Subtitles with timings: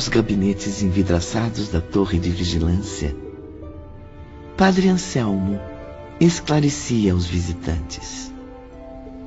[0.00, 3.14] Aos gabinetes envidraçados da torre de vigilância,
[4.56, 5.60] Padre Anselmo
[6.18, 8.32] esclarecia aos visitantes.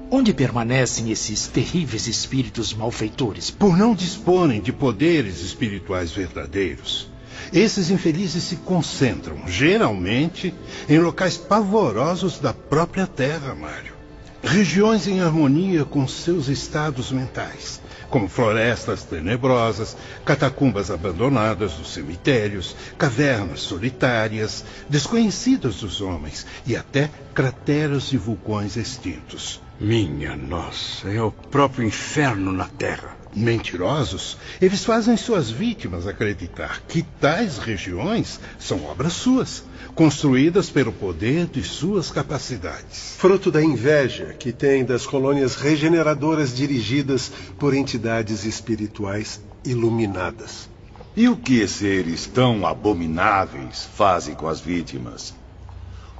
[0.09, 3.52] Onde permanecem esses terríveis espíritos malfeitores?
[3.52, 7.08] Por não disporem de poderes espirituais verdadeiros,
[7.54, 10.52] esses infelizes se concentram, geralmente,
[10.90, 13.94] em locais pavorosos da própria Terra, Mário.
[14.41, 17.80] Regiões em harmonia com seus estados mentais,
[18.13, 28.04] como florestas tenebrosas, catacumbas abandonadas dos cemitérios, cavernas solitárias, desconhecidas dos homens e até crateras
[28.12, 29.60] de vulcões extintos.
[29.79, 33.23] Minha nossa, é o próprio inferno na Terra.
[33.35, 39.63] Mentirosos, eles fazem suas vítimas acreditar que tais regiões são obras suas,
[39.95, 43.15] construídas pelo poder de suas capacidades.
[43.17, 50.70] Fruto da inveja que tem das colônias regeneradoras dirigidas por entidades espirituais iluminadas.
[51.15, 55.34] E o que seres tão abomináveis fazem com as vítimas?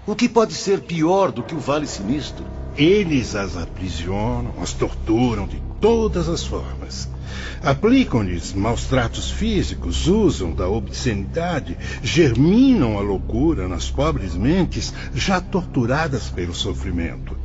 [0.06, 2.46] O que pode ser pior do que o Vale Sinistro?
[2.78, 7.10] Eles as aprisionam, as torturam de todas as formas.
[7.62, 16.30] Aplicam-lhes maus tratos físicos, usam da obscenidade, germinam a loucura nas pobres mentes já torturadas
[16.30, 17.36] pelo sofrimento.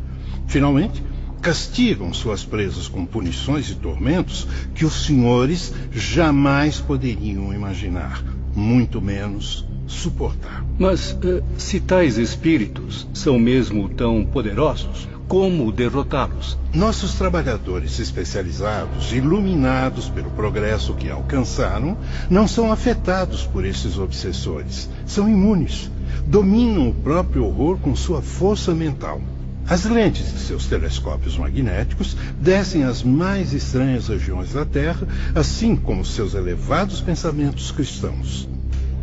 [0.47, 1.03] Finalmente,
[1.43, 8.23] castigam suas presas com punições e tormentos que os senhores jamais poderiam imaginar,
[8.55, 10.65] muito menos suportar.
[10.79, 16.59] Mas uh, se tais espíritos são mesmo tão poderosos, como derrotá-los.
[16.73, 21.99] Nossos trabalhadores especializados, iluminados pelo progresso que alcançaram,
[22.31, 24.89] não são afetados por esses obsessores.
[25.07, 25.91] São imunes.
[26.27, 29.21] Dominam o próprio horror com sua força mental.
[29.69, 36.07] As lentes de seus telescópios magnéticos descem às mais estranhas regiões da Terra, assim como
[36.07, 38.49] seus elevados pensamentos cristãos.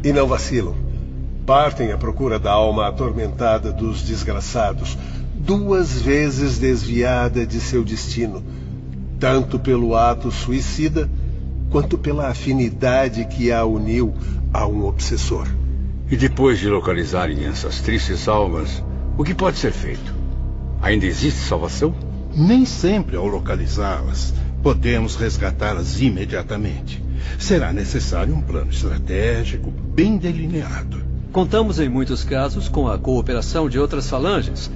[0.04, 0.76] E não vacilam.
[1.46, 4.98] Partem à procura da alma atormentada dos desgraçados,
[5.46, 8.44] duas vezes desviada de seu destino,
[9.20, 11.08] tanto pelo ato suicida
[11.70, 14.14] quanto pela afinidade que a uniu
[14.52, 15.48] a um obsessor.
[16.10, 18.84] E depois de localizarem essas tristes almas,
[19.18, 20.14] o que pode ser feito?
[20.82, 21.94] Ainda existe salvação?
[22.36, 27.04] Nem sempre, ao localizá-las, podemos resgatá-las imediatamente.
[27.38, 31.04] Será necessário um plano estratégico bem delineado.
[31.32, 34.72] Contamos em muitos casos com a cooperação de outras falanges,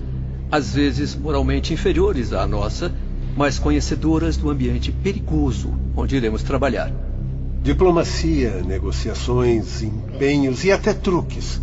[0.52, 2.94] às vezes moralmente inferiores à nossa,
[3.36, 6.92] mas conhecedoras do ambiente perigoso onde iremos trabalhar.
[7.62, 11.62] Diplomacia, negociações, empenhos e até truques.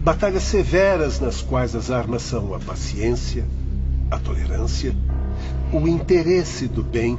[0.00, 3.44] Batalhas severas nas quais as armas são a paciência,
[4.10, 4.94] a tolerância,
[5.72, 7.18] o interesse do bem,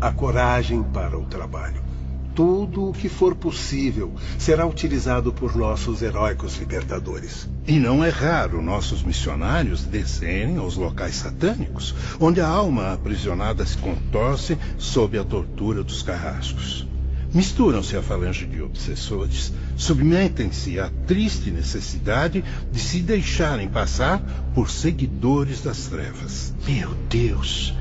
[0.00, 1.89] a coragem para o trabalho
[2.34, 7.48] tudo o que for possível será utilizado por nossos heróicos libertadores.
[7.66, 13.76] E não é raro nossos missionários descerem aos locais satânicos, onde a alma aprisionada se
[13.78, 16.86] contorce sob a tortura dos carrascos.
[17.32, 22.42] Misturam-se à falange de obsessores, submetem-se à triste necessidade
[22.72, 24.20] de se deixarem passar
[24.52, 26.52] por seguidores das trevas.
[26.66, 27.72] Meu Deus,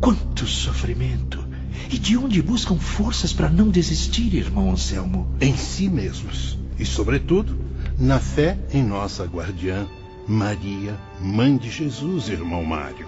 [0.00, 1.43] quanto sofrimento!
[1.90, 5.28] E de onde buscam forças para não desistir, irmão Anselmo?
[5.40, 6.58] Em si mesmos.
[6.78, 7.58] E, sobretudo,
[7.98, 9.86] na fé em nossa guardiã,
[10.26, 13.06] Maria, mãe de Jesus, irmão Mário.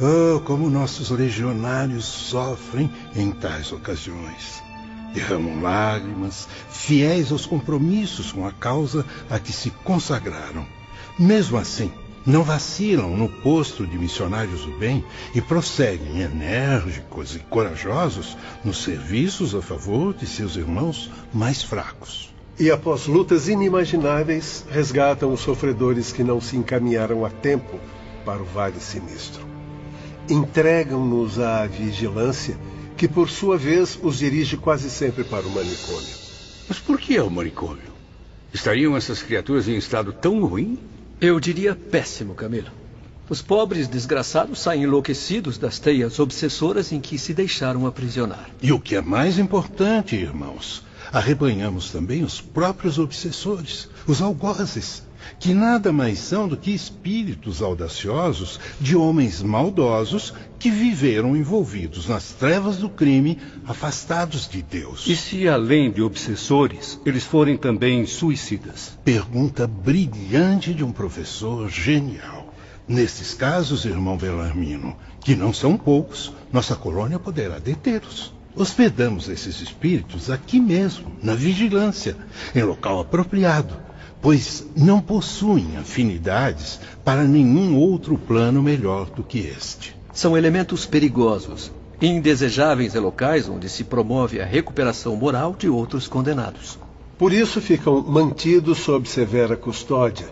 [0.00, 4.62] Oh, como nossos legionários sofrem em tais ocasiões.
[5.14, 10.66] Derramam lágrimas, fiéis aos compromissos com a causa a que se consagraram.
[11.18, 11.92] Mesmo assim,
[12.24, 15.04] não vacilam no posto de missionários do bem
[15.34, 22.32] e prosseguem enérgicos e corajosos nos serviços a favor de seus irmãos mais fracos.
[22.58, 27.80] E após lutas inimagináveis, resgatam os sofredores que não se encaminharam a tempo
[28.24, 29.44] para o vale sinistro.
[30.28, 32.56] Entregam-nos à vigilância,
[32.96, 36.22] que por sua vez os dirige quase sempre para o manicômio.
[36.68, 37.90] Mas por que é o manicômio?
[38.54, 40.78] Estariam essas criaturas em estado tão ruim?
[41.22, 42.66] Eu diria péssimo, Camilo.
[43.28, 48.50] Os pobres desgraçados saem enlouquecidos das teias obsessoras em que se deixaram aprisionar.
[48.60, 50.82] E o que é mais importante, irmãos,
[51.12, 55.04] arrebanhamos também os próprios obsessores, os algozes,
[55.38, 62.32] que nada mais são do que espíritos audaciosos de homens maldosos que viveram envolvidos nas
[62.32, 65.06] trevas do crime, afastados de Deus.
[65.06, 68.98] E se, além de obsessores, eles forem também suicidas?
[69.04, 72.54] Pergunta brilhante de um professor genial.
[72.86, 78.34] Nesses casos, irmão Belarmino, que não são poucos, nossa colônia poderá detê-los.
[78.54, 82.16] hospedamos esses espíritos aqui mesmo, na vigilância,
[82.54, 83.74] em local apropriado,
[84.22, 89.96] pois não possuem afinidades para nenhum outro plano melhor do que este.
[90.14, 96.78] São elementos perigosos, indesejáveis em locais onde se promove a recuperação moral de outros condenados.
[97.18, 100.28] Por isso ficam mantidos sob severa custódia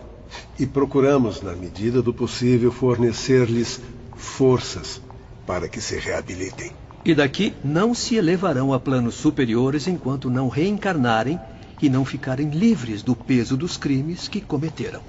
[0.57, 3.81] e procuramos, na medida do possível, fornecer-lhes
[4.15, 5.01] forças
[5.45, 6.71] para que se reabilitem.
[7.03, 11.39] E daqui não se elevarão a planos superiores enquanto não reencarnarem
[11.81, 15.01] e não ficarem livres do peso dos crimes que cometeram.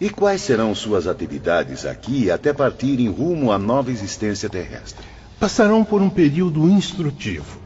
[0.00, 5.04] E quais serão suas atividades aqui até partirem rumo à nova existência terrestre?
[5.38, 7.58] Passarão por um período instrutivo.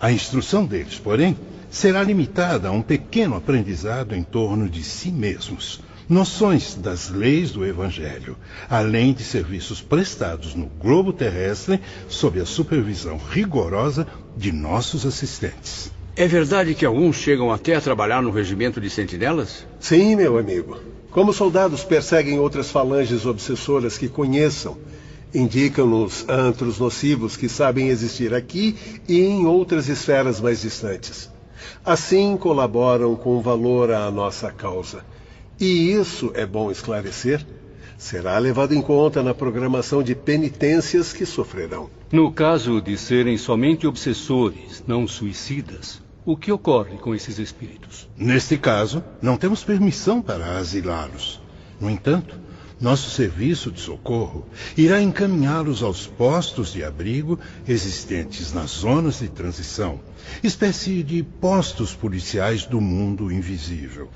[0.00, 1.36] A instrução deles, porém,
[1.70, 7.66] será limitada a um pequeno aprendizado em torno de si mesmos, noções das leis do
[7.66, 8.36] Evangelho,
[8.70, 14.06] além de serviços prestados no globo terrestre sob a supervisão rigorosa
[14.36, 15.97] de nossos assistentes.
[16.20, 19.64] É verdade que alguns chegam até a trabalhar no regimento de sentinelas?
[19.78, 20.76] Sim, meu amigo.
[21.12, 24.76] Como soldados perseguem outras falanges obsessoras que conheçam,
[25.32, 28.74] indicam-nos antros nocivos que sabem existir aqui
[29.08, 31.30] e em outras esferas mais distantes.
[31.84, 35.04] Assim colaboram com valor à nossa causa.
[35.60, 37.46] E isso é bom esclarecer.
[37.96, 41.88] Será levado em conta na programação de penitências que sofrerão.
[42.10, 48.06] No caso de serem somente obsessores, não suicidas, o que ocorre com esses espíritos?
[48.14, 51.40] Neste caso, não temos permissão para asilá-los.
[51.80, 52.38] No entanto,
[52.78, 54.46] nosso serviço de socorro
[54.76, 60.00] irá encaminhá-los aos postos de abrigo existentes nas zonas de transição,
[60.42, 64.10] espécie de postos policiais do mundo invisível.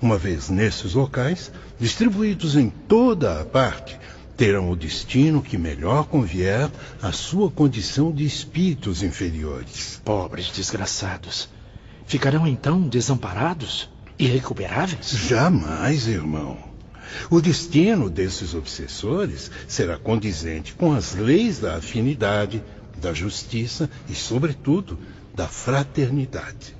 [0.00, 3.98] Uma vez nesses locais, distribuídos em toda a parte,
[4.36, 6.70] terão o destino que melhor convier
[7.02, 10.00] à sua condição de espíritos inferiores.
[10.04, 11.55] Pobres desgraçados.
[12.06, 13.90] Ficarão então desamparados?
[14.18, 15.10] Irrecuperáveis?
[15.10, 16.56] Jamais, irmão.
[17.30, 22.62] O destino desses obsessores será condizente com as leis da afinidade,
[23.00, 24.98] da justiça e, sobretudo,
[25.34, 26.74] da fraternidade.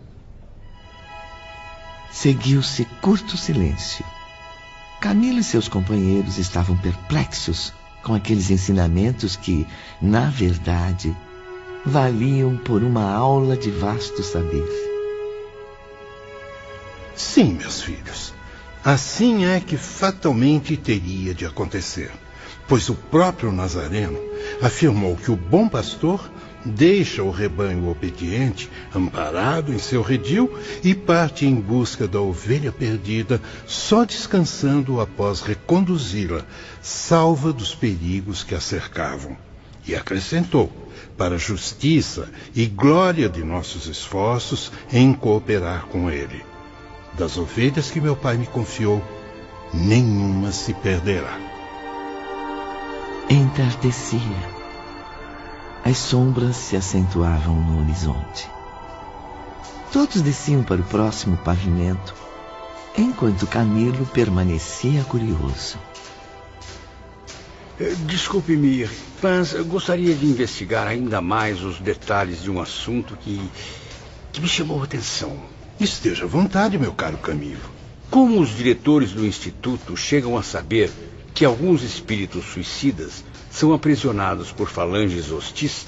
[2.11, 4.05] Seguiu-se curto silêncio.
[5.01, 9.67] Camilo e seus companheiros estavam perplexos com aqueles ensinamentos que,
[10.01, 11.15] na verdade,
[11.85, 14.96] valiam por uma aula de vasto saber.
[17.17, 18.35] Sim, meus filhos.
[18.85, 22.13] Assim é que fatalmente teria de acontecer,
[22.69, 24.21] pois o próprio Nazareno
[24.63, 26.31] afirmou que o bom pastor
[26.65, 33.41] deixa o rebanho obediente amparado em seu redil e parte em busca da ovelha perdida,
[33.67, 36.45] só descansando após reconduzi-la,
[36.83, 39.37] salva dos perigos que a cercavam.
[39.87, 40.71] E acrescentou:
[41.17, 46.56] para a justiça e glória de nossos esforços em cooperar com ele.
[47.17, 49.03] Das ovelhas que meu pai me confiou,
[49.73, 51.39] nenhuma se perderá.
[53.31, 54.21] Entardecia.
[55.83, 58.51] As sombras se acentuavam no horizonte.
[59.93, 62.15] Todos desciam para o próximo pavimento,
[62.99, 65.79] enquanto Camilo permanecia curioso.
[67.81, 68.91] Eh, Desculpe-me,
[69.23, 73.41] mas eu gostaria de investigar ainda mais os detalhes de um assunto que,
[74.33, 75.56] que me chamou a atenção.
[75.79, 77.61] Esteja à vontade, meu caro Camilo.
[78.11, 80.91] Como os diretores do Instituto chegam a saber
[81.35, 85.85] que alguns espíritos suicidas são aprisionados por falanges hostis,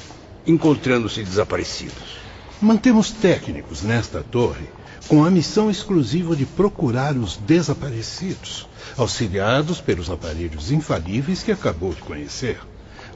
[0.47, 2.19] encontrando-se desaparecidos.
[2.61, 4.67] Mantemos técnicos nesta torre
[5.09, 12.03] com a missão exclusiva de procurar os desaparecidos, auxiliados pelos aparelhos infalíveis que acabou de
[12.03, 12.61] conhecer.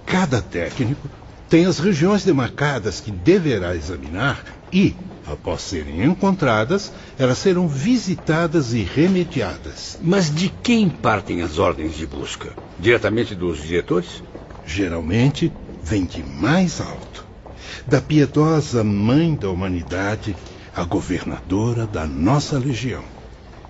[0.07, 1.07] Cada técnico
[1.51, 8.83] tem as regiões demarcadas que deverá examinar e, após serem encontradas, elas serão visitadas e
[8.83, 9.99] remediadas.
[10.01, 12.53] Mas de quem partem as ordens de busca?
[12.79, 14.23] Diretamente dos diretores?
[14.67, 15.53] Geralmente
[15.83, 17.27] vem de mais alto,
[17.87, 20.37] da piedosa mãe da humanidade,
[20.75, 23.03] a governadora da nossa legião.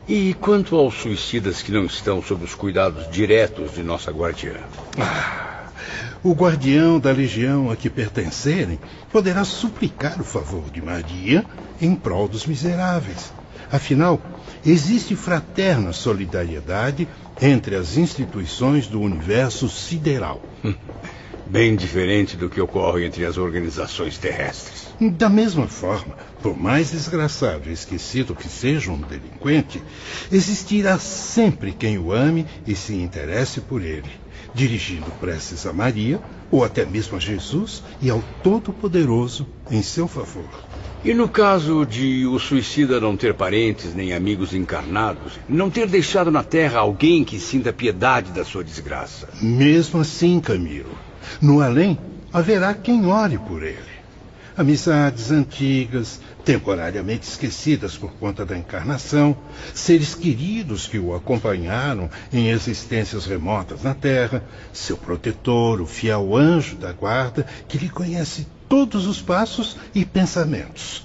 [0.06, 4.54] E quanto aos suicidas que não estão sob os cuidados diretos de nossa guardiã?
[4.99, 5.62] Ah,
[6.25, 8.79] o guardião da legião a que pertencerem
[9.11, 11.45] poderá suplicar o favor de Maria
[11.81, 13.33] em prol dos miseráveis.
[13.71, 14.21] Afinal,
[14.64, 17.09] existe fraterna solidariedade
[17.41, 20.41] entre as instituições do universo sideral.
[21.45, 24.87] Bem diferente do que ocorre entre as organizações terrestres.
[25.00, 29.83] Da mesma forma, por mais desgraçado e esquecido que seja um delinquente,
[30.31, 34.09] existirá sempre quem o ame e se interesse por ele,
[34.54, 40.49] dirigindo preces a Maria, ou até mesmo a Jesus e ao Todo-Poderoso em seu favor.
[41.04, 46.30] E no caso de o suicida não ter parentes nem amigos encarnados, não ter deixado
[46.30, 49.28] na terra alguém que sinta piedade da sua desgraça?
[49.42, 50.97] Mesmo assim, Camilo,
[51.40, 51.99] no além
[52.32, 53.91] haverá quem ore por ele.
[54.54, 59.35] Amizades antigas, temporariamente esquecidas por conta da encarnação,
[59.73, 66.76] seres queridos que o acompanharam em existências remotas na Terra, seu protetor, o fiel anjo
[66.76, 71.02] da guarda, que lhe conhece todos os passos e pensamentos.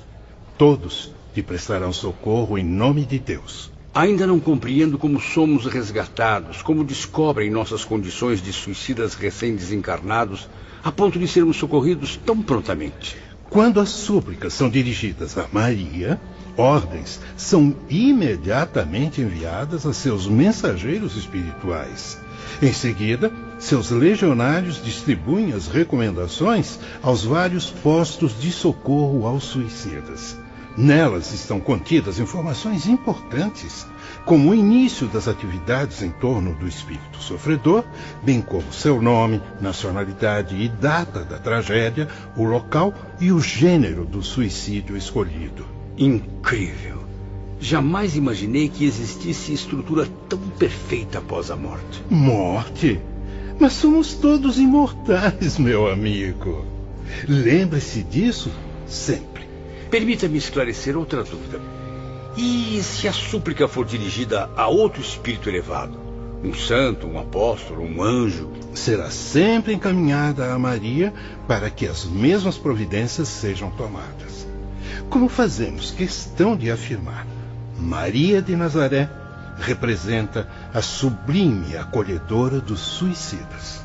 [0.57, 3.71] Todos lhe prestarão socorro em nome de Deus.
[3.93, 10.49] Ainda não compreendo como somos resgatados, como descobrem nossas condições de suicidas recém-desencarnados,
[10.83, 13.26] a ponto de sermos socorridos tão prontamente.
[13.49, 16.19] Quando as súplicas são dirigidas a Maria,
[16.57, 22.19] ordens são imediatamente enviadas a seus mensageiros espirituais.
[22.61, 30.37] Em seguida, seus legionários distribuem as recomendações aos vários postos de socorro aos suicidas.
[30.77, 33.87] Nelas estão contidas informações importantes,
[34.27, 37.85] como o início das atividades em torno do espírito sofredor,
[38.21, 44.21] bem como seu nome, nacionalidade e data da tragédia, o local e o gênero do
[44.21, 45.65] suicídio escolhido.
[45.97, 47.05] Incrível!
[47.57, 52.03] Jamais imaginei que existisse estrutura tão perfeita após a morte.
[52.09, 52.99] Morte?
[53.57, 56.65] Mas somos todos imortais, meu amigo.
[57.29, 58.51] Lembre-se disso
[58.85, 59.47] sempre.
[59.89, 61.76] Permita-me esclarecer outra dúvida.
[62.37, 65.99] E se a súplica for dirigida a outro espírito elevado?
[66.43, 68.51] Um santo, um apóstolo, um anjo?
[68.75, 71.11] Será sempre encaminhada a Maria
[71.47, 74.47] para que as mesmas providências sejam tomadas.
[75.09, 77.25] Como fazemos questão de afirmar,
[77.75, 79.09] Maria de Nazaré
[79.57, 83.83] representa a sublime acolhedora dos suicidas.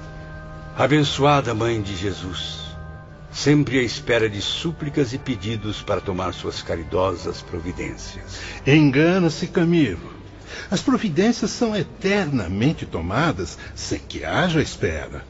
[0.77, 2.62] Abençoada Mãe de Jesus
[3.33, 8.41] sempre à espera de súplicas e pedidos para tomar suas caridosas providências.
[8.67, 10.13] Engana-se, Camilo.
[10.71, 15.25] As providências são eternamente tomadas sem que haja espera.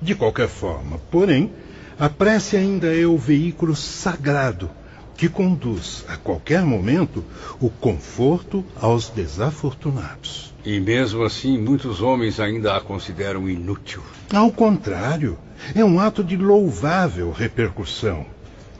[0.00, 1.52] De qualquer forma, porém,
[1.98, 4.70] a prece ainda é o veículo sagrado
[5.16, 7.24] que conduz, a qualquer momento,
[7.60, 10.54] o conforto aos desafortunados.
[10.64, 14.00] E mesmo assim, muitos homens ainda a consideram inútil.
[14.32, 15.36] Ao contrário,
[15.74, 18.26] é um ato de louvável repercussão.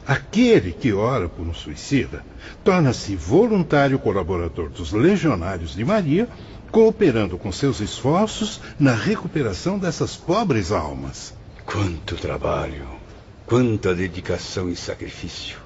[0.06, 2.24] Aquele que ora por um suicida
[2.64, 6.26] torna-se voluntário colaborador dos legionários de Maria,
[6.70, 11.34] cooperando com seus esforços na recuperação dessas pobres almas.
[11.66, 12.86] Quanto trabalho,
[13.44, 15.58] quanta dedicação e sacrifício.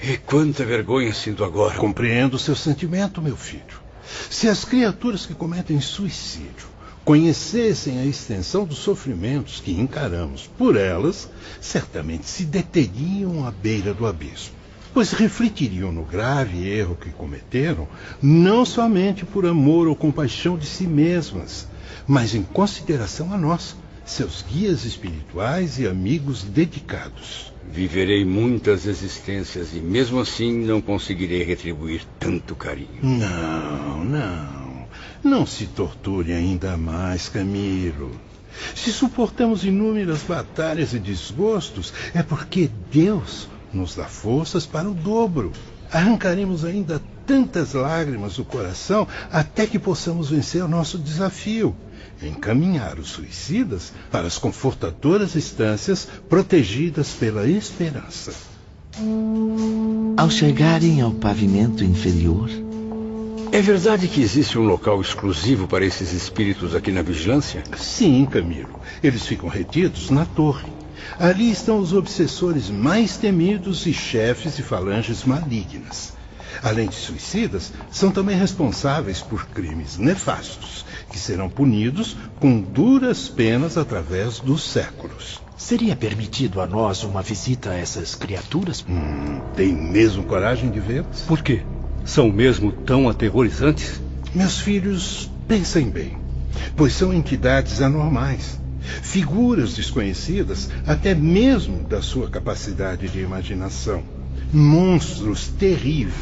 [0.00, 1.76] E quanta vergonha sinto agora.
[1.76, 3.82] Compreendo seu sentimento, meu filho.
[4.30, 6.73] Se as criaturas que cometem suicídio
[7.04, 11.28] conhecessem a extensão dos sofrimentos que encaramos por elas,
[11.60, 14.54] certamente se deteriam à beira do abismo,
[14.92, 17.86] pois refletiriam no grave erro que cometeram,
[18.22, 21.68] não somente por amor ou compaixão de si mesmas,
[22.06, 27.52] mas em consideração a nós, seus guias espirituais e amigos dedicados.
[27.70, 33.00] Viverei muitas existências e mesmo assim não conseguirei retribuir tanto carinho.
[33.02, 34.63] Não, não.
[35.24, 38.12] Não se torture ainda mais, Camilo.
[38.74, 45.50] Se suportamos inúmeras batalhas e desgostos, é porque Deus nos dá forças para o dobro.
[45.90, 51.74] Arrancaremos ainda tantas lágrimas do coração até que possamos vencer o nosso desafio
[52.22, 58.32] encaminhar os suicidas para as confortadoras instâncias protegidas pela esperança.
[60.16, 62.63] Ao chegarem ao pavimento inferior.
[63.54, 67.62] É verdade que existe um local exclusivo para esses espíritos aqui na vigilância?
[67.76, 68.80] Sim, Camilo.
[69.00, 70.72] Eles ficam retidos na torre.
[71.20, 76.14] Ali estão os obsessores mais temidos e chefes de falanges malignas.
[76.64, 83.78] Além de suicidas, são também responsáveis por crimes nefastos, que serão punidos com duras penas
[83.78, 85.40] através dos séculos.
[85.56, 88.84] Seria permitido a nós uma visita a essas criaturas?
[88.88, 91.20] Hum, tem mesmo coragem de vê-las?
[91.20, 91.62] Por quê?
[92.04, 94.00] São mesmo tão aterrorizantes?
[94.34, 96.16] Meus filhos, pensem bem,
[96.76, 98.60] pois são entidades anormais.
[98.80, 104.02] Figuras desconhecidas até mesmo da sua capacidade de imaginação
[104.54, 106.14] monstros terríveis,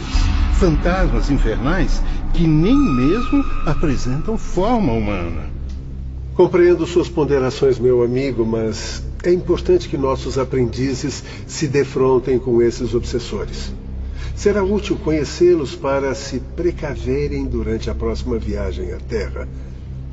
[0.54, 5.50] fantasmas infernais que nem mesmo apresentam forma humana.
[6.34, 12.94] Compreendo suas ponderações, meu amigo, mas é importante que nossos aprendizes se defrontem com esses
[12.94, 13.70] obsessores.
[14.34, 19.48] Será útil conhecê-los para se precaverem durante a próxima viagem à Terra.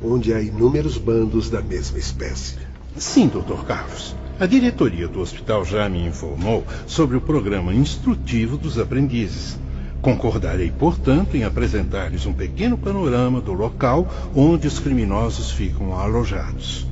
[0.02, 2.56] onde há inúmeros bandos da mesma espécie.
[2.96, 3.64] Sim, Dr.
[3.66, 4.14] Carlos.
[4.38, 9.58] A diretoria do hospital já me informou sobre o programa instrutivo dos aprendizes.
[10.00, 16.86] Concordarei, portanto, em apresentar-lhes um pequeno panorama do local onde os criminosos ficam alojados.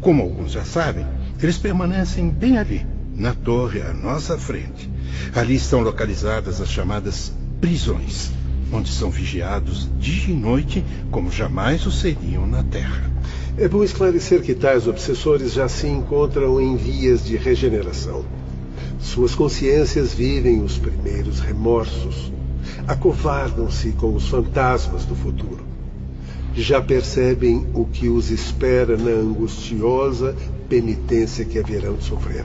[0.00, 1.06] Como alguns já sabem,
[1.40, 4.90] eles permanecem bem ali, na torre à nossa frente.
[5.34, 8.30] Ali estão localizadas as chamadas prisões,
[8.72, 13.10] onde são vigiados dia e noite como jamais o seriam na Terra.
[13.56, 18.24] É bom esclarecer que tais obsessores já se encontram em vias de regeneração.
[19.00, 22.32] Suas consciências vivem os primeiros remorsos.
[22.86, 25.66] Acovardam-se com os fantasmas do futuro.
[26.54, 30.34] Já percebem o que os espera na angustiosa
[30.68, 32.44] penitência que haverão de sofrer,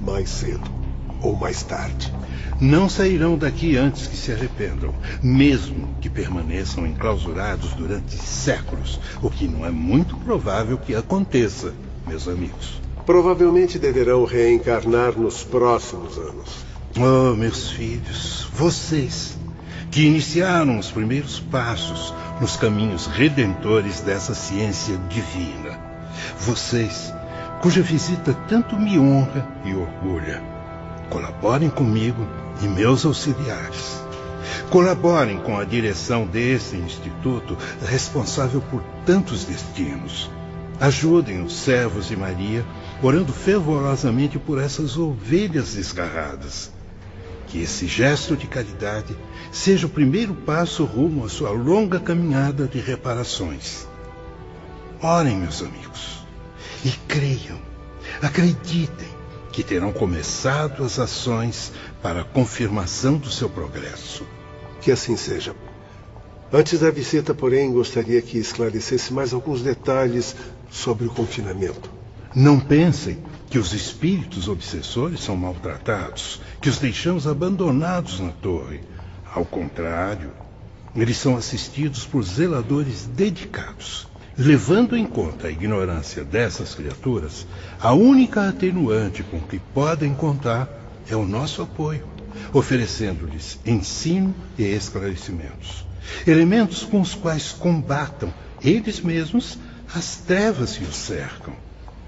[0.00, 0.79] mais cedo
[1.22, 2.12] ou mais tarde.
[2.60, 9.48] Não sairão daqui antes que se arrependam, mesmo que permaneçam enclausurados durante séculos, o que
[9.48, 11.72] não é muito provável que aconteça,
[12.06, 12.80] meus amigos.
[13.06, 16.64] Provavelmente deverão reencarnar nos próximos anos.
[16.98, 19.38] Oh, meus filhos, vocês
[19.90, 25.78] que iniciaram os primeiros passos nos caminhos redentores dessa ciência divina.
[26.38, 27.12] Vocês,
[27.60, 30.59] cuja visita tanto me honra e orgulha.
[31.10, 32.24] Colaborem comigo
[32.62, 34.00] e meus auxiliares.
[34.70, 40.30] Colaborem com a direção desse instituto responsável por tantos destinos.
[40.80, 42.64] Ajudem os servos de Maria,
[43.02, 46.70] orando fervorosamente por essas ovelhas desgarradas.
[47.48, 49.16] Que esse gesto de caridade
[49.50, 53.86] seja o primeiro passo rumo à sua longa caminhada de reparações.
[55.02, 56.24] Orem, meus amigos,
[56.84, 57.58] e creiam,
[58.22, 59.09] acreditem
[59.52, 64.24] que terão começado as ações para a confirmação do seu progresso.
[64.80, 65.54] Que assim seja.
[66.52, 70.34] Antes da visita, porém, gostaria que esclarecesse mais alguns detalhes
[70.70, 71.90] sobre o confinamento.
[72.34, 78.80] Não pensem que os espíritos obsessores são maltratados, que os deixamos abandonados na torre.
[79.32, 80.32] Ao contrário,
[80.94, 84.09] eles são assistidos por zeladores dedicados.
[84.38, 87.46] Levando em conta a ignorância dessas criaturas,
[87.80, 90.68] a única atenuante com que podem contar
[91.08, 92.06] é o nosso apoio,
[92.52, 95.84] oferecendo-lhes ensino e esclarecimentos.
[96.26, 99.58] Elementos com os quais combatam eles mesmos
[99.92, 101.54] as trevas que os cercam.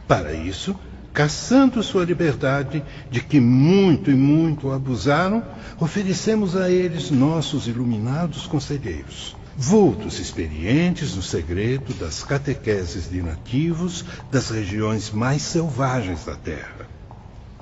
[0.06, 0.76] Para isso,
[1.12, 5.44] caçando sua liberdade, de que muito e muito abusaram,
[5.80, 14.50] oferecemos a eles nossos iluminados conselheiros vultos experientes no segredo das catequeses de nativos das
[14.50, 16.88] regiões mais selvagens da Terra.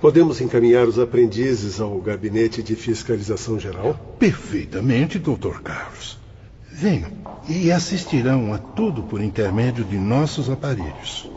[0.01, 3.95] Podemos encaminhar os aprendizes ao gabinete de fiscalização geral?
[4.19, 5.61] Perfeitamente, Dr.
[5.63, 6.19] Carlos.
[6.73, 7.11] Venham
[7.47, 11.29] e assistirão a tudo por intermédio de nossos aparelhos.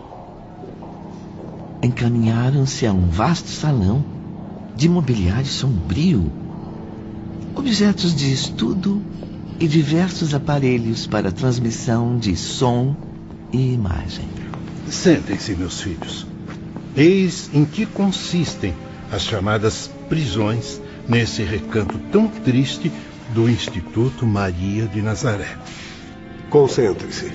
[1.82, 4.06] Encaminharam-se a um vasto salão
[4.76, 6.32] de mobiliário sombrio,
[7.56, 9.02] objetos de estudo
[9.60, 12.96] e diversos aparelhos para transmissão de som
[13.52, 14.28] e imagem.
[14.90, 16.28] Sentem-se, meus filhos.
[16.96, 18.74] Eis em que consistem
[19.12, 22.92] as chamadas prisões nesse recanto tão triste
[23.34, 25.58] do Instituto Maria de Nazaré.
[26.50, 27.32] Concentre-se.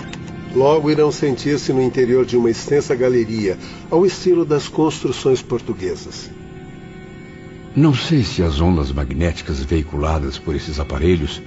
[0.54, 3.58] Logo irão sentir-se no interior de uma extensa galeria,
[3.90, 6.30] ao estilo das construções portuguesas.
[7.76, 11.42] Não sei se as ondas magnéticas veiculadas por esses aparelhos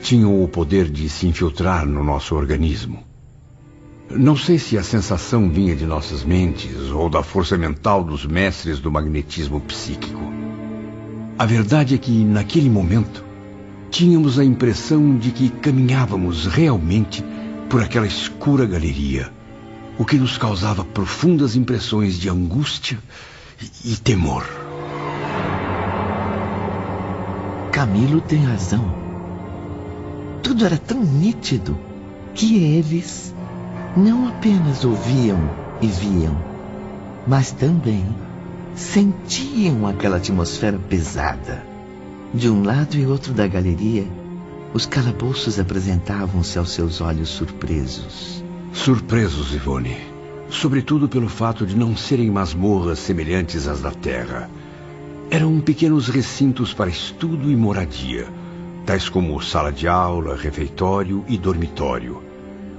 [0.00, 3.04] tinham o poder de se infiltrar no nosso organismo.
[4.10, 8.80] Não sei se a sensação vinha de nossas mentes ou da força mental dos mestres
[8.80, 10.20] do magnetismo psíquico.
[11.38, 13.24] A verdade é que, naquele momento,
[13.90, 17.24] tínhamos a impressão de que caminhávamos realmente
[17.68, 19.32] por aquela escura galeria,
[19.96, 22.98] o que nos causava profundas impressões de angústia
[23.84, 24.44] e, temor.
[27.70, 29.09] Camilo tem razão.
[30.42, 31.78] Tudo era tão nítido
[32.34, 33.34] que eles
[33.96, 35.38] não apenas ouviam
[35.80, 36.36] e viam,
[37.26, 38.04] mas também
[38.74, 41.64] sentiam aquela atmosfera pesada.
[42.32, 44.06] De um lado e outro da galeria,
[44.72, 48.42] os calabouços apresentavam-se aos seus olhos surpresos.
[48.72, 49.96] Surpresos, Ivone.
[50.48, 54.48] Sobretudo pelo fato de não serem masmorras semelhantes às da Terra.
[55.30, 58.39] Eram pequenos recintos para estudo e moradia
[58.86, 62.22] tais como sala de aula, refeitório e dormitório,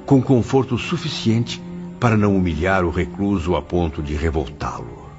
[0.06, 1.62] com conforto suficiente
[2.00, 5.10] para não humilhar o recluso a ponto de revoltá-lo.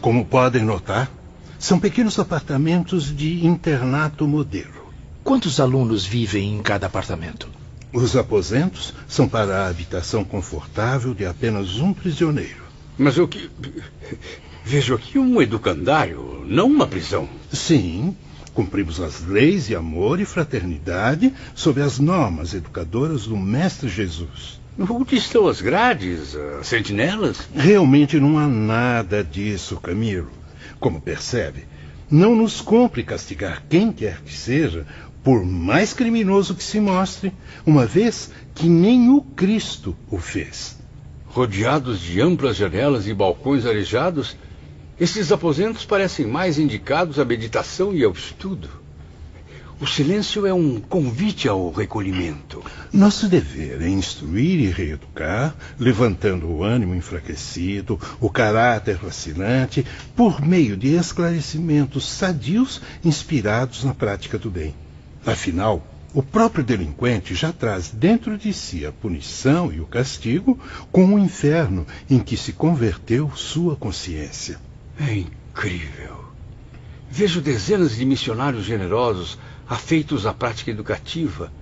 [0.00, 1.10] Como podem notar,
[1.58, 4.92] são pequenos apartamentos de internato modelo.
[5.22, 7.48] Quantos alunos vivem em cada apartamento?
[7.92, 12.64] Os aposentos são para a habitação confortável de apenas um prisioneiro.
[12.98, 13.48] Mas o que.
[14.64, 17.28] Vejo aqui um educandário, não uma prisão.
[17.52, 18.16] Sim,
[18.54, 24.60] cumprimos as leis de amor e fraternidade sob as normas educadoras do Mestre Jesus.
[24.78, 27.48] Onde estão as grades, as sentinelas?
[27.54, 30.30] Realmente não há nada disso, Camilo.
[30.80, 31.64] Como percebe,
[32.10, 34.86] não nos cumpre castigar quem quer que seja
[35.22, 37.32] por mais criminoso que se mostre,
[37.64, 40.78] uma vez que nem o Cristo o fez.
[41.26, 44.36] Rodeados de amplas janelas e balcões arejados,
[44.98, 48.68] esses aposentos parecem mais indicados à meditação e ao estudo.
[49.80, 52.62] O silêncio é um convite ao recolhimento.
[52.92, 60.76] Nosso dever é instruir e reeducar, levantando o ânimo enfraquecido, o caráter vacilante, por meio
[60.76, 64.74] de esclarecimentos sadios inspirados na prática do bem.
[65.26, 70.56] Afinal, o próprio delinquente já traz dentro de si a punição e o castigo
[70.92, 74.60] com o inferno em que se converteu sua consciência.
[74.98, 76.24] É incrível.
[77.10, 81.52] Vejo dezenas de missionários generosos afeitos à prática educativa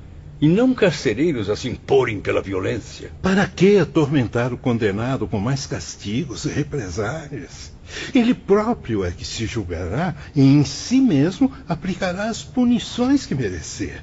[0.41, 3.13] e não carcereiros a se imporem pela violência.
[3.23, 7.73] Para que atormentar o condenado com mais castigos e represálias?
[8.15, 14.03] Ele próprio é que se julgará e em si mesmo aplicará as punições que merecer.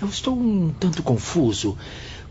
[0.00, 1.76] Eu estou um tanto confuso.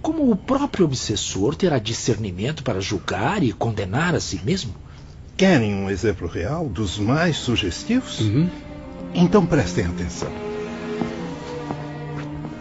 [0.01, 4.73] Como o próprio obsessor terá discernimento para julgar e condenar a si mesmo?
[5.39, 8.19] Querem um exemplo real dos mais sugestivos?
[8.19, 8.49] Uhum.
[9.13, 10.29] Então prestem atenção.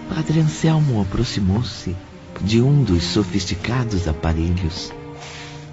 [0.09, 1.97] Padre Anselmo aproximou-se
[2.41, 4.93] de um dos sofisticados aparelhos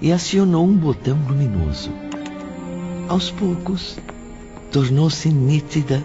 [0.02, 1.92] e acionou um botão luminoso.
[3.08, 3.96] Aos poucos,
[4.72, 6.02] tornou-se nítida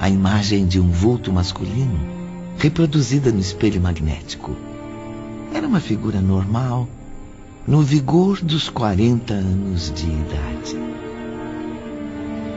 [0.00, 2.00] a imagem de um vulto masculino
[2.58, 4.56] reproduzida no espelho magnético.
[5.54, 6.88] Era uma figura normal,
[7.66, 10.82] no vigor dos 40 anos de idade.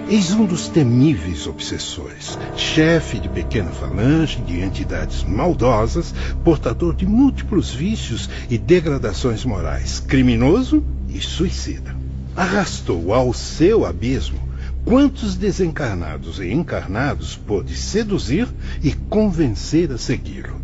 [0.08, 6.14] Eis um dos temíveis obsessores, chefe de pequena falange de entidades maldosas,
[6.44, 14.38] portador de múltiplos vícios e degradações morais, criminoso e suicida arrastou ao seu abismo
[14.84, 18.48] quantos desencarnados e encarnados pôde seduzir
[18.84, 20.62] e convencer a segui-lo.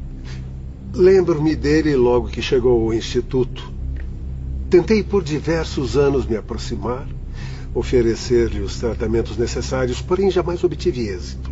[0.93, 3.71] Lembro-me dele logo que chegou ao Instituto.
[4.71, 7.05] Tentei por diversos anos me aproximar,
[7.75, 11.51] oferecer-lhe os tratamentos necessários, porém jamais obtive êxito.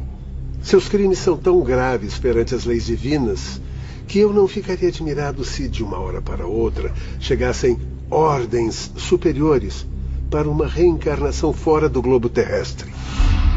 [0.61, 3.59] Seus crimes são tão graves perante as leis divinas
[4.07, 7.77] que eu não ficaria admirado se, de uma hora para outra, chegassem
[8.09, 9.85] ordens superiores
[10.31, 12.89] para uma reencarnação fora do globo terrestre,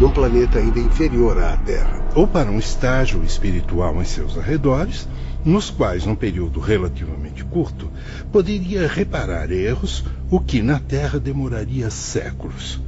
[0.01, 2.05] num planeta ainda inferior à Terra.
[2.17, 5.07] Ou para um estágio espiritual em seus arredores,
[5.45, 7.91] nos quais, num período relativamente curto,
[8.31, 12.81] poderia reparar erros, o que na Terra demoraria séculos.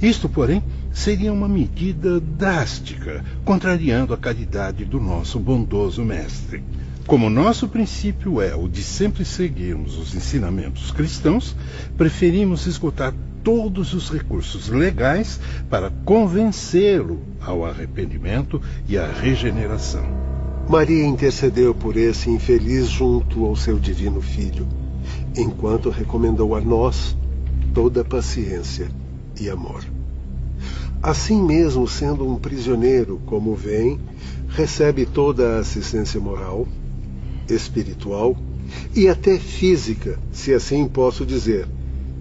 [0.00, 6.62] Isto, porém, seria uma medida drástica, contrariando a caridade do nosso bondoso mestre.
[7.06, 11.54] Como nosso princípio é o de sempre seguirmos os ensinamentos cristãos,
[11.96, 13.14] preferimos esgotar
[13.44, 15.38] todos os recursos legais
[15.70, 20.35] para convencê-lo ao arrependimento e à regeneração.
[20.68, 24.66] Maria intercedeu por esse infeliz junto ao seu divino filho,
[25.36, 27.16] enquanto recomendou a nós
[27.72, 28.90] toda paciência
[29.40, 29.84] e amor.
[31.00, 34.00] Assim mesmo, sendo um prisioneiro como vem,
[34.48, 36.66] recebe toda a assistência moral,
[37.48, 38.36] espiritual
[38.92, 41.68] e até física, se assim posso dizer,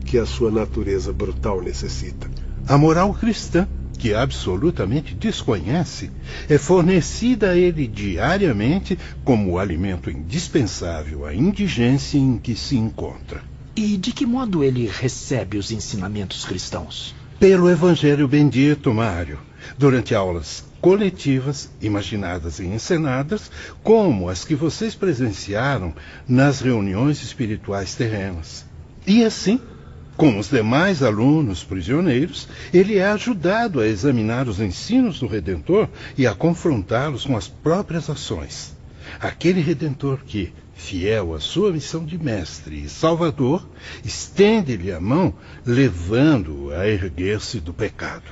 [0.05, 2.29] que a sua natureza brutal necessita.
[2.67, 3.67] A moral cristã,
[4.05, 6.11] que absolutamente desconhece,
[6.47, 13.41] é fornecida a ele diariamente como alimento indispensável à indigência em que se encontra.
[13.75, 17.15] E de que modo ele recebe os ensinamentos cristãos?
[17.39, 19.39] Pelo Evangelho bendito, Mário,
[19.75, 23.49] durante aulas coletivas, imaginadas e encenadas,
[23.81, 25.95] como as que vocês presenciaram
[26.27, 28.67] nas reuniões espirituais terrenas.
[29.07, 29.59] E assim,
[30.17, 36.25] com os demais alunos prisioneiros, ele é ajudado a examinar os ensinos do Redentor e
[36.25, 38.75] a confrontá-los com as próprias ações.
[39.19, 43.67] Aquele Redentor que, fiel à sua missão de mestre e salvador,
[44.03, 45.33] estende-lhe a mão,
[45.65, 48.23] levando-o a erguer-se do pecado.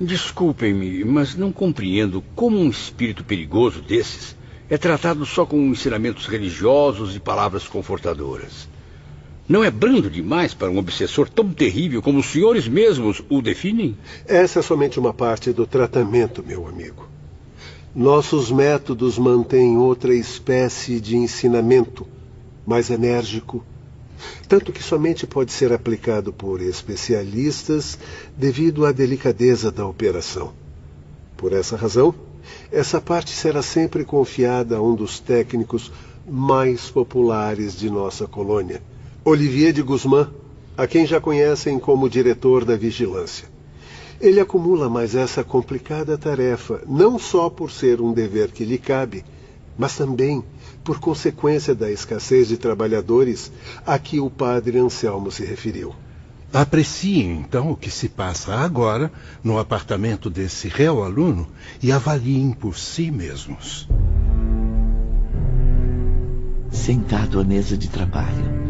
[0.00, 4.36] Desculpem-me, mas não compreendo como um espírito perigoso desses
[4.68, 8.68] é tratado só com ensinamentos religiosos e palavras confortadoras.
[9.48, 13.96] Não é brando demais para um obsessor tão terrível como os senhores mesmos o definem?
[14.26, 17.08] Essa é somente uma parte do tratamento, meu amigo.
[17.94, 22.04] Nossos métodos mantêm outra espécie de ensinamento,
[22.66, 23.64] mais enérgico,
[24.48, 27.96] tanto que somente pode ser aplicado por especialistas
[28.36, 30.52] devido à delicadeza da operação.
[31.36, 32.12] Por essa razão,
[32.72, 35.92] essa parte será sempre confiada a um dos técnicos
[36.28, 38.82] mais populares de nossa colônia,
[39.28, 40.28] Olivier de Guzmán,
[40.76, 43.48] a quem já conhecem como diretor da vigilância.
[44.20, 49.24] Ele acumula mais essa complicada tarefa, não só por ser um dever que lhe cabe,
[49.76, 50.44] mas também
[50.84, 53.50] por consequência da escassez de trabalhadores
[53.84, 55.92] a que o padre Anselmo se referiu.
[56.52, 59.10] Apreciem, então, o que se passa agora
[59.42, 61.48] no apartamento desse réu aluno
[61.82, 63.88] e avaliem por si mesmos.
[66.70, 68.65] Sentado à mesa de trabalho,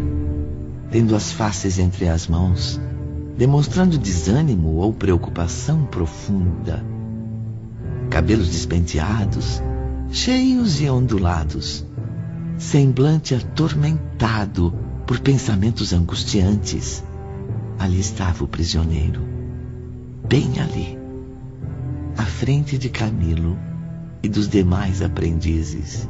[0.97, 2.81] tendo as faces entre as mãos,
[3.37, 6.83] demonstrando desânimo ou preocupação profunda.
[8.09, 9.61] Cabelos despenteados,
[10.11, 11.85] cheios e ondulados,
[12.57, 14.73] semblante atormentado
[15.07, 17.05] por pensamentos angustiantes.
[17.79, 19.21] Ali estava o prisioneiro,
[20.27, 20.99] bem ali,
[22.17, 23.59] à frente de Camilo
[24.23, 26.09] e dos demais aprendizes,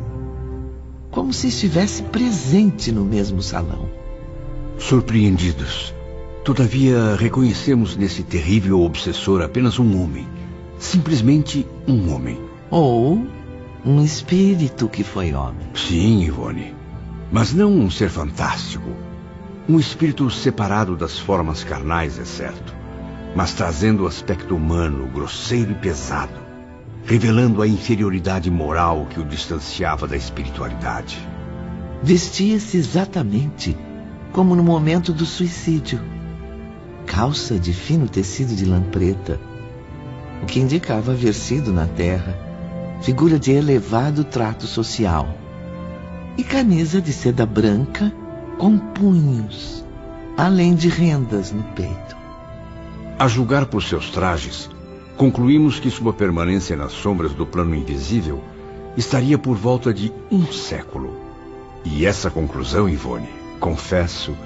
[1.11, 4.06] como se estivesse presente no mesmo salão.
[4.79, 5.95] Surpreendidos,
[6.45, 10.29] todavia reconhecemos nesse terrível obsessor apenas um homem,
[10.79, 12.39] simplesmente um homem.
[12.71, 13.27] Ou
[13.85, 15.67] um espírito que foi homem.
[15.75, 16.75] Sim, Ivone.
[17.33, 18.91] Mas não um ser fantástico.
[19.69, 22.75] Um espírito separado das formas carnais, é certo.
[23.35, 26.39] Mas trazendo o aspecto humano, grosseiro e pesado.
[27.05, 31.19] Revelando a inferioridade moral que o distanciava da espiritualidade.
[32.03, 33.77] Vestia-se exatamente
[34.33, 36.01] como no momento do suicídio.
[37.07, 39.41] Calça de fino tecido de lã preta,
[40.43, 42.47] o que indicava haver sido na terra
[43.01, 45.29] figura de elevado trato social,
[46.37, 48.13] e camisa de seda branca
[48.59, 49.85] com punhos,
[50.37, 52.17] além de rendas no peito.
[53.19, 54.69] A julgar por seus trajes,
[55.17, 58.43] concluímos que sua permanência nas sombras do plano invisível
[58.97, 61.17] estaria por volta de um século.
[61.85, 63.29] E essa conclusão, Ivone,
[63.61, 64.37] confesso,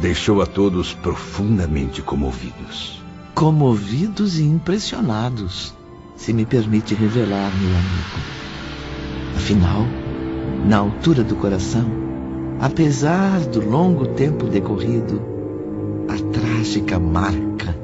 [0.00, 3.02] deixou a todos profundamente comovidos.
[3.34, 5.74] Comovidos e impressionados
[6.16, 8.34] se me permite revelar, meu amigo.
[9.36, 9.84] Afinal,
[10.66, 11.84] na altura do coração,
[12.60, 15.20] apesar do longo tempo decorrido,
[16.08, 17.76] a trágica marca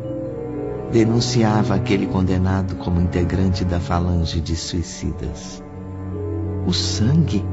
[0.92, 5.62] denunciava aquele condenado como integrante da falange de suicidas.
[6.66, 7.44] O sangue,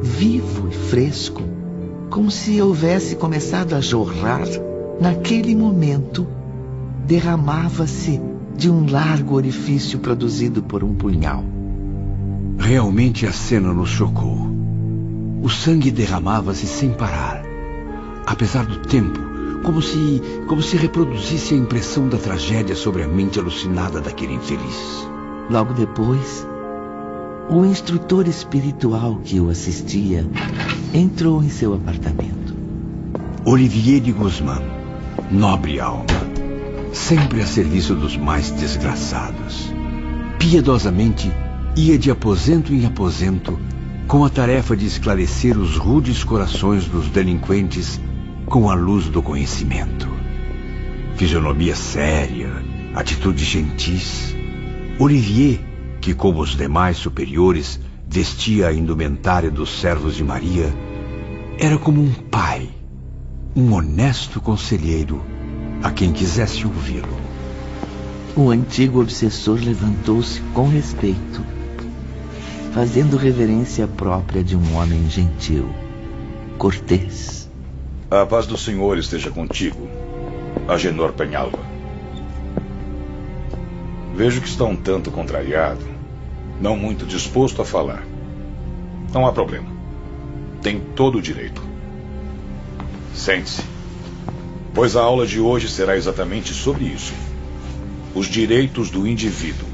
[0.00, 1.42] vivo e fresco,
[2.14, 4.46] como se houvesse começado a jorrar,
[5.00, 6.24] naquele momento,
[7.04, 8.20] derramava-se
[8.56, 11.42] de um largo orifício produzido por um punhal.
[12.56, 14.48] Realmente a cena nos chocou.
[15.42, 17.42] O sangue derramava-se sem parar,
[18.24, 19.18] apesar do tempo,
[19.64, 25.04] como se, como se reproduzisse a impressão da tragédia sobre a mente alucinada daquele infeliz.
[25.50, 26.46] Logo depois,
[27.50, 30.26] o instrutor espiritual que o assistia
[30.92, 32.54] entrou em seu apartamento.
[33.44, 34.62] Olivier de Guzmán,
[35.30, 36.24] nobre alma
[36.94, 39.72] sempre a serviço dos mais desgraçados.
[40.38, 41.30] Piedosamente,
[41.76, 43.58] ia de aposento em aposento,
[44.06, 48.00] com a tarefa de esclarecer os rudes corações dos delinquentes
[48.46, 50.08] com a luz do conhecimento.
[51.16, 52.50] Fisionomia séria,
[52.94, 54.34] atitude gentis.
[54.98, 55.58] Olivier,
[56.04, 60.70] que como os demais superiores vestia a indumentária dos servos de Maria,
[61.58, 62.68] era como um pai,
[63.56, 65.24] um honesto conselheiro
[65.82, 67.16] a quem quisesse ouvi-lo.
[68.36, 71.42] O antigo obsessor levantou-se com respeito,
[72.74, 75.70] fazendo reverência própria de um homem gentil,
[76.58, 77.50] cortês.
[78.10, 79.88] A paz do Senhor esteja contigo,
[80.68, 81.60] Agenor Penhalva.
[84.14, 85.93] Vejo que está um tanto contrariado,
[86.60, 88.04] não muito disposto a falar.
[89.12, 89.70] Não há problema.
[90.62, 91.62] Tem todo o direito.
[93.14, 93.74] Sente-se
[94.74, 97.14] pois a aula de hoje será exatamente sobre isso:
[98.14, 99.68] os direitos do indivíduo.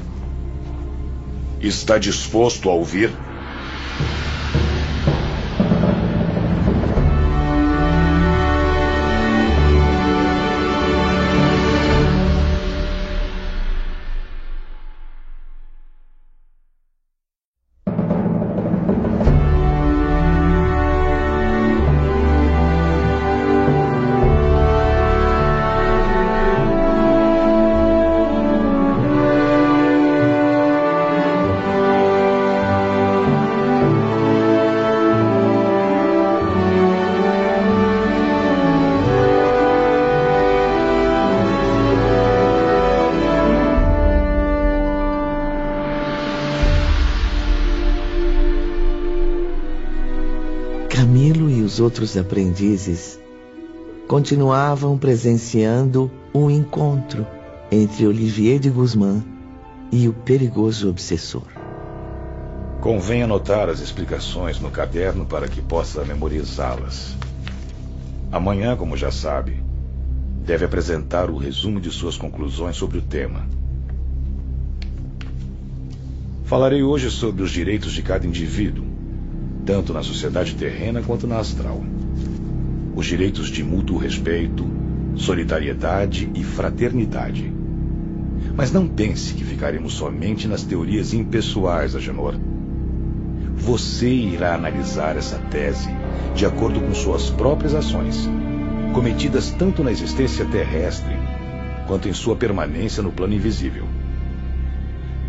[1.59, 3.11] Está disposto a ouvir?
[51.81, 53.19] Outros aprendizes
[54.07, 57.25] continuavam presenciando um encontro
[57.71, 59.23] entre Olivier de Guzmán
[59.91, 61.47] e o perigoso obsessor.
[62.79, 67.15] Convém anotar as explicações no caderno para que possa memorizá-las.
[68.31, 69.61] Amanhã, como já sabe,
[70.43, 73.45] deve apresentar o resumo de suas conclusões sobre o tema.
[76.45, 78.90] Falarei hoje sobre os direitos de cada indivíduo,
[79.65, 81.83] tanto na sociedade terrena quanto na astral.
[82.95, 84.65] Os direitos de mútuo respeito,
[85.15, 87.51] solidariedade e fraternidade.
[88.55, 92.35] Mas não pense que ficaremos somente nas teorias impessoais, Agenor.
[93.55, 95.89] Você irá analisar essa tese
[96.35, 98.29] de acordo com suas próprias ações,
[98.93, 101.13] cometidas tanto na existência terrestre
[101.87, 103.87] quanto em sua permanência no plano invisível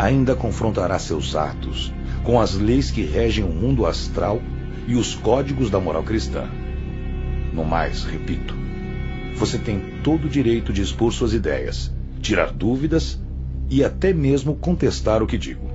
[0.02, 1.92] ainda confrontará seus atos
[2.24, 4.40] com as leis que regem o mundo astral
[4.86, 6.48] e os códigos da moral cristã.
[7.52, 8.54] No mais, repito,
[9.36, 13.18] você tem todo o direito de expor suas ideias, tirar dúvidas
[13.68, 15.70] e até mesmo contestar o que digo.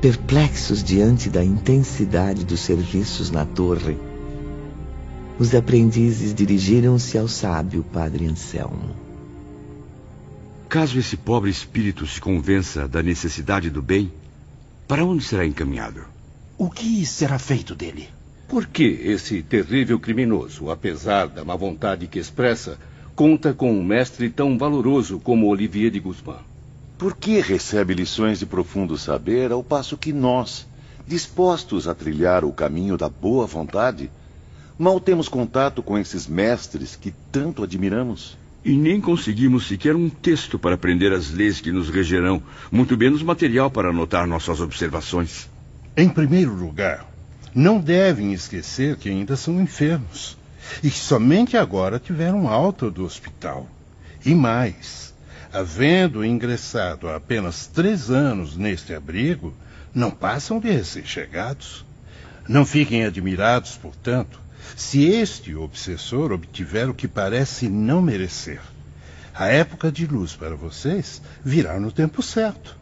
[0.00, 3.96] Perplexos diante da intensidade dos serviços na torre,
[5.38, 8.96] os aprendizes dirigiram-se ao sábio Padre Anselmo.
[10.68, 14.10] Caso esse pobre espírito se convença da necessidade do bem,
[14.86, 16.04] para onde será encaminhado?
[16.56, 18.08] O que será feito dele?
[18.48, 22.78] Por que esse terrível criminoso, apesar da má vontade que expressa,
[23.14, 26.38] conta com um mestre tão valoroso como Olivier de Guzmán?
[26.96, 30.66] Por que recebe lições de profundo saber ao passo que nós,
[31.06, 34.10] dispostos a trilhar o caminho da boa vontade,
[34.78, 38.38] mal temos contato com esses mestres que tanto admiramos?
[38.66, 43.22] E nem conseguimos sequer um texto para aprender as leis que nos regerão, muito menos
[43.22, 45.48] material para anotar nossas observações.
[45.96, 47.08] Em primeiro lugar,
[47.54, 50.36] não devem esquecer que ainda são enfermos
[50.82, 53.68] e que somente agora tiveram alta do hospital.
[54.24, 55.14] E mais,
[55.52, 59.54] havendo ingressado há apenas três anos neste abrigo,
[59.94, 61.86] não passam de recém-chegados.
[62.48, 64.40] Não fiquem admirados, portanto,
[64.74, 68.60] se este obsessor obtiver o que parece não merecer.
[69.34, 72.76] A época de luz para vocês virá no tempo certo.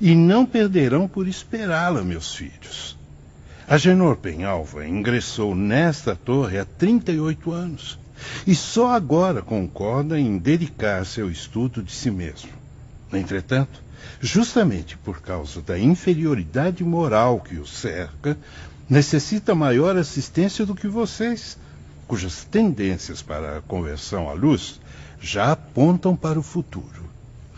[0.00, 2.96] E não perderão por esperá-la, meus filhos.
[3.66, 7.98] Agenor Penhalva ingressou nesta torre há 38 anos
[8.46, 12.50] e só agora concorda em dedicar-se ao estudo de si mesmo.
[13.12, 13.82] Entretanto,
[14.20, 18.36] justamente por causa da inferioridade moral que o cerca,
[18.94, 21.58] necessita maior assistência do que vocês,
[22.06, 24.80] cujas tendências para a conversão à luz
[25.20, 27.02] já apontam para o futuro.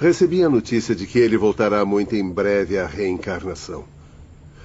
[0.01, 3.85] Recebi a notícia de que ele voltará muito em breve à reencarnação.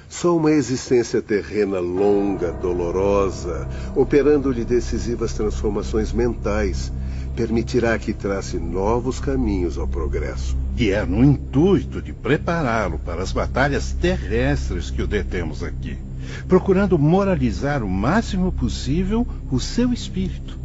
[0.08, 6.90] Só uma existência terrena longa, dolorosa, operando-lhe decisivas transformações mentais,
[7.36, 10.56] permitirá que trace novos caminhos ao progresso.
[10.78, 15.98] E é no intuito de prepará-lo para as batalhas terrestres que o detemos aqui
[16.48, 20.58] procurando moralizar o máximo possível o seu espírito,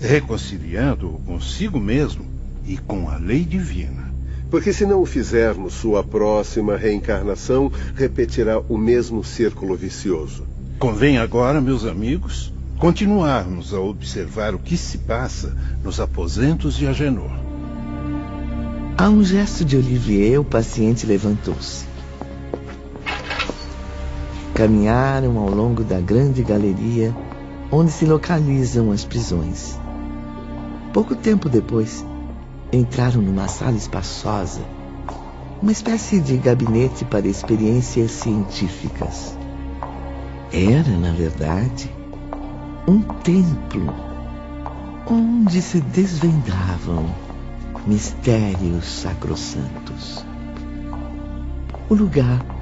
[0.00, 2.24] reconciliando-o consigo mesmo
[2.66, 4.10] e com a lei divina.
[4.50, 10.44] Porque se não o fizermos, sua próxima reencarnação repetirá o mesmo círculo vicioso.
[10.78, 17.30] Convém agora, meus amigos, continuarmos a observar o que se passa nos aposentos de Agenor.
[18.96, 21.89] A um gesto de Olivier, o paciente levantou-se.
[24.60, 27.16] Caminharam ao longo da grande galeria
[27.72, 29.80] onde se localizam as prisões.
[30.92, 32.04] Pouco tempo depois,
[32.70, 34.60] entraram numa sala espaçosa,
[35.62, 39.34] uma espécie de gabinete para experiências científicas.
[40.52, 41.90] Era, na verdade,
[42.86, 43.86] um templo
[45.06, 47.06] onde se desvendavam
[47.86, 50.22] mistérios sacrossantos.
[51.88, 52.59] O lugar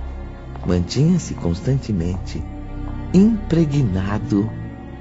[0.69, 2.43] mantinha-se constantemente
[3.15, 4.53] impregnado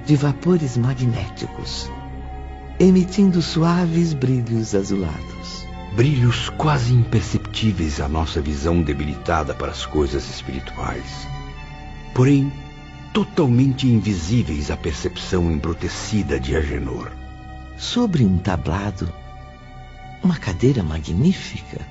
[0.06, 1.92] de vapores magnéticos,
[2.80, 5.68] emitindo suaves brilhos azulados.
[5.94, 11.28] Brilhos quase imperceptíveis à nossa visão debilitada para as coisas espirituais.
[12.14, 12.50] Porém,
[13.12, 17.12] totalmente invisíveis à percepção embrutecida de Agenor.
[17.78, 19.12] Sobre um tablado,
[20.24, 21.82] uma cadeira magnífica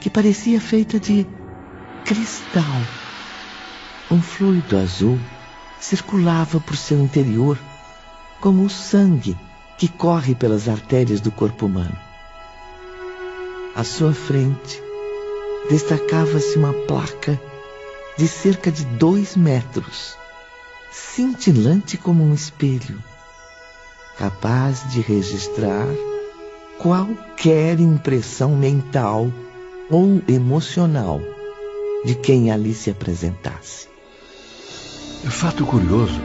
[0.00, 1.26] que parecia feita de
[2.04, 2.82] cristal.
[4.10, 5.18] Um fluido azul
[5.80, 7.58] circulava por seu interior,
[8.40, 9.36] como o sangue
[9.78, 11.96] que corre pelas artérias do corpo humano.
[13.74, 14.82] À sua frente
[15.68, 17.40] destacava-se uma placa
[18.18, 20.14] de cerca de dois metros,
[20.92, 23.02] cintilante como um espelho,
[24.18, 25.88] capaz de registrar
[26.78, 29.32] qualquer impressão mental
[29.90, 31.20] ou emocional
[32.04, 33.88] de quem ali se apresentasse.
[35.30, 36.20] Fato curioso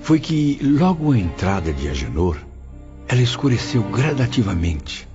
[0.00, 2.38] foi que, logo à entrada de Agenor,
[3.08, 5.06] ela escureceu gradativamente,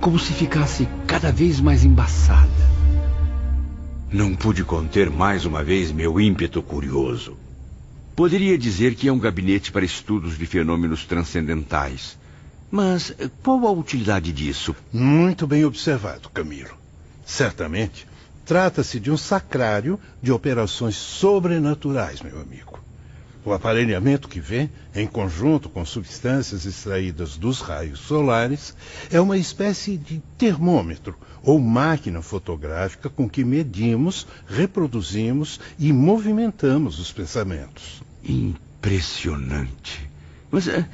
[0.00, 2.48] como se ficasse cada vez mais embaçada.
[4.10, 7.36] Não pude conter mais uma vez meu ímpeto curioso.
[8.16, 12.18] Poderia dizer que é um gabinete para estudos de fenômenos transcendentais.
[12.70, 14.74] Mas qual a utilidade disso?
[14.92, 16.76] Muito bem observado, Camilo.
[17.24, 18.07] Certamente
[18.48, 22.80] trata-se de um sacrário de operações sobrenaturais, meu amigo.
[23.44, 28.74] O aparelhamento que vê, em conjunto com substâncias extraídas dos raios solares,
[29.10, 37.12] é uma espécie de termômetro ou máquina fotográfica com que medimos, reproduzimos e movimentamos os
[37.12, 38.02] pensamentos.
[38.24, 40.08] Impressionante.
[40.50, 40.84] Mas uh,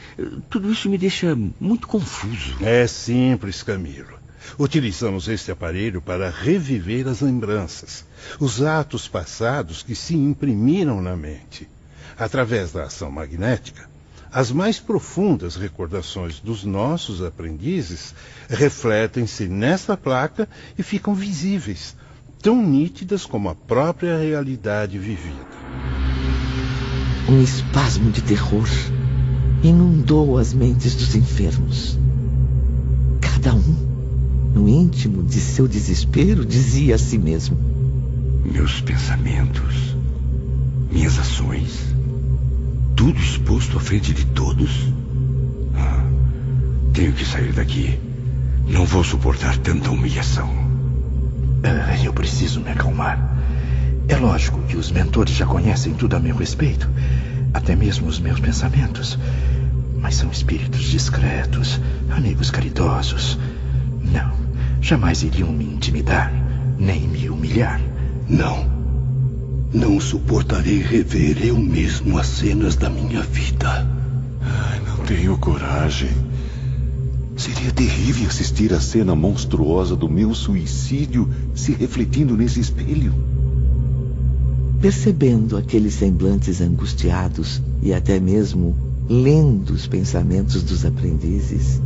[0.51, 2.57] tudo isso me deixa muito confuso.
[2.61, 4.24] É simples, Camilo.
[4.59, 8.05] Utilizamos este aparelho para reviver as lembranças,
[8.39, 11.69] os atos passados que se imprimiram na mente.
[12.17, 13.89] Através da ação magnética,
[14.35, 18.15] as mais profundas recordações dos nossos aprendizes
[18.49, 21.95] refletem-se nesta placa e ficam visíveis,
[22.43, 25.55] tão nítidas como a própria realidade vivida.
[27.29, 28.69] Um espasmo de terror
[29.63, 31.99] inundou as mentes dos enfermos.
[33.21, 33.84] Cada um
[34.55, 37.59] no íntimo de seu desespero, dizia a si mesmo:
[38.45, 39.97] Meus pensamentos,
[40.91, 41.95] minhas ações,
[42.95, 44.93] tudo exposto à frente de todos?
[45.75, 46.05] Ah,
[46.93, 47.99] tenho que sair daqui.
[48.69, 50.65] Não vou suportar tanta humilhação.
[52.05, 53.35] Eu preciso me acalmar.
[54.09, 56.89] É lógico que os mentores já conhecem tudo a meu respeito,
[57.55, 59.19] até mesmo os meus pensamentos.
[59.99, 61.81] Mas são espíritos discretos,
[62.11, 63.39] amigos caridosos.
[64.03, 64.44] Não,
[64.85, 66.31] jamais iriam me intimidar,
[66.79, 67.81] nem me humilhar.
[68.29, 68.71] Não.
[69.73, 73.89] Não suportarei rever eu mesmo as cenas da minha vida.
[74.43, 76.11] Ai, não tenho coragem.
[77.35, 83.15] Seria terrível assistir a cena monstruosa do meu suicídio se refletindo nesse espelho.
[84.83, 88.77] Percebendo aqueles semblantes angustiados e até mesmo
[89.09, 91.81] lendo os pensamentos dos aprendizes,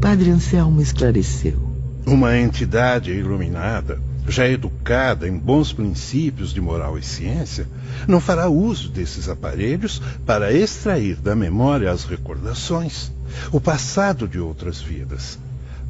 [0.00, 1.71] Padre Anselmo esclareceu.
[2.04, 7.66] Uma entidade iluminada, já educada em bons princípios de moral e ciência,
[8.08, 13.12] não fará uso desses aparelhos para extrair da memória as recordações,
[13.52, 15.38] o passado de outras vidas.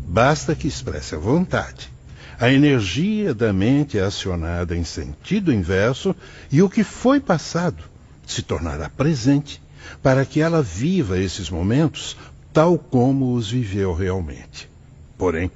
[0.07, 1.91] Basta que expresse a vontade.
[2.39, 6.15] A energia da mente é acionada em sentido inverso
[6.51, 7.85] e o que foi passado
[8.27, 9.63] se tornará presente
[10.03, 12.17] para que ela viva esses momentos
[12.53, 14.69] tal como os viveu realmente.
[15.17, 15.51] Porém,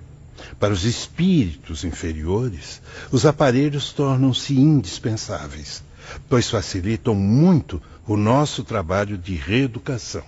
[0.59, 2.81] para os espíritos inferiores,
[3.11, 5.83] os aparelhos tornam-se indispensáveis,
[6.29, 10.23] pois facilitam muito o nosso trabalho de reeducação.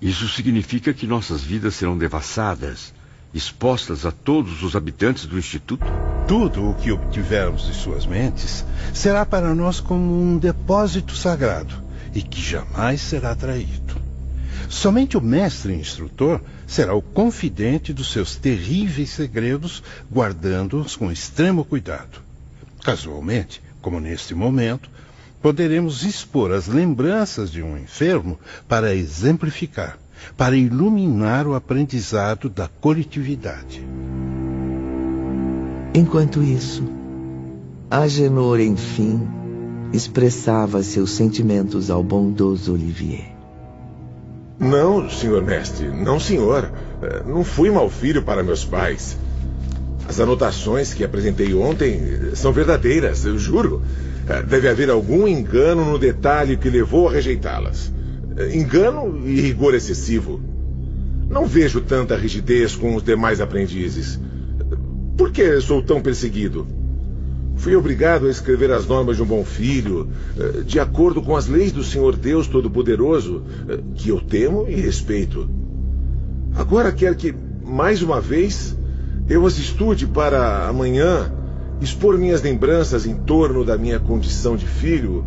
[0.00, 2.92] Isso significa que nossas vidas serão devassadas,
[3.34, 5.84] expostas a todos os habitantes do Instituto?
[6.28, 11.74] Tudo o que obtivermos de suas mentes será para nós como um depósito sagrado
[12.14, 13.96] e que jamais será traído.
[14.68, 22.20] Somente o mestre instrutor será o confidente dos seus terríveis segredos, guardando-os com extremo cuidado.
[22.84, 24.90] Casualmente, como neste momento,
[25.40, 28.38] poderemos expor as lembranças de um enfermo
[28.68, 29.98] para exemplificar,
[30.36, 33.82] para iluminar o aprendizado da coletividade.
[35.94, 36.84] Enquanto isso,
[37.90, 39.26] Agenor, enfim,
[39.90, 43.37] expressava seus sentimentos ao bondoso Olivier.
[44.58, 46.70] Não, senhor mestre, não, senhor.
[47.00, 49.16] Eh, não fui mau filho para meus pais.
[50.08, 53.82] As anotações que apresentei ontem eh, são verdadeiras, eu juro.
[54.28, 57.92] Eh, deve haver algum engano no detalhe que levou a rejeitá-las.
[58.52, 60.40] Engano e rigor excessivo.
[61.30, 64.18] Não vejo tanta rigidez com os demais aprendizes.
[65.16, 66.66] Por que sou tão perseguido?
[67.58, 71.48] Fui obrigado a escrever as normas de um bom filho, eh, de acordo com as
[71.48, 75.48] leis do Senhor Deus Todo-Poderoso, eh, que eu temo e respeito.
[76.54, 77.34] Agora quer que,
[77.64, 78.76] mais uma vez,
[79.28, 81.32] eu as estude para amanhã
[81.80, 85.24] expor minhas lembranças em torno da minha condição de filho.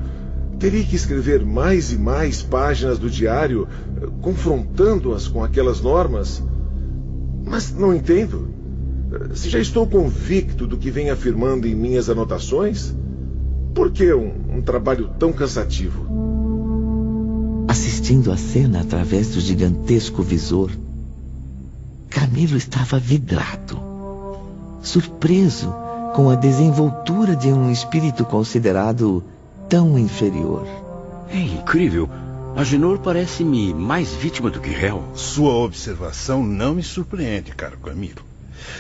[0.58, 3.68] Teria que escrever mais e mais páginas do diário,
[4.02, 6.42] eh, confrontando-as com aquelas normas.
[7.46, 8.61] Mas não entendo.
[9.34, 12.96] Se já estou convicto do que vem afirmando em minhas anotações,
[13.74, 16.22] por que um, um trabalho tão cansativo?
[18.12, 20.70] reproduzindo a cena através do gigantesco visor.
[22.10, 23.80] Camilo estava vidrado,
[24.82, 25.74] surpreso
[26.14, 29.24] com a desenvoltura de um espírito considerado
[29.70, 30.68] tão inferior.
[31.30, 32.10] É incrível.
[32.54, 35.02] Agenor parece-me mais vítima do que réu.
[35.14, 38.31] Sua observação não me surpreende, caro Camilo.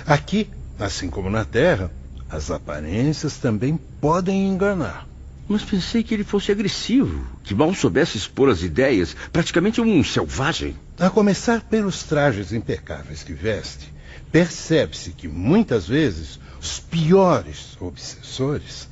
[0.05, 1.91] Aqui, assim como na Terra,
[2.29, 5.07] as aparências também podem enganar.
[5.47, 10.77] Mas pensei que ele fosse agressivo, que mal soubesse expor as ideias, praticamente um selvagem.
[10.97, 13.91] A começar pelos trajes impecáveis que veste,
[14.31, 18.87] percebe-se que muitas vezes os piores obsessores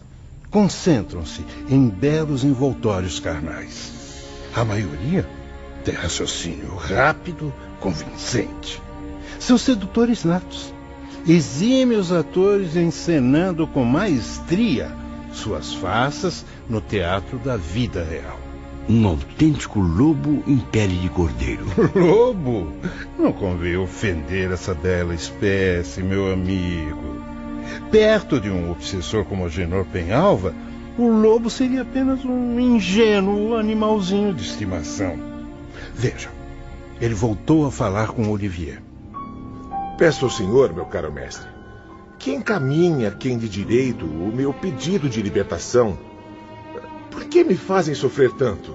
[0.49, 3.91] concentram-se em belos envoltórios carnais.
[4.53, 5.25] A maioria
[5.85, 8.81] tem raciocínio rápido, convincente.
[9.39, 10.73] São sedutores natos.
[11.27, 14.91] Exímios atores encenando com maestria
[15.31, 18.39] suas faces no teatro da vida real.
[18.89, 21.63] Um autêntico lobo em pele de cordeiro.
[21.93, 22.73] Lobo?
[23.19, 27.21] Não convém ofender essa bela espécie, meu amigo.
[27.91, 30.55] Perto de um obsessor como o Genor Penhalva,
[30.97, 35.17] o lobo seria apenas um ingênuo animalzinho de estimação.
[35.93, 36.29] Veja,
[36.99, 38.81] ele voltou a falar com Olivier.
[39.99, 41.45] Peço ao senhor, meu caro mestre,
[42.17, 45.99] que encaminhe a quem de direito o meu pedido de libertação.
[47.11, 48.73] Por que me fazem sofrer tanto?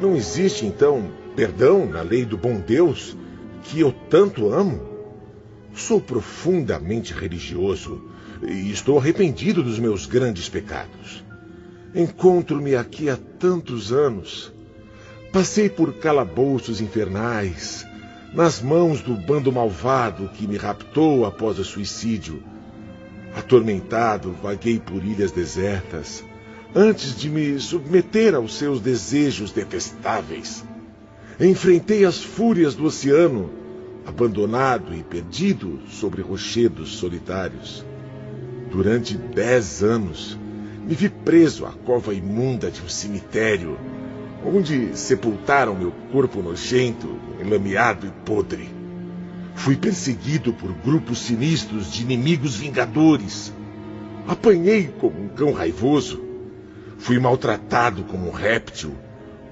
[0.00, 3.16] Não existe, então, perdão na lei do bom Deus
[3.64, 4.80] que eu tanto amo?
[5.74, 8.08] Sou profundamente religioso
[8.46, 11.24] e estou arrependido dos meus grandes pecados.
[11.92, 14.52] Encontro-me aqui há tantos anos.
[15.32, 17.84] Passei por calabouços infernais,
[18.32, 22.42] nas mãos do bando malvado que me raptou após o suicídio.
[23.34, 26.24] Atormentado, vaguei por ilhas desertas,
[26.74, 30.64] antes de me submeter aos seus desejos detestáveis.
[31.38, 33.50] Enfrentei as fúrias do oceano,
[34.06, 37.84] abandonado e perdido sobre rochedos solitários.
[38.70, 40.38] Durante dez anos,
[40.86, 43.78] me vi preso à cova imunda de um cemitério,
[44.44, 48.68] onde sepultaram meu corpo nojento, enlameado e podre.
[49.54, 53.52] Fui perseguido por grupos sinistros de inimigos vingadores.
[54.26, 56.22] Apanhei como um cão raivoso.
[56.98, 58.94] Fui maltratado como um réptil,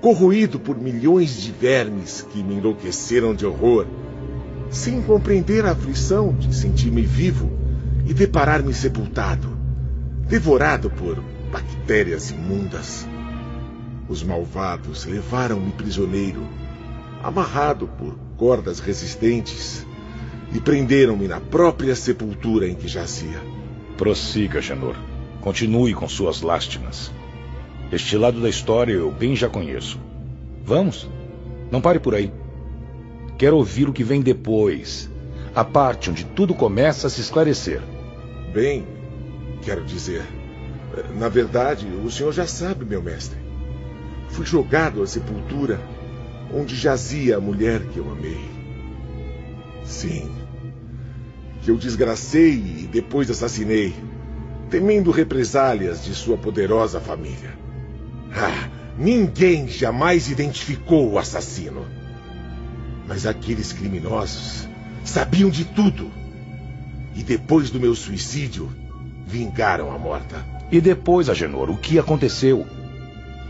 [0.01, 3.86] corroído por milhões de vermes que me enlouqueceram de horror,
[4.70, 7.51] sem compreender a aflição de sentir-me vivo
[8.07, 9.57] e deparar-me sepultado,
[10.28, 13.07] devorado por bactérias imundas.
[14.09, 16.43] Os malvados levaram-me prisioneiro,
[17.23, 19.87] amarrado por cordas resistentes,
[20.53, 23.41] e prenderam-me na própria sepultura em que jazia.
[23.97, 24.97] Prossiga, Janor.
[25.41, 27.12] Continue com suas lástimas.
[27.93, 29.99] Este lado da história eu bem já conheço.
[30.64, 31.09] Vamos?
[31.71, 32.33] Não pare por aí.
[33.39, 35.09] Quero ouvir o que vem depois.
[35.55, 37.81] A parte onde tudo começa a se esclarecer.
[38.53, 38.87] Bem,
[39.62, 40.25] quero dizer.
[41.18, 43.39] Na verdade, o senhor já sabe, meu mestre.
[44.29, 45.81] Fui jogado à sepultura
[46.53, 48.51] onde jazia a mulher que eu amei.
[49.84, 50.30] Sim,
[51.62, 53.94] que eu desgracei e depois assassinei,
[54.70, 57.59] temendo represálias de sua poderosa família.
[58.32, 61.84] Ah, ninguém jamais identificou o assassino.
[63.07, 64.68] Mas aqueles criminosos
[65.05, 66.11] sabiam de tudo.
[67.16, 68.70] E depois do meu suicídio,
[69.26, 70.46] vingaram a morta.
[70.70, 72.64] E depois, Agenor, o que aconteceu?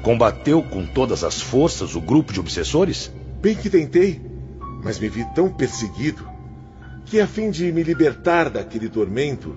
[0.02, 3.12] Combateu com todas as forças o grupo de obsessores?
[3.40, 4.20] Bem que tentei,
[4.82, 6.26] mas me vi tão perseguido
[7.04, 9.56] que, a fim de me libertar daquele tormento,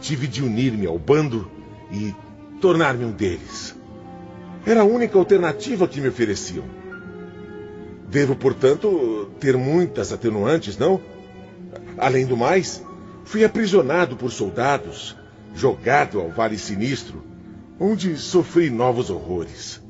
[0.00, 1.50] tive de unir-me ao bando
[1.90, 2.14] e
[2.60, 3.74] tornar-me um deles.
[4.64, 6.64] Era a única alternativa que me ofereciam.
[8.08, 11.00] Devo, portanto, ter muitas atenuantes, não?
[11.98, 12.82] Além do mais,
[13.24, 15.16] fui aprisionado por soldados,
[15.54, 17.22] jogado ao Vale Sinistro,
[17.78, 19.82] onde sofri novos horrores.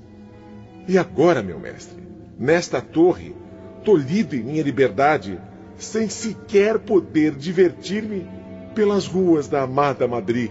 [0.88, 2.02] E agora, meu mestre,
[2.38, 3.34] nesta torre,
[3.84, 5.38] tolhido em minha liberdade,
[5.76, 8.26] sem sequer poder divertir-me
[8.74, 10.50] pelas ruas da amada Madrid,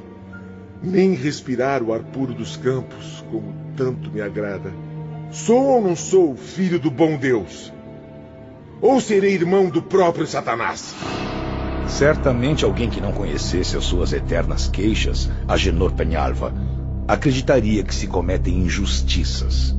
[0.82, 4.74] nem respirar o ar puro dos campos, como tanto me agrada.
[5.32, 7.74] Sou ou não sou filho do bom Deus?
[8.82, 10.94] Ou serei irmão do próprio Satanás?
[11.88, 16.54] Certamente alguém que não conhecesse as suas eternas queixas, Agenor Penhalva,
[17.08, 19.76] acreditaria que se cometem injustiças.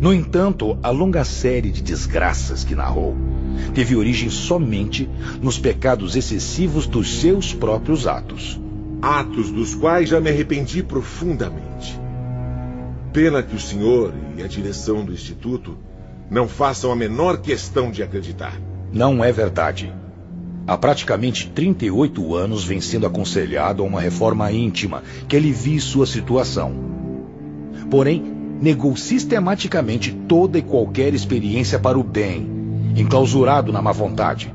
[0.00, 3.16] No entanto, a longa série de desgraças que narrou
[3.74, 5.08] teve origem somente
[5.42, 8.60] nos pecados excessivos dos seus próprios atos.
[9.02, 11.98] Atos dos quais já me arrependi profundamente.
[13.12, 15.76] Pena que o senhor e a direção do Instituto
[16.30, 18.60] Não façam a menor questão de acreditar.
[18.92, 19.90] Não é verdade.
[20.68, 26.74] Há praticamente 38 anos vem sendo aconselhado a uma reforma íntima que alivie sua situação.
[27.90, 28.22] Porém,
[28.60, 32.46] negou sistematicamente toda e qualquer experiência para o bem,
[32.94, 34.54] enclausurado na má vontade.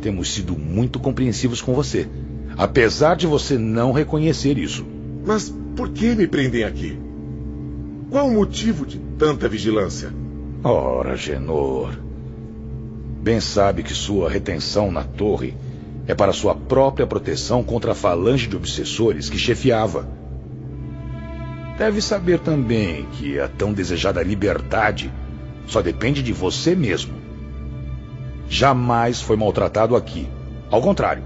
[0.00, 2.08] Temos sido muito compreensivos com você,
[2.56, 4.86] apesar de você não reconhecer isso.
[5.26, 6.98] Mas por que me prendem aqui?
[8.08, 10.10] Qual o motivo de tanta vigilância?
[10.62, 12.03] Ora, Genor.
[13.24, 15.56] Bem sabe que sua retenção na torre
[16.06, 20.06] é para sua própria proteção contra a falange de obsessores que chefiava.
[21.78, 25.10] Deve saber também que a tão desejada liberdade
[25.66, 27.14] só depende de você mesmo.
[28.46, 30.28] Jamais foi maltratado aqui.
[30.70, 31.24] Ao contrário,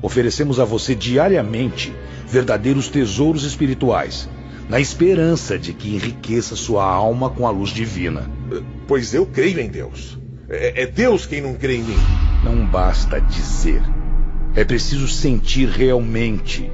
[0.00, 1.92] oferecemos a você diariamente
[2.28, 4.28] verdadeiros tesouros espirituais,
[4.68, 8.30] na esperança de que enriqueça sua alma com a luz divina.
[8.86, 10.22] Pois eu creio em Deus.
[10.54, 11.98] É, é Deus quem não crê em mim.
[12.42, 13.82] Não basta dizer.
[14.54, 16.70] É preciso sentir realmente.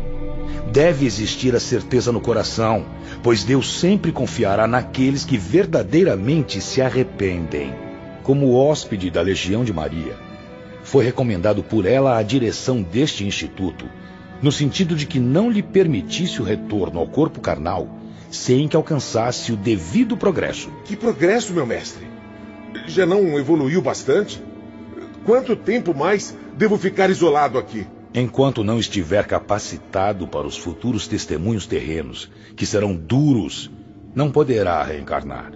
[0.72, 2.84] Deve existir a certeza no coração,
[3.22, 7.74] pois Deus sempre confiará naqueles que verdadeiramente se arrependem.
[8.22, 10.14] Como hóspede da Legião de Maria,
[10.82, 13.86] foi recomendado por ela a direção deste instituto,
[14.42, 18.00] no sentido de que não lhe permitisse o retorno ao corpo carnal
[18.30, 20.70] sem que alcançasse o devido progresso.
[20.84, 22.06] Que progresso, meu mestre?
[22.86, 24.42] Já não evoluiu bastante?
[25.24, 27.86] Quanto tempo mais devo ficar isolado aqui?
[28.12, 33.70] Enquanto não estiver capacitado para os futuros testemunhos terrenos, que serão duros,
[34.14, 35.52] não poderá reencarnar.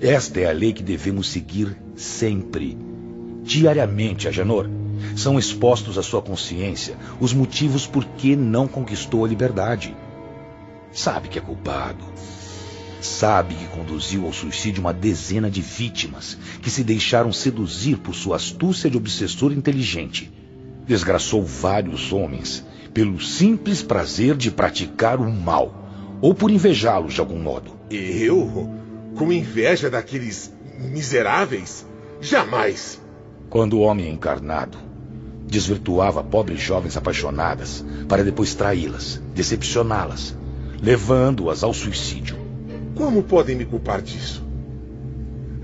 [0.00, 2.76] Esta é a lei que devemos seguir sempre.
[3.42, 4.68] Diariamente, Agenor,
[5.16, 9.94] são expostos à sua consciência os motivos por que não conquistou a liberdade.
[10.90, 12.04] Sabe que é culpado.
[13.04, 18.36] Sabe que conduziu ao suicídio uma dezena de vítimas que se deixaram seduzir por sua
[18.36, 20.32] astúcia de obsessor inteligente.
[20.86, 27.38] Desgraçou vários homens pelo simples prazer de praticar o mal ou por invejá-los de algum
[27.38, 27.72] modo.
[27.90, 28.72] Eu?
[29.14, 31.86] Com inveja daqueles miseráveis?
[32.22, 32.98] Jamais!
[33.50, 34.78] Quando o homem encarnado
[35.46, 40.34] desvirtuava pobres jovens apaixonadas para depois traí-las, decepcioná-las,
[40.80, 42.43] levando-as ao suicídio.
[42.94, 44.44] Como podem me culpar disso?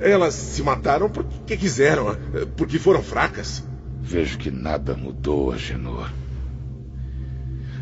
[0.01, 2.17] Elas se mataram porque quiseram,
[2.57, 3.63] porque foram fracas.
[4.01, 6.11] Vejo que nada mudou, Agenor.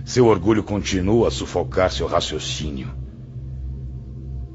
[0.05, 2.89] Seu orgulho continua a sufocar seu raciocínio.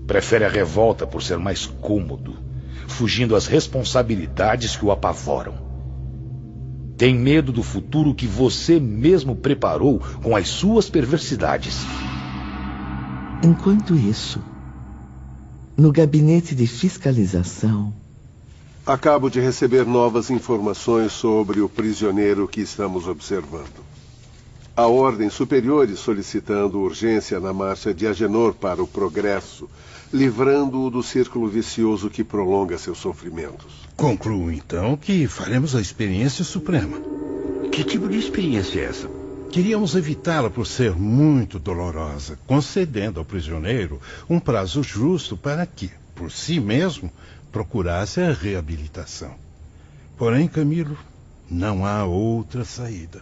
[0.05, 2.35] Prefere a revolta por ser mais cômodo,
[2.87, 5.55] fugindo às responsabilidades que o apavoram.
[6.97, 11.77] Tem medo do futuro que você mesmo preparou com as suas perversidades.
[13.43, 14.43] Enquanto isso,
[15.77, 17.93] no gabinete de fiscalização.
[18.85, 23.83] Acabo de receber novas informações sobre o prisioneiro que estamos observando.
[24.75, 29.69] A ordens superiores solicitando urgência na marcha de Agenor para o progresso,
[30.11, 33.87] livrando-o do círculo vicioso que prolonga seus sofrimentos.
[33.95, 36.97] Concluo então que faremos a experiência suprema.
[37.71, 39.22] Que tipo de experiência é essa?
[39.53, 46.31] Queríamos evitá-la por ser muito dolorosa, concedendo ao prisioneiro um prazo justo para que, por
[46.31, 47.11] si mesmo,
[47.51, 49.35] procurasse a reabilitação.
[50.17, 50.97] Porém, Camilo,
[51.51, 53.21] não há outra saída.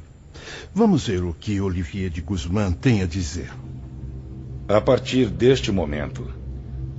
[0.73, 3.51] Vamos ver o que Olivier de Guzmán tem a dizer.
[4.69, 6.25] A partir deste momento,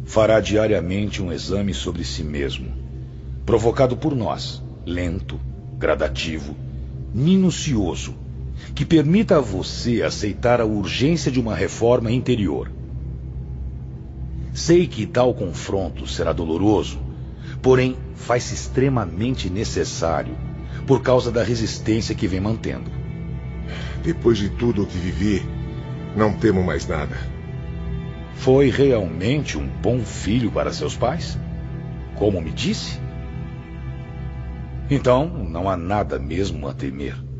[0.04, 2.70] fará diariamente um exame sobre si mesmo,
[3.46, 5.40] provocado por nós, lento,
[5.78, 6.54] gradativo,
[7.14, 8.20] minucioso,
[8.74, 12.70] que permita a você aceitar a urgência de uma reforma interior.
[14.54, 17.00] Sei que tal confronto será doloroso,
[17.60, 20.36] porém faz-se extremamente necessário
[20.86, 22.90] por causa da resistência que vem mantendo.
[24.02, 25.42] Depois de tudo o que vivi,
[26.16, 27.16] não temo mais nada.
[28.34, 31.38] Foi realmente um bom filho para seus pais?
[32.16, 33.00] Como me disse?
[34.90, 37.31] Então, não há nada mesmo a temer.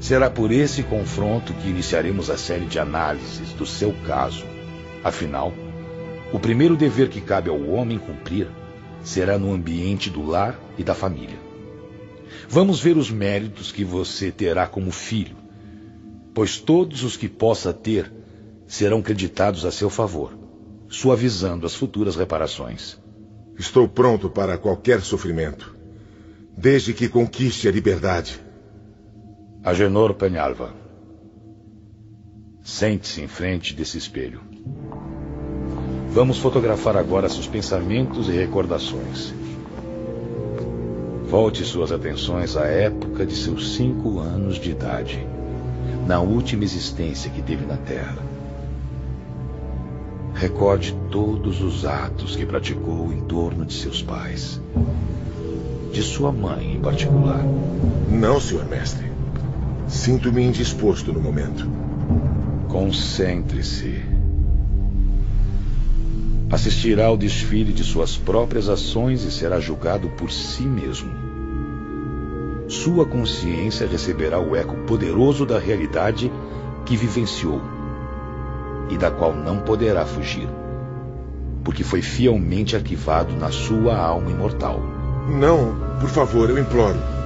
[0.00, 4.46] Será por esse confronto que iniciaremos a série de análises do seu caso.
[5.04, 5.52] Afinal,
[6.32, 8.48] o primeiro dever que cabe ao homem cumprir
[9.04, 11.38] será no ambiente do lar e da família.
[12.48, 15.36] Vamos ver os méritos que você terá como filho,
[16.32, 18.10] pois todos os que possa ter
[18.66, 20.32] serão creditados a seu favor,
[20.88, 22.98] suavizando as futuras reparações.
[23.58, 25.76] Estou pronto para qualquer sofrimento,
[26.56, 28.40] desde que conquiste a liberdade.
[29.62, 30.70] Agenor Penhalva.
[32.62, 34.40] Sente-se em frente desse espelho.
[36.08, 39.34] Vamos fotografar agora seus pensamentos e recordações.
[41.26, 45.26] Volte suas atenções à época de seus cinco anos de idade,
[46.06, 48.16] na última existência que teve na Terra.
[50.32, 54.58] Recorde todos os atos que praticou em torno de seus pais.
[55.92, 57.44] De sua mãe, em particular.
[58.10, 59.09] Não, senhor mestre.
[59.90, 61.68] Sinto-me indisposto no momento.
[62.68, 64.00] Concentre-se.
[66.48, 71.10] Assistirá ao desfile de suas próprias ações e será julgado por si mesmo.
[72.68, 76.30] Sua consciência receberá o eco poderoso da realidade
[76.86, 77.60] que vivenciou
[78.90, 80.48] e da qual não poderá fugir,
[81.64, 84.80] porque foi fielmente arquivado na sua alma imortal.
[85.28, 87.19] Não, por favor, eu imploro.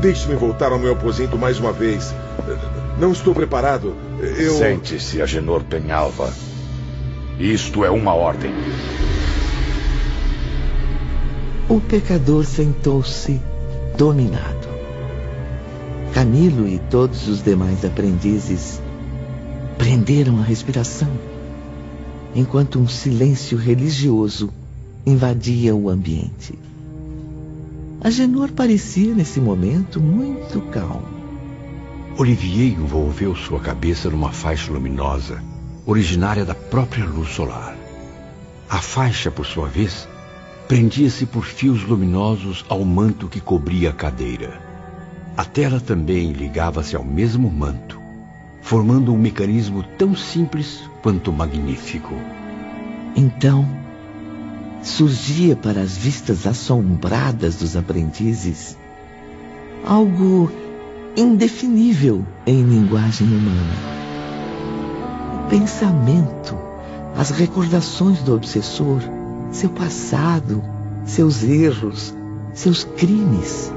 [0.00, 2.14] Deixe-me voltar ao meu aposento mais uma vez.
[2.98, 3.94] Não estou preparado.
[4.20, 4.54] Eu.
[4.54, 6.32] Sente-se, Agenor Penhalva.
[7.38, 8.52] Isto é uma ordem.
[11.68, 13.40] O pecador sentou-se
[13.96, 14.68] dominado.
[16.12, 18.80] Camilo e todos os demais aprendizes
[19.78, 21.08] prenderam a respiração,
[22.34, 24.50] enquanto um silêncio religioso
[25.06, 26.58] invadia o ambiente.
[28.04, 31.06] Agenor parecia, nesse momento, muito calmo.
[32.18, 35.40] Olivier envolveu sua cabeça numa faixa luminosa
[35.86, 37.76] originária da própria luz solar.
[38.68, 40.08] A faixa, por sua vez,
[40.66, 44.60] prendia-se por fios luminosos ao manto que cobria a cadeira.
[45.36, 48.00] A tela também ligava-se ao mesmo manto,
[48.60, 52.14] formando um mecanismo tão simples quanto magnífico.
[53.16, 53.81] Então,
[54.82, 58.76] surgia para as vistas assombradas dos aprendizes
[59.84, 60.50] algo
[61.16, 64.02] indefinível em linguagem humana
[65.52, 66.56] pensamento,
[67.14, 69.02] as recordações do obsessor,
[69.50, 70.64] seu passado,
[71.04, 72.14] seus erros,
[72.54, 73.70] seus crimes,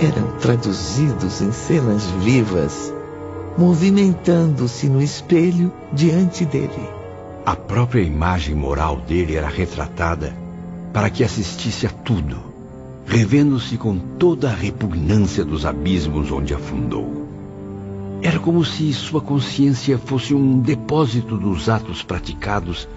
[0.00, 2.94] eram traduzidos em cenas vivas,
[3.58, 6.95] movimentando-se no espelho diante dele.
[7.46, 10.36] A própria imagem moral dele era retratada
[10.92, 12.38] para que assistisse a tudo,
[13.06, 17.24] revendo-se com toda a repugnância dos abismos onde afundou.
[18.20, 22.88] Era como se sua consciência fosse um depósito dos atos praticados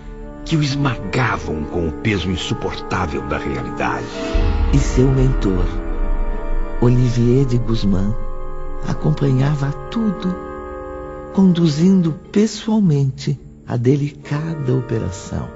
[0.43, 4.08] que o esmagavam com o peso insuportável da realidade.
[4.74, 5.64] E seu mentor,
[6.82, 8.16] Olivier de Guzmán,
[8.88, 10.36] acompanhava tudo,
[11.36, 13.39] conduzindo pessoalmente
[13.70, 15.47] a delicada operação.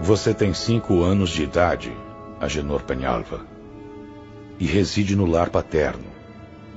[0.00, 1.94] Você tem cinco anos de idade,
[2.40, 3.44] Agenor Penhalva,
[4.58, 6.06] e reside no lar paterno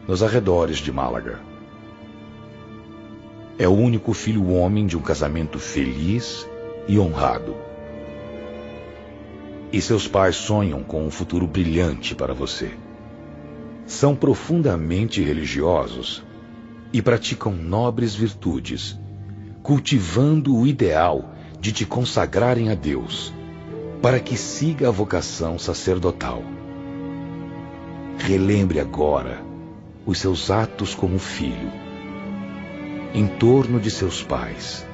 [0.06, 1.40] nos arredores de Málaga.
[3.58, 6.46] É o único filho homem de um casamento feliz
[6.86, 7.56] e honrado.
[9.72, 12.74] E seus pais sonham com um futuro brilhante para você.
[13.86, 16.26] São profundamente religiosos
[16.94, 18.98] e praticam nobres virtudes,
[19.64, 23.34] cultivando o ideal de te consagrarem a Deus,
[24.00, 26.44] para que siga a vocação sacerdotal.
[28.20, 29.44] Relembre agora
[30.06, 31.72] os seus atos como filho,
[33.14, 34.86] em torno de seus pais,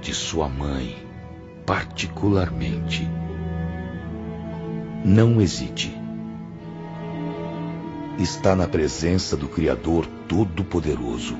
[0.00, 0.96] de sua mãe,
[1.64, 3.08] particularmente.
[5.04, 5.99] Não hesite.
[8.20, 11.38] Está na presença do Criador Todo-Poderoso,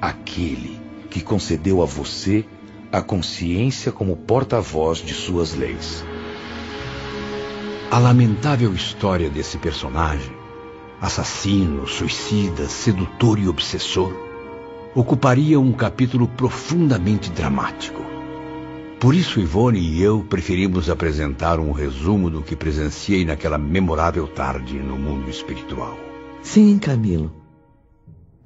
[0.00, 2.44] aquele que concedeu a você
[2.90, 6.04] a consciência como porta-voz de suas leis.
[7.92, 10.32] A lamentável história desse personagem
[11.00, 14.12] assassino, suicida, sedutor e obsessor,
[14.96, 18.11] ocuparia um capítulo profundamente dramático.
[19.02, 24.78] Por isso, Ivone e eu preferimos apresentar um resumo do que presenciei naquela memorável tarde
[24.78, 25.98] no mundo espiritual.
[26.40, 27.34] Sim, Camilo.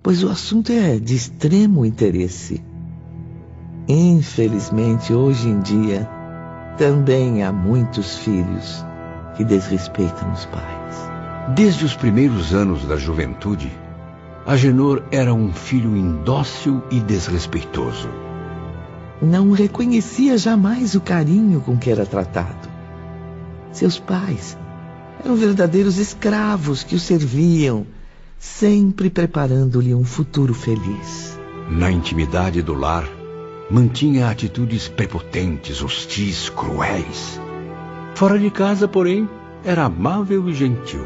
[0.03, 2.65] Pois o assunto é de extremo interesse.
[3.87, 6.09] Infelizmente, hoje em dia,
[6.79, 8.83] também há muitos filhos
[9.37, 11.11] que desrespeitam os pais.
[11.55, 13.71] Desde os primeiros anos da juventude,
[14.47, 18.09] Agenor era um filho indócil e desrespeitoso.
[19.21, 22.69] Não reconhecia jamais o carinho com que era tratado.
[23.73, 24.57] Seus pais
[25.25, 27.87] eram verdadeiros escravos que o serviam,
[28.39, 31.39] sempre preparando-lhe um futuro feliz.
[31.71, 33.09] Na intimidade do lar,
[33.71, 37.41] mantinha atitudes prepotentes, hostis, cruéis.
[38.15, 39.29] Fora de casa, porém,
[39.65, 41.05] era amável e gentil.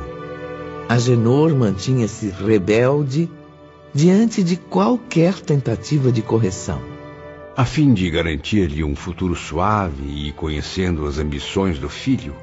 [0.89, 3.31] Agenor mantinha-se rebelde
[3.95, 6.90] diante de qualquer tentativa de correção.
[7.61, 12.35] A fim de garantir-lhe um futuro suave e conhecendo as ambições do filho,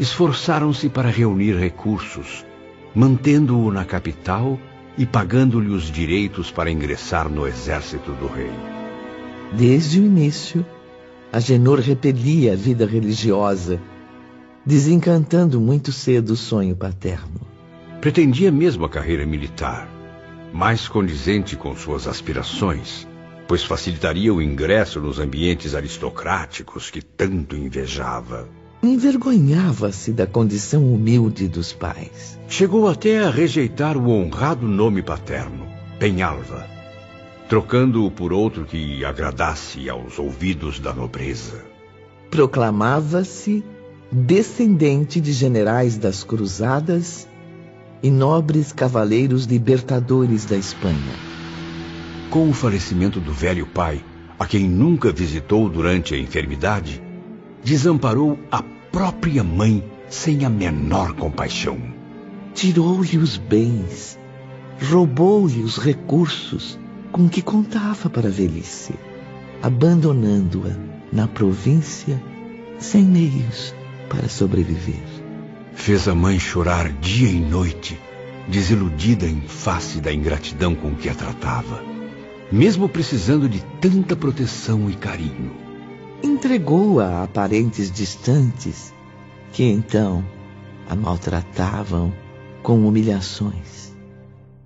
[0.00, 2.46] esforçaram-se para reunir recursos,
[2.94, 4.58] mantendo-o na capital
[4.96, 8.50] e pagando-lhe os direitos para ingressar no exército do rei.
[9.52, 10.64] Desde o início,
[11.30, 13.78] Agenor repelia a vida religiosa,
[14.64, 17.42] desencantando muito cedo o sonho paterno.
[18.00, 19.86] Pretendia mesmo a carreira militar,
[20.54, 23.06] mais condizente com suas aspirações,
[23.48, 28.46] pois facilitaria o ingresso nos ambientes aristocráticos que tanto invejava.
[28.82, 32.38] Envergonhava-se da condição humilde dos pais.
[32.46, 35.66] Chegou até a rejeitar o honrado nome paterno,
[35.98, 36.64] Penhalva,
[37.48, 41.64] trocando-o por outro que agradasse aos ouvidos da nobreza.
[42.30, 43.64] Proclamava-se
[44.12, 47.26] descendente de generais das cruzadas
[48.02, 51.28] e nobres cavaleiros libertadores da Espanha.
[52.30, 54.04] Com o falecimento do velho pai,
[54.38, 57.02] a quem nunca visitou durante a enfermidade,
[57.64, 58.62] desamparou a
[58.92, 61.78] própria mãe sem a menor compaixão.
[62.54, 64.18] Tirou-lhe os bens,
[64.90, 66.78] roubou-lhe os recursos
[67.10, 68.94] com que contava para a velhice,
[69.62, 70.76] abandonando-a
[71.10, 72.22] na província
[72.78, 73.74] sem meios
[74.08, 75.02] para sobreviver.
[75.74, 77.98] Fez a mãe chorar dia e noite,
[78.48, 81.87] desiludida em face da ingratidão com que a tratava,
[82.50, 85.52] mesmo precisando de tanta proteção e carinho.
[86.22, 88.94] Entregou-a a parentes distantes,
[89.52, 90.24] que então
[90.88, 92.12] a maltratavam
[92.62, 93.94] com humilhações,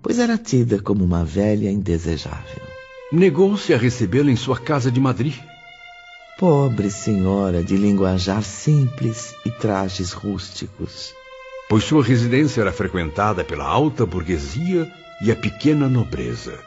[0.01, 2.63] pois era tida como uma velha indesejável.
[3.13, 5.35] Negou-se a recebê-la em sua casa de Madrid.
[6.39, 11.13] Pobre senhora de linguajar simples e trajes rústicos.
[11.69, 14.91] Pois sua residência era frequentada pela alta burguesia
[15.23, 16.59] e a pequena nobreza,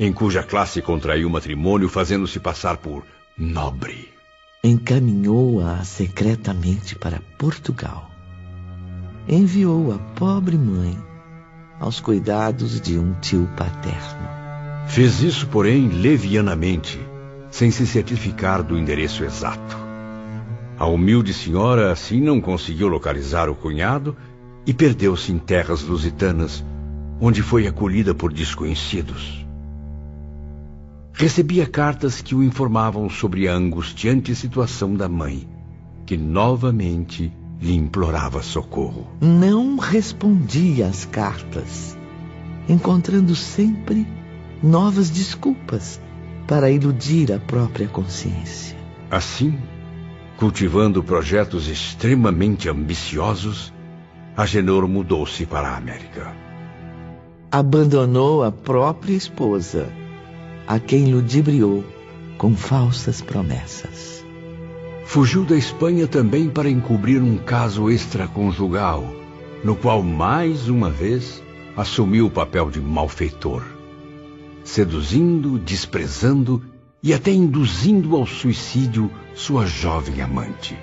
[0.00, 3.04] em cuja classe contraiu matrimônio fazendo-se passar por
[3.38, 4.10] nobre
[4.62, 8.10] encaminhou-a secretamente para Portugal.
[9.26, 10.96] Enviou a pobre mãe
[11.78, 14.28] aos cuidados de um tio paterno.
[14.86, 17.00] Fez isso, porém, levianamente,
[17.50, 19.78] sem se certificar do endereço exato.
[20.78, 24.14] A humilde senhora assim não conseguiu localizar o cunhado
[24.66, 26.62] e perdeu-se em terras lusitanas,
[27.18, 29.46] onde foi acolhida por desconhecidos.
[31.20, 35.46] Recebia cartas que o informavam sobre a angustiante situação da mãe,
[36.06, 39.06] que novamente lhe implorava socorro.
[39.20, 41.94] Não respondia às cartas,
[42.66, 44.06] encontrando sempre
[44.62, 46.00] novas desculpas
[46.48, 48.74] para iludir a própria consciência.
[49.10, 49.58] Assim,
[50.38, 53.74] cultivando projetos extremamente ambiciosos,
[54.34, 56.34] Agenor mudou-se para a América.
[57.52, 59.86] Abandonou a própria esposa
[60.70, 61.84] a quem ludibriou
[62.38, 64.24] com falsas promessas.
[65.04, 69.04] Fugiu da Espanha também para encobrir um caso extraconjugal,
[69.64, 71.42] no qual mais uma vez
[71.76, 73.64] assumiu o papel de malfeitor,
[74.62, 76.62] seduzindo, desprezando
[77.02, 80.78] e até induzindo ao suicídio sua jovem amante.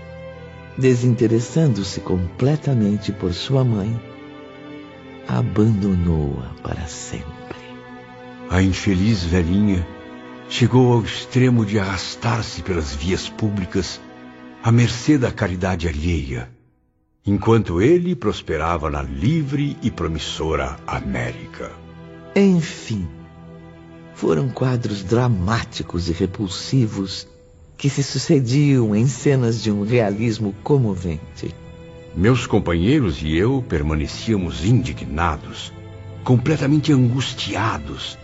[0.77, 3.97] Desinteressando-se completamente por sua mãe,
[5.29, 7.36] abandonou-a para sempre.
[8.49, 9.85] A infeliz velhinha
[10.47, 13.99] chegou ao extremo de arrastar-se pelas vias públicas
[14.63, 16.49] à mercê da caridade alheia,
[17.25, 21.71] enquanto ele prosperava na livre e promissora América.
[22.33, 23.05] Enfim,
[24.15, 27.27] foram quadros dramáticos e repulsivos
[27.77, 31.53] que se sucediam em cenas de um realismo comovente.
[32.15, 35.73] Meus companheiros e eu permanecíamos indignados,
[36.23, 38.17] completamente angustiados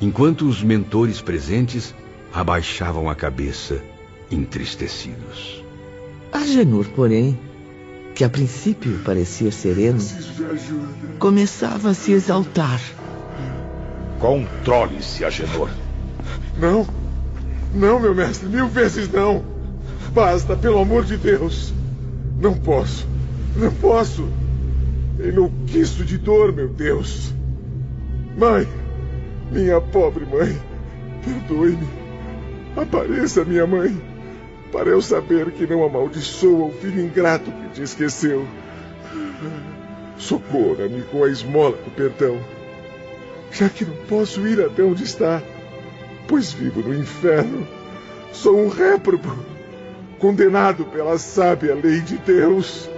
[0.00, 1.94] enquanto os mentores presentes
[2.32, 3.82] abaixavam a cabeça,
[4.30, 5.64] entristecidos.
[6.32, 7.38] Agenor, porém,
[8.14, 9.98] que a princípio parecia sereno,
[11.18, 12.80] começava a se exaltar.
[14.18, 15.70] Controle-se, Agenor.
[16.58, 16.86] Não,
[17.74, 19.44] não, meu mestre, mil vezes não.
[20.12, 21.72] Basta, pelo amor de Deus.
[22.40, 23.06] Não posso,
[23.56, 24.28] não posso.
[25.20, 27.32] Enlouqueço de dor, meu Deus.
[28.36, 28.66] Mãe,
[29.50, 30.60] minha pobre mãe,
[31.24, 31.88] perdoe-me.
[32.76, 34.00] Apareça, minha mãe,
[34.70, 38.46] para eu saber que não amaldiçoa o filho ingrato que te esqueceu.
[40.16, 42.38] Socorra-me com a esmola do perdão,
[43.50, 45.42] já que não posso ir até onde está,
[46.26, 47.66] pois vivo no inferno.
[48.32, 49.34] Sou um réprobo,
[50.18, 52.88] condenado pela sábia lei de Deus.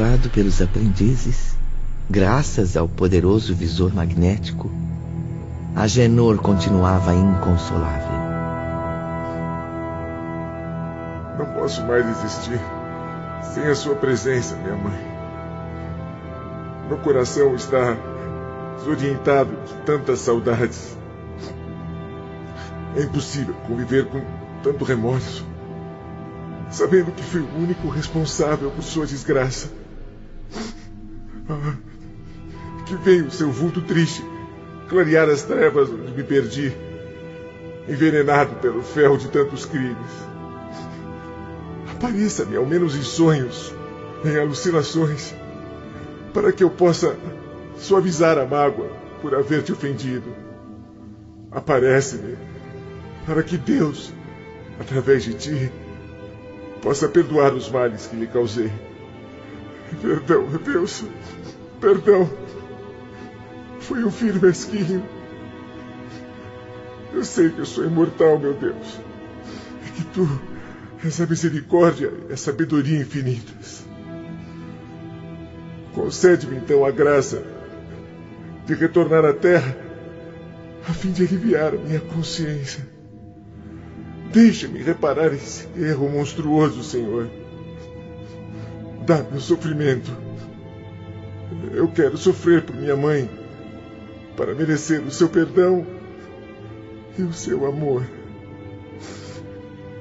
[0.00, 1.54] observado pelos aprendizes,
[2.08, 4.70] graças ao poderoso visor magnético,
[5.76, 8.18] Agenor continuava inconsolável.
[11.38, 12.58] Não posso mais existir
[13.52, 14.98] sem a sua presença, minha mãe.
[16.88, 17.94] Meu coração está
[18.78, 20.96] desorientado de tantas saudades.
[22.96, 24.22] É impossível conviver com
[24.62, 25.44] tanto remorso,
[26.70, 29.80] sabendo que fui o único responsável por sua desgraça.
[32.86, 34.24] Que veio seu vulto triste
[34.90, 36.76] clarear as trevas onde me perdi,
[37.88, 40.10] envenenado pelo ferro de tantos crimes.
[41.92, 43.72] Apareça-me, ao menos em sonhos,
[44.24, 45.32] em alucinações,
[46.34, 47.16] para que eu possa
[47.76, 48.90] suavizar a mágoa
[49.22, 50.34] por haver te ofendido.
[51.52, 52.36] Aparece-me,
[53.24, 54.12] para que Deus,
[54.80, 55.72] através de ti,
[56.82, 58.72] possa perdoar os males que lhe causei.
[59.96, 61.04] Perdão, Deus,
[61.80, 62.30] perdão.
[63.80, 65.04] Fui um filho mesquinho.
[67.12, 69.00] Eu sei que eu sou imortal, meu Deus.
[69.86, 70.28] E que tu
[71.04, 73.84] és a misericórdia e a sabedoria infinitas.
[75.94, 77.42] Concede-me então a graça
[78.64, 79.76] de retornar à Terra
[80.88, 82.86] a fim de aliviar a minha consciência.
[84.32, 87.39] Deixe-me reparar esse erro monstruoso, Senhor.
[89.34, 90.10] O sofrimento.
[91.72, 93.28] Eu quero sofrer por minha mãe
[94.36, 95.84] para merecer o seu perdão
[97.18, 98.04] e o seu amor.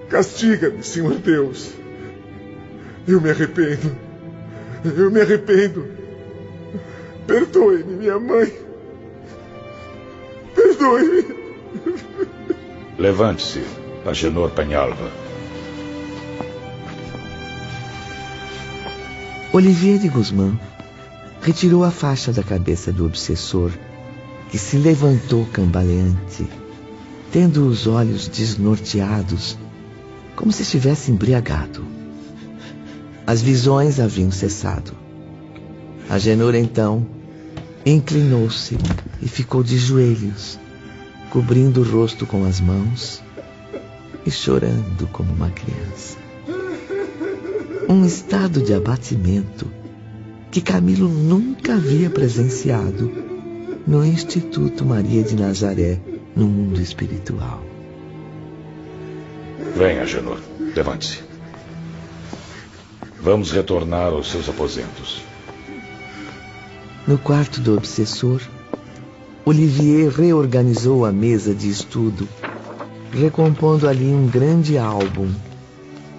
[0.10, 1.74] Castiga-me, Senhor Deus.
[3.07, 3.97] Eu me arrependo.
[4.86, 5.88] Eu me arrependo.
[7.26, 8.53] Perdoe-me, minha mãe.
[10.55, 11.36] Perdoe-me.
[12.97, 13.64] Levante-se,
[14.05, 15.28] Agenor Penhalva.
[19.52, 20.60] Olivier de Guzmán
[21.41, 23.72] retirou a faixa da cabeça do obsessor
[24.52, 26.47] que se levantou cambaleante,
[27.32, 29.58] tendo os olhos desnorteados,
[30.36, 31.84] como se estivesse embriagado.
[33.26, 34.91] As visões haviam cessado.
[36.08, 37.04] Agenor então
[37.84, 38.78] inclinou-se
[39.20, 40.60] e ficou de joelhos,
[41.32, 43.24] cobrindo o rosto com as mãos
[44.28, 46.18] e chorando como uma criança.
[47.91, 49.65] Um estado de abatimento
[50.51, 53.11] que Camilo nunca havia presenciado
[53.87, 55.99] no Instituto Maria de Nazaré,
[56.35, 57.63] no mundo espiritual.
[59.75, 60.37] Venha, Genor.
[60.75, 61.23] Levante-se.
[63.19, 65.23] Vamos retornar aos seus aposentos.
[67.07, 68.39] No quarto do obsessor,
[69.43, 72.29] Olivier reorganizou a mesa de estudo,
[73.11, 75.33] recompondo ali um grande álbum,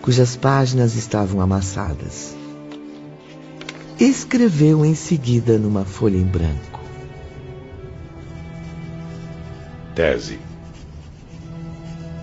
[0.03, 2.34] cujas páginas estavam amassadas.
[3.98, 6.80] Escreveu em seguida numa folha em branco.
[9.94, 10.38] Tese.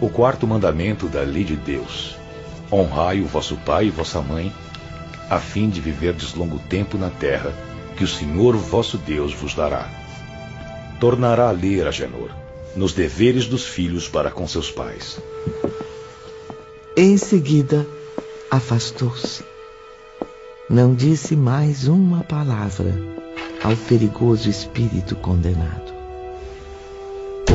[0.01, 2.17] O quarto mandamento da lei de Deus.
[2.71, 4.51] Honrai o vosso pai e vossa mãe,
[5.30, 7.53] a fim de viverdes longo tempo na terra,
[7.95, 9.88] que o Senhor vosso Deus vos dará.
[10.99, 12.32] Tornará a ler a Genor,
[12.75, 15.19] nos deveres dos filhos para com seus pais.
[16.99, 17.85] Em seguida,
[18.49, 19.43] afastou-se.
[20.67, 22.91] Não disse mais uma palavra
[23.63, 25.93] ao perigoso espírito condenado.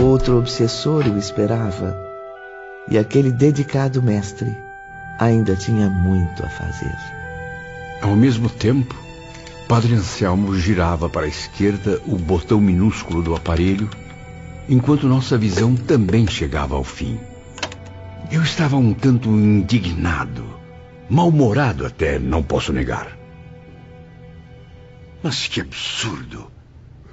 [0.00, 1.92] Outro obsessor o esperava,
[2.88, 4.56] e aquele dedicado mestre
[5.18, 6.96] ainda tinha muito a fazer.
[8.00, 8.94] Ao mesmo tempo,
[9.66, 13.90] Padre Anselmo girava para a esquerda o botão minúsculo do aparelho,
[14.68, 17.18] enquanto nossa visão também chegava ao fim.
[18.32, 20.42] Eu estava um tanto indignado,
[21.10, 23.14] mal-humorado até, não posso negar.
[25.22, 26.50] Mas que absurdo!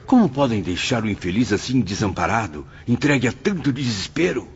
[0.06, 4.48] Como podem deixar o infeliz assim desamparado, entregue a tanto desespero?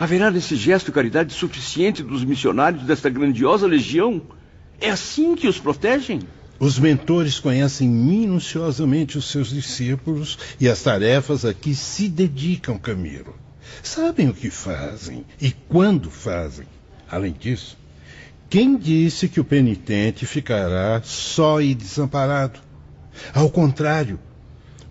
[0.00, 4.22] Haverá nesse gesto caridade suficiente dos missionários desta grandiosa legião?
[4.80, 6.20] É assim que os protegem?
[6.58, 13.41] Os mentores conhecem minuciosamente os seus discípulos e as tarefas a que se dedicam, Camilo.
[13.82, 16.66] Sabem o que fazem e quando fazem.
[17.08, 17.76] Além disso,
[18.48, 22.60] quem disse que o penitente ficará só e desamparado?
[23.34, 24.18] Ao contrário,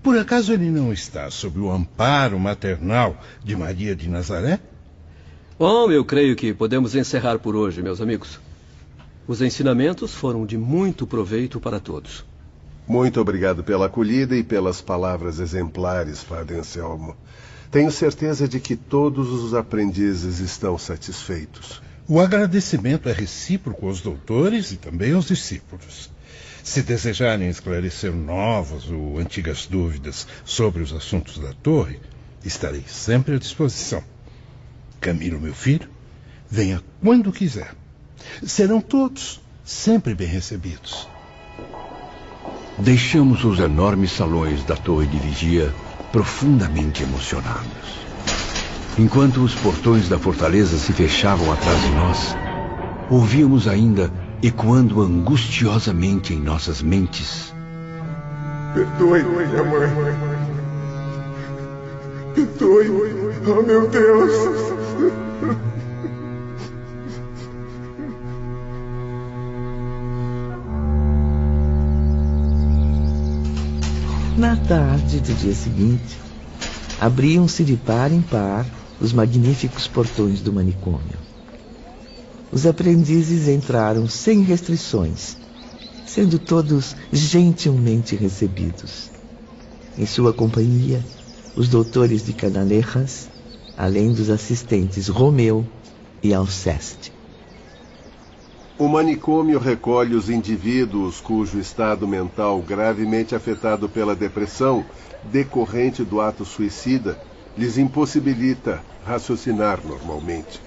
[0.01, 4.59] por acaso ele não está sob o amparo maternal de Maria de Nazaré?
[5.59, 8.39] Bom, eu creio que podemos encerrar por hoje, meus amigos.
[9.27, 12.25] Os ensinamentos foram de muito proveito para todos.
[12.87, 17.15] Muito obrigado pela acolhida e pelas palavras exemplares, Padre Anselmo.
[17.71, 21.81] Tenho certeza de que todos os aprendizes estão satisfeitos.
[22.05, 26.11] O agradecimento é recíproco aos doutores e também aos discípulos.
[26.61, 32.01] Se desejarem esclarecer novas ou antigas dúvidas sobre os assuntos da torre,
[32.43, 34.03] estarei sempre à disposição.
[34.99, 35.89] Camilo, meu filho,
[36.49, 37.73] venha quando quiser.
[38.43, 41.07] Serão todos sempre bem recebidos.
[42.77, 45.73] Deixamos os enormes salões da torre de vigia
[46.11, 48.01] profundamente emocionados.
[48.97, 52.35] Enquanto os portões da fortaleza se fechavam atrás de nós,
[53.09, 54.11] ouvíamos ainda
[54.43, 57.53] ecoando angustiosamente em nossas mentes.
[58.73, 59.89] Perdoe, minha mãe.
[62.35, 62.89] Perdoe.
[63.47, 64.31] Oh, meu Deus.
[74.41, 76.17] Na tarde do dia seguinte,
[76.99, 78.65] abriam-se de par em par
[78.99, 81.19] os magníficos portões do manicômio.
[82.51, 85.37] Os aprendizes entraram sem restrições,
[86.07, 89.11] sendo todos gentilmente recebidos.
[89.95, 91.05] Em sua companhia,
[91.55, 93.29] os doutores de Canalejas,
[93.77, 95.63] além dos assistentes Romeu
[96.23, 97.13] e Alceste.
[98.81, 104.83] O manicômio recolhe os indivíduos cujo estado mental gravemente afetado pela depressão
[105.21, 107.15] decorrente do ato suicida
[107.55, 110.59] lhes impossibilita raciocinar normalmente.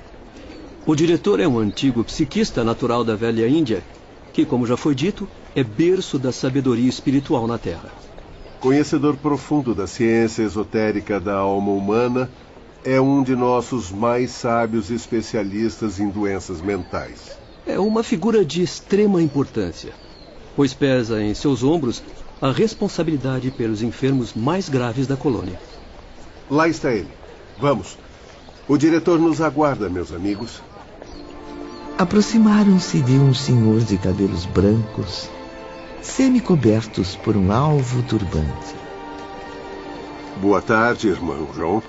[0.86, 3.82] O diretor é um antigo psiquista natural da velha Índia,
[4.32, 5.26] que, como já foi dito,
[5.56, 7.90] é berço da sabedoria espiritual na Terra.
[8.60, 12.30] Conhecedor profundo da ciência esotérica da alma humana,
[12.84, 17.42] é um de nossos mais sábios especialistas em doenças mentais.
[17.66, 19.92] É uma figura de extrema importância,
[20.54, 22.02] pois pesa em seus ombros
[22.40, 25.58] a responsabilidade pelos enfermos mais graves da colônia.
[26.50, 27.08] Lá está ele.
[27.58, 27.96] Vamos.
[28.68, 30.62] O diretor nos aguarda, meus amigos.
[31.96, 35.30] Aproximaram-se de um senhor de cabelos brancos,
[36.02, 38.74] semi-cobertos por um alvo turbante.
[40.38, 41.82] Boa tarde, irmão João.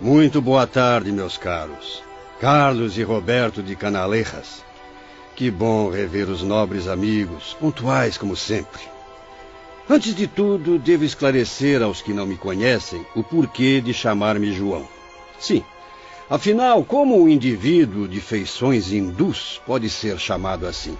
[0.00, 2.02] Muito boa tarde, meus caros.
[2.40, 4.64] Carlos e Roberto de Canalejas.
[5.34, 8.82] Que bom rever os nobres amigos, pontuais como sempre.
[9.88, 14.86] Antes de tudo, devo esclarecer aos que não me conhecem o porquê de chamar-me João.
[15.38, 15.64] Sim,
[16.30, 20.96] afinal, como um indivíduo de feições hindus pode ser chamado assim?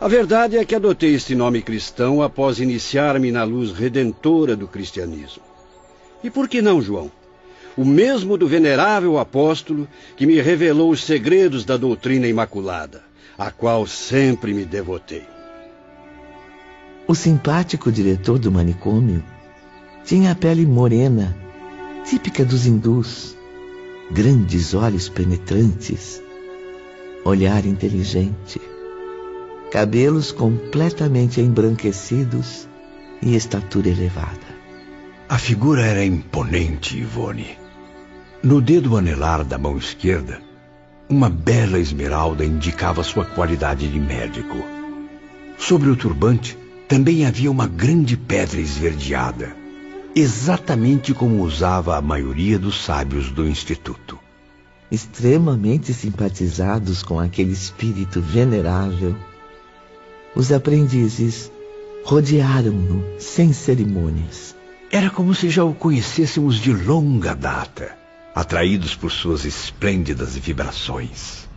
[0.00, 5.42] A verdade é que adotei este nome cristão após iniciar-me na luz redentora do cristianismo.
[6.24, 7.10] E por que não, João?
[7.76, 13.02] O mesmo do venerável apóstolo que me revelou os segredos da doutrina imaculada,
[13.38, 15.26] a qual sempre me devotei.
[17.06, 19.22] O simpático diretor do manicômio
[20.04, 21.36] tinha a pele morena,
[22.04, 23.36] típica dos hindus,
[24.10, 26.22] grandes olhos penetrantes,
[27.24, 28.60] olhar inteligente,
[29.70, 32.68] cabelos completamente embranquecidos
[33.22, 34.60] e estatura elevada.
[35.28, 37.59] A figura era imponente, Ivone.
[38.42, 40.40] No dedo anelar da mão esquerda,
[41.10, 44.56] uma bela esmeralda indicava sua qualidade de médico.
[45.58, 46.56] Sobre o turbante
[46.88, 49.54] também havia uma grande pedra esverdeada,
[50.16, 54.18] exatamente como usava a maioria dos sábios do instituto.
[54.90, 59.14] Extremamente simpatizados com aquele espírito venerável,
[60.34, 61.52] os aprendizes
[62.04, 64.56] rodearam-no sem cerimônias.
[64.90, 67.99] Era como se já o conhecêssemos de longa data
[68.34, 71.48] atraídos por suas esplêndidas vibrações.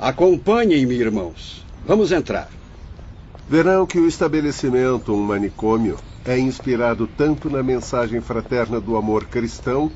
[0.00, 1.64] Acompanhem-me, irmãos.
[1.86, 2.48] Vamos entrar.
[3.48, 9.90] Verão que o estabelecimento, um manicômio, é inspirado tanto na mensagem fraterna do amor cristão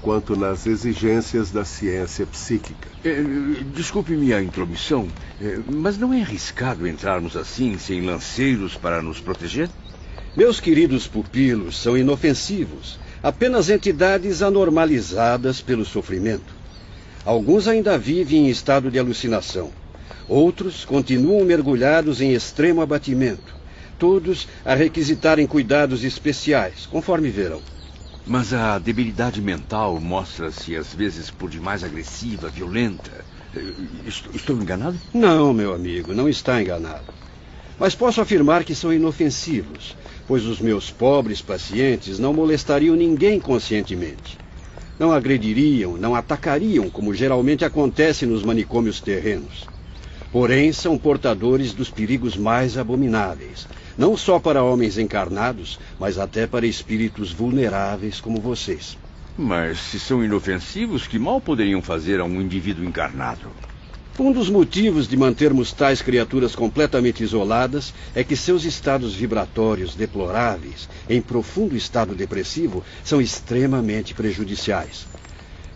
[0.00, 2.88] quanto nas exigências da ciência psíquica.
[3.04, 3.22] É,
[3.74, 5.08] desculpe minha intromissão,
[5.40, 9.70] é, mas não é arriscado entrarmos assim, sem lanceiros para nos proteger?
[10.36, 16.52] Meus queridos pupilos são inofensivos apenas entidades anormalizadas pelo sofrimento.
[17.24, 19.72] Alguns ainda vivem em estado de alucinação.
[20.28, 23.54] Outros continuam mergulhados em extremo abatimento.
[23.98, 27.62] Todos a requisitarem cuidados especiais, conforme verão.
[28.26, 33.24] Mas a debilidade mental mostra-se às vezes por demais agressiva, violenta.
[34.34, 34.98] Estou enganado?
[35.14, 37.04] Não, meu amigo, não está enganado.
[37.78, 39.96] Mas posso afirmar que são inofensivos,
[40.26, 44.38] pois os meus pobres pacientes não molestariam ninguém conscientemente.
[44.98, 49.66] Não agrediriam, não atacariam, como geralmente acontece nos manicômios terrenos.
[50.30, 56.66] Porém, são portadores dos perigos mais abomináveis, não só para homens encarnados, mas até para
[56.66, 58.98] espíritos vulneráveis como vocês.
[59.36, 63.48] Mas se são inofensivos, que mal poderiam fazer a um indivíduo encarnado?
[64.16, 70.88] Um dos motivos de mantermos tais criaturas completamente isoladas é que seus estados vibratórios deploráveis,
[71.08, 75.04] em profundo estado depressivo, são extremamente prejudiciais.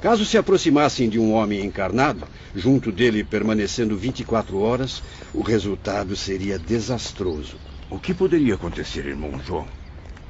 [0.01, 2.25] Caso se aproximassem de um homem encarnado,
[2.55, 5.03] junto dele permanecendo 24 horas,
[5.35, 7.57] o resultado seria desastroso.
[7.91, 9.78] O que poderia acontecer, irmão João?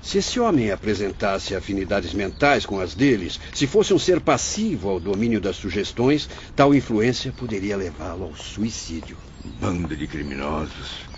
[0.03, 5.01] Se esse homem apresentasse afinidades mentais com as deles, se fosse um ser passivo ao
[5.01, 9.17] domínio das sugestões, tal influência poderia levá-lo ao suicídio.
[9.61, 11.09] Banda de criminosos.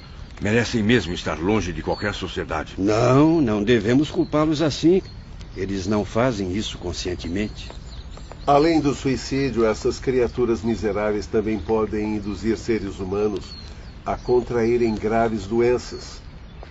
[0.40, 2.74] Merecem mesmo estar longe de qualquer sociedade.
[2.78, 5.02] Não, não devemos culpá-los assim.
[5.56, 7.70] Eles não fazem isso conscientemente.
[8.46, 13.44] Além do suicídio, essas criaturas miseráveis também podem induzir seres humanos
[14.04, 16.19] a contraírem graves doenças,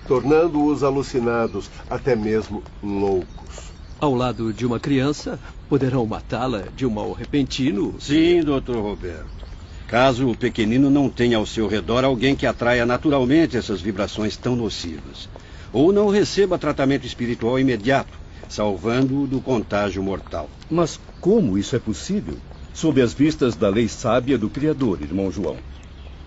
[0.09, 3.69] tornando-os alucinados, até mesmo loucos.
[4.01, 7.93] Ao lado de uma criança, poderão matá-la de um mal repentino?
[7.99, 9.45] Sim, doutor Roberto.
[9.87, 14.55] Caso o pequenino não tenha ao seu redor alguém que atraia naturalmente essas vibrações tão
[14.55, 15.29] nocivas.
[15.71, 18.17] Ou não receba tratamento espiritual imediato,
[18.47, 20.49] salvando-o do contágio mortal.
[20.71, 22.37] Mas como isso é possível?
[22.73, 25.57] Sob as vistas da lei sábia do Criador, irmão João.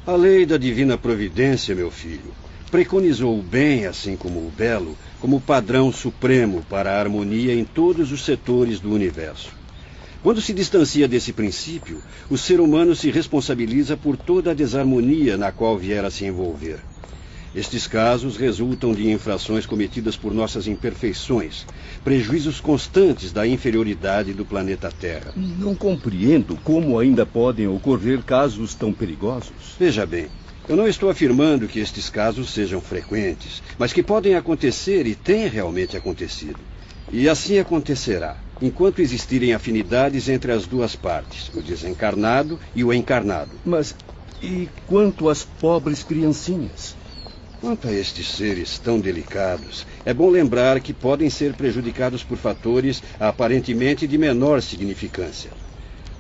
[0.07, 2.33] A lei da divina providência, meu filho,
[2.73, 8.11] preconizou o bem, assim como o belo, como padrão supremo para a harmonia em todos
[8.11, 9.51] os setores do universo.
[10.23, 15.53] Quando se distancia desse princípio, o ser humano se responsabiliza por toda a desarmonia na
[15.53, 16.79] qual vier a se envolver.
[17.55, 21.67] Estes casos resultam de infrações cometidas por nossas imperfeições,
[22.03, 25.35] prejuízos constantes da inferioridade do planeta Terra.
[25.37, 29.77] Não compreendo como ainda podem ocorrer casos tão perigosos.
[29.79, 30.29] Veja bem,
[30.69, 35.49] eu não estou afirmando que estes casos sejam frequentes, mas que podem acontecer e têm
[35.49, 36.59] realmente acontecido.
[37.11, 43.51] E assim acontecerá, enquanto existirem afinidades entre as duas partes, o desencarnado e o encarnado.
[43.65, 43.95] Mas
[44.43, 46.97] e quanto às pobres criancinhas?
[47.61, 53.01] Quanto a estes seres tão delicados, é bom lembrar que podem ser prejudicados por fatores
[53.21, 55.62] aparentemente de menor significância.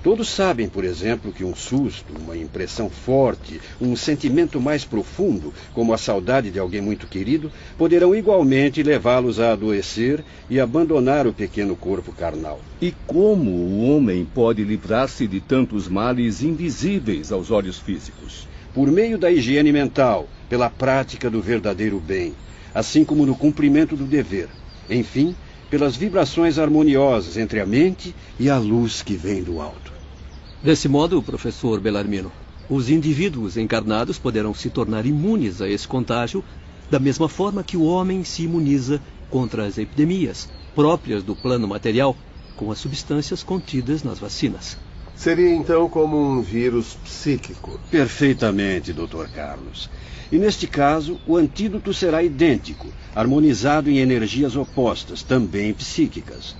[0.02, 5.92] Todos sabem, por exemplo, que um susto, uma impressão forte, um sentimento mais profundo, como
[5.94, 11.76] a saudade de alguém muito querido, poderão igualmente levá-los a adoecer e abandonar o pequeno
[11.76, 12.60] corpo carnal.
[12.80, 18.48] E como o homem pode livrar-se de tantos males invisíveis aos olhos físicos?
[18.74, 22.34] Por meio da higiene mental, pela prática do verdadeiro bem,
[22.74, 24.48] assim como no cumprimento do dever.
[24.90, 25.36] Enfim,
[25.70, 29.91] pelas vibrações harmoniosas entre a mente e a luz que vem do alto.
[30.62, 32.30] Desse modo, professor Belarmino,
[32.70, 36.44] os indivíduos encarnados poderão se tornar imunes a esse contágio,
[36.88, 42.16] da mesma forma que o homem se imuniza contra as epidemias próprias do plano material
[42.56, 44.78] com as substâncias contidas nas vacinas.
[45.16, 47.80] Seria então como um vírus psíquico.
[47.90, 49.26] Perfeitamente, Dr.
[49.34, 49.90] Carlos.
[50.30, 56.54] E neste caso, o antídoto será idêntico, harmonizado em energias opostas, também psíquicas.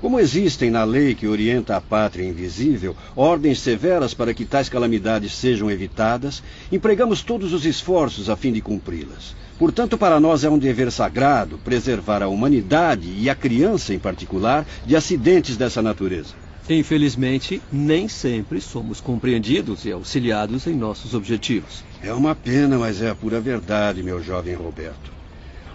[0.00, 5.34] Como existem na lei que orienta a pátria invisível ordens severas para que tais calamidades
[5.34, 9.36] sejam evitadas, empregamos todos os esforços a fim de cumpri-las.
[9.58, 14.66] Portanto, para nós é um dever sagrado preservar a humanidade e a criança em particular
[14.86, 16.34] de acidentes dessa natureza.
[16.66, 21.84] Infelizmente, nem sempre somos compreendidos e auxiliados em nossos objetivos.
[22.02, 25.19] É uma pena, mas é a pura verdade, meu jovem Roberto.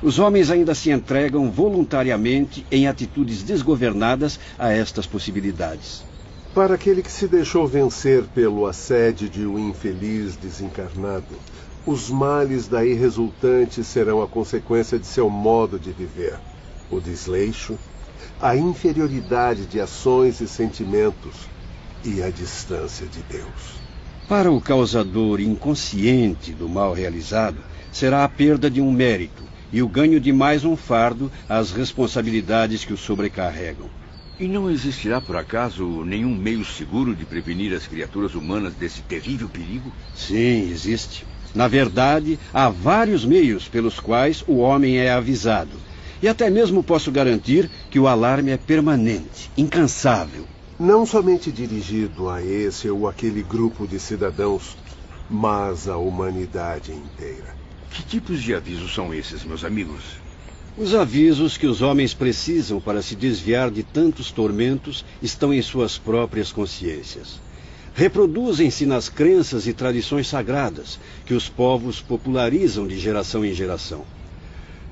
[0.03, 6.03] Os homens ainda se entregam voluntariamente em atitudes desgovernadas a estas possibilidades.
[6.53, 11.35] Para aquele que se deixou vencer pelo assédio de um infeliz desencarnado,
[11.85, 16.39] os males daí resultantes serão a consequência de seu modo de viver.
[16.89, 17.77] O desleixo,
[18.41, 21.35] a inferioridade de ações e sentimentos
[22.03, 23.79] e a distância de Deus.
[24.27, 27.57] Para o causador inconsciente do mal realizado,
[27.91, 29.43] será a perda de um mérito,
[29.75, 33.89] e o ganho de mais um fardo às responsabilidades que o sobrecarregam.
[34.39, 39.49] E não existirá, por acaso, nenhum meio seguro de prevenir as criaturas humanas desse terrível
[39.49, 39.91] perigo?
[40.15, 41.27] Sim, existe.
[41.53, 45.75] Na verdade, há vários meios pelos quais o homem é avisado.
[46.21, 50.45] E até mesmo posso garantir que o alarme é permanente, incansável.
[50.79, 54.77] Não somente dirigido a esse ou aquele grupo de cidadãos,
[55.29, 57.54] mas à humanidade inteira.
[57.95, 60.01] Que tipos de avisos são esses, meus amigos?
[60.77, 65.97] Os avisos que os homens precisam para se desviar de tantos tormentos estão em suas
[65.97, 67.39] próprias consciências.
[67.93, 74.03] Reproduzem-se nas crenças e tradições sagradas que os povos popularizam de geração em geração.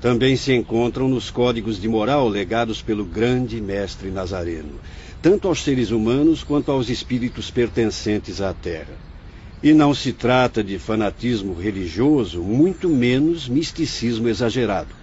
[0.00, 4.80] Também se encontram nos códigos de moral legados pelo grande mestre Nazareno,
[5.20, 9.13] tanto aos seres humanos quanto aos espíritos pertencentes à Terra.
[9.62, 14.94] E não se trata de fanatismo religioso, muito menos misticismo exagerado.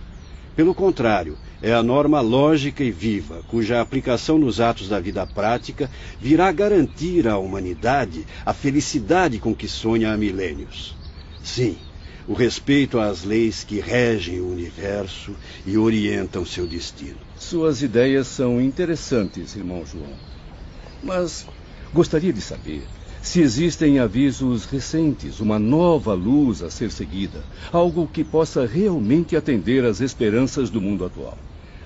[0.55, 5.89] Pelo contrário, é a norma lógica e viva, cuja aplicação nos atos da vida prática
[6.19, 10.95] virá garantir à humanidade a felicidade com que sonha há milênios.
[11.43, 11.77] Sim,
[12.27, 17.17] o respeito às leis que regem o universo e orientam seu destino.
[17.37, 20.13] Suas ideias são interessantes, irmão João.
[21.03, 21.47] Mas
[21.93, 22.83] gostaria de saber
[23.21, 29.85] se existem avisos recentes, uma nova luz a ser seguida, algo que possa realmente atender
[29.85, 31.37] às esperanças do mundo atual.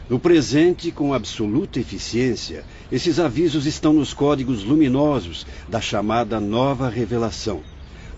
[0.10, 7.62] No presente, com absoluta eficiência, esses avisos estão nos códigos luminosos da chamada nova revelação,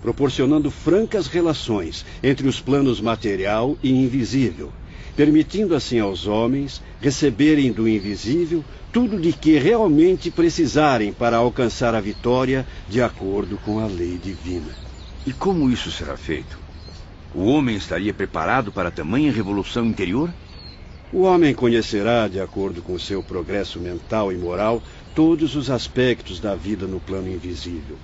[0.02, 4.72] proporcionando francas relações entre os planos material e invisível,
[5.18, 8.64] permitindo assim aos homens receberem do invisível
[8.94, 14.70] tudo de que realmente precisarem para alcançar a vitória de acordo com a lei divina.
[15.26, 16.60] E como isso será feito?
[17.34, 20.32] O homem estaria preparado para tamanha revolução interior?
[21.12, 24.84] O homem conhecerá, de acordo com seu progresso mental e moral,
[25.16, 27.98] todos os aspectos da vida no plano invisível.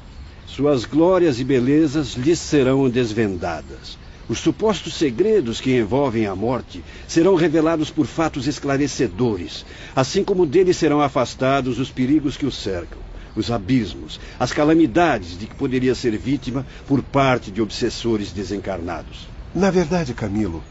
[0.48, 3.98] Suas glórias e belezas lhes serão desvendadas.
[4.29, 10.73] Os supostos segredos que envolvem a morte serão revelados por fatos esclarecedores, assim como dele
[10.73, 12.99] serão afastados os perigos que o cercam,
[13.35, 19.27] os abismos, as calamidades de que poderia ser vítima por parte de obsessores desencarnados.
[19.53, 20.63] Na verdade, Camilo,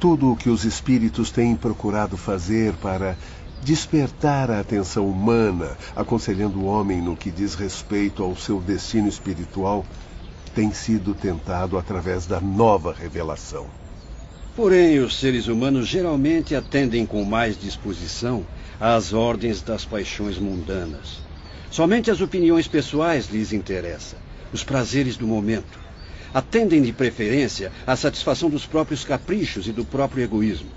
[0.00, 3.16] tudo o que os espíritos têm procurado fazer para
[3.62, 9.84] despertar a atenção humana, aconselhando o homem no que diz respeito ao seu destino espiritual,
[10.56, 13.66] tem sido tentado através da nova revelação.
[14.56, 18.42] Porém, os seres humanos geralmente atendem com mais disposição
[18.80, 21.18] às ordens das paixões mundanas.
[21.70, 24.18] Somente as opiniões pessoais lhes interessam,
[24.50, 25.78] os prazeres do momento.
[26.32, 30.70] Atendem de preferência à satisfação dos próprios caprichos e do próprio egoísmo.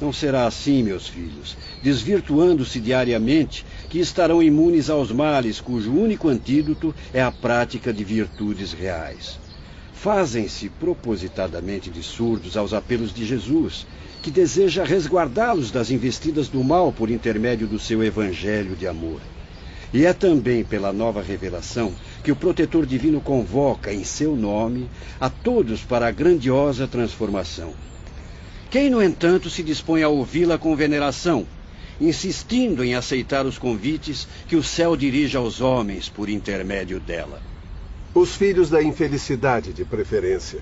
[0.00, 6.94] Não será assim, meus filhos, desvirtuando-se diariamente, que estarão imunes aos males cujo único antídoto
[7.12, 9.38] é a prática de virtudes reais.
[9.94, 13.86] Fazem-se propositadamente de surdos aos apelos de Jesus,
[14.22, 19.20] que deseja resguardá-los das investidas do mal por intermédio do seu evangelho de amor.
[19.92, 21.92] E é também pela nova revelação
[22.22, 24.88] que o protetor divino convoca em seu nome
[25.18, 27.72] a todos para a grandiosa transformação.
[28.70, 31.46] Quem, no entanto, se dispõe a ouvi-la com veneração,
[32.00, 37.40] insistindo em aceitar os convites que o céu dirige aos homens por intermédio dela?
[38.14, 40.60] Os filhos da infelicidade, de preferência.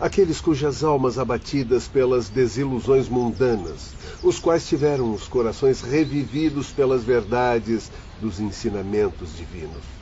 [0.00, 7.90] Aqueles cujas almas abatidas pelas desilusões mundanas, os quais tiveram os corações revividos pelas verdades
[8.20, 9.94] dos ensinamentos divinos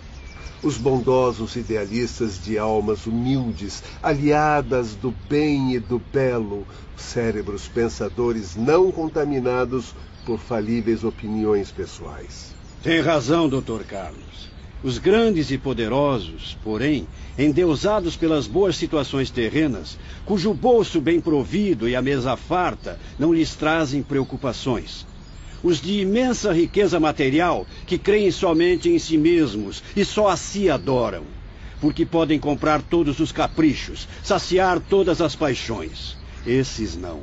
[0.63, 6.67] os bondosos idealistas de almas humildes, aliadas do bem e do belo,
[6.97, 9.93] cérebros pensadores não contaminados
[10.25, 12.55] por falíveis opiniões pessoais.
[12.83, 13.83] Tem razão, Dr.
[13.87, 14.51] Carlos.
[14.83, 17.07] Os grandes e poderosos, porém,
[17.39, 23.55] endeusados pelas boas situações terrenas, cujo bolso bem provido e a mesa farta não lhes
[23.55, 25.07] trazem preocupações
[25.63, 30.69] os de imensa riqueza material, que creem somente em si mesmos e só a si
[30.69, 31.25] adoram,
[31.81, 36.17] porque podem comprar todos os caprichos, saciar todas as paixões.
[36.45, 37.21] Esses não.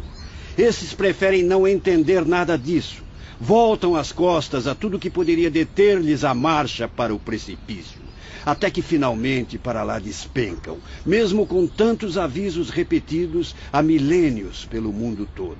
[0.59, 3.01] Esses preferem não entender nada disso.
[3.39, 8.09] Voltam as costas a tudo que poderia deter-lhes a marcha para o precipício
[8.45, 15.27] até que finalmente para lá despencam, mesmo com tantos avisos repetidos há milênios pelo mundo
[15.35, 15.57] todo.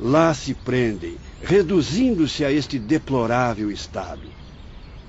[0.00, 4.22] Lá se prendem, reduzindo-se a este deplorável estado.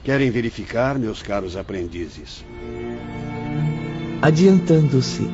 [0.03, 2.43] Querem verificar, meus caros aprendizes?
[4.21, 5.29] Adiantando-se,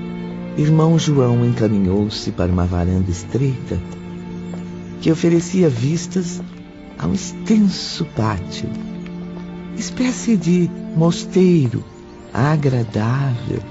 [0.59, 3.79] irmão João encaminhou-se para uma varanda estreita
[4.99, 6.41] que oferecia vistas
[6.97, 8.69] a um extenso pátio,
[9.77, 11.81] espécie de mosteiro
[12.33, 13.61] agradável,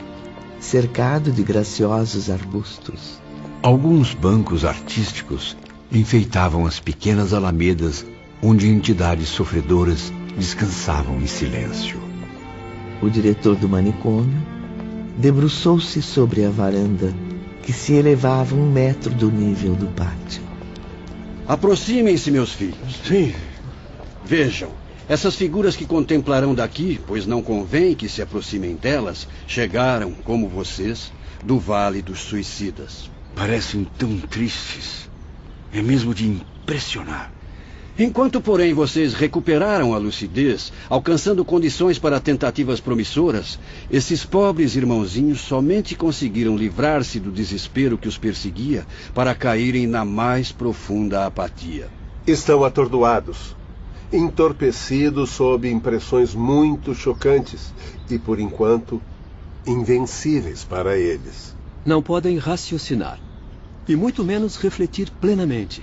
[0.59, 3.21] cercado de graciosos arbustos.
[3.63, 5.59] Alguns bancos artísticos
[5.93, 8.07] enfeitavam as pequenas alamedas
[8.43, 12.01] onde entidades sofredoras descansavam em silêncio.
[13.03, 14.48] O diretor do manicômio
[15.19, 17.13] debruçou-se sobre a varanda
[17.63, 20.43] que se elevava um metro do nível do pátio.
[21.47, 23.01] Aproximem-se, meus filhos.
[23.05, 23.35] Sim.
[24.25, 24.71] Vejam,
[25.09, 31.13] essas figuras que contemplarão daqui, pois não convém que se aproximem delas, chegaram, como vocês,
[31.45, 33.11] do Vale dos Suicidas.
[33.35, 35.11] Parecem tão tristes.
[35.73, 37.33] É mesmo de impressionar.
[38.01, 43.59] Enquanto, porém, vocês recuperaram a lucidez, alcançando condições para tentativas promissoras,
[43.91, 50.53] esses pobres irmãozinhos somente conseguiram livrar-se do desespero que os perseguia para caírem na mais
[50.53, 51.89] profunda apatia.
[52.25, 53.57] Estão atordoados,
[54.13, 57.75] entorpecidos sob impressões muito chocantes
[58.09, 59.03] e, por enquanto,
[59.67, 61.57] invencíveis para eles.
[61.85, 63.19] Não podem raciocinar,
[63.89, 65.83] e muito menos refletir plenamente.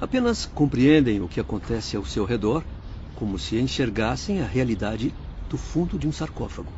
[0.00, 2.64] Apenas compreendem o que acontece ao seu redor,
[3.14, 5.12] como se enxergassem a realidade
[5.46, 6.72] do fundo de um sarcófago.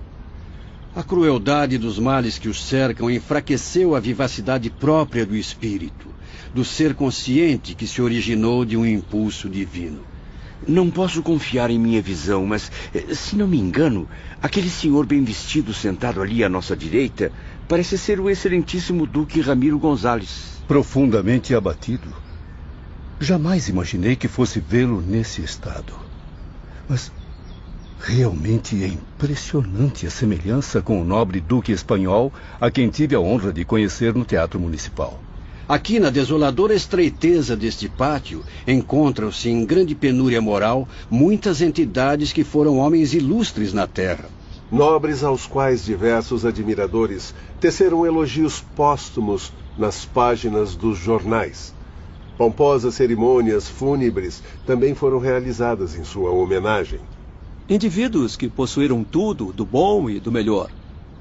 [0.96, 6.12] A crueldade dos males que os cercam enfraqueceu a vivacidade própria do espírito,
[6.52, 10.04] do ser consciente que se originou de um impulso divino.
[10.66, 14.08] Não posso confiar em minha visão, mas, eh, se não me engano,
[14.42, 17.32] aquele senhor bem vestido sentado ali à nossa direita
[17.68, 20.62] parece ser o excelentíssimo Duque Ramiro Gonzales.
[20.66, 22.12] Profundamente abatido.
[23.22, 25.92] Jamais imaginei que fosse vê-lo nesse estado.
[26.88, 27.12] Mas
[28.00, 33.52] realmente é impressionante a semelhança com o nobre duque espanhol a quem tive a honra
[33.52, 35.22] de conhecer no Teatro Municipal.
[35.68, 42.78] Aqui, na desoladora estreiteza deste pátio, encontram-se em grande penúria moral muitas entidades que foram
[42.78, 44.24] homens ilustres na terra.
[44.68, 51.72] Nobres aos quais diversos admiradores teceram elogios póstumos nas páginas dos jornais.
[52.36, 57.00] Pomposas cerimônias fúnebres também foram realizadas em sua homenagem.
[57.68, 60.70] Indivíduos que possuíram tudo do bom e do melhor,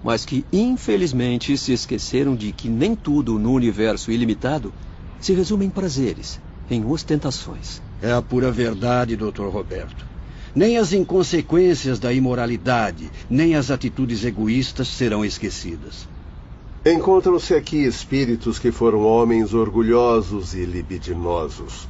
[0.03, 4.73] mas que infelizmente se esqueceram de que nem tudo no universo ilimitado
[5.19, 6.39] se resume em prazeres,
[6.69, 7.81] em ostentações.
[8.01, 9.47] É a pura verdade, Dr.
[9.49, 10.07] Roberto.
[10.55, 16.10] Nem as inconsequências da imoralidade, nem as atitudes egoístas serão esquecidas.
[16.83, 21.87] Encontram-se aqui espíritos que foram homens orgulhosos e libidinosos,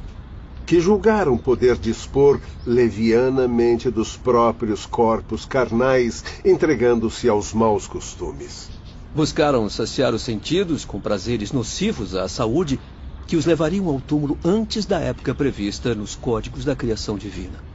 [0.66, 8.68] que julgaram poder dispor levianamente dos próprios corpos carnais, entregando-se aos maus costumes.
[9.14, 12.78] Buscaram saciar os sentidos com prazeres nocivos à saúde
[13.26, 17.71] que os levariam ao túmulo antes da época prevista nos códigos da criação divina.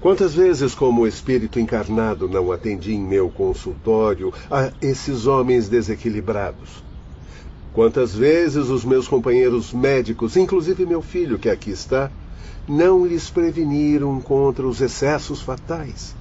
[0.00, 6.84] Quantas vezes, como espírito encarnado, não atendi em meu consultório a esses homens desequilibrados?
[7.72, 12.12] Quantas vezes os meus companheiros médicos, inclusive meu filho que aqui está,
[12.68, 16.14] não lhes preveniram contra os excessos fatais?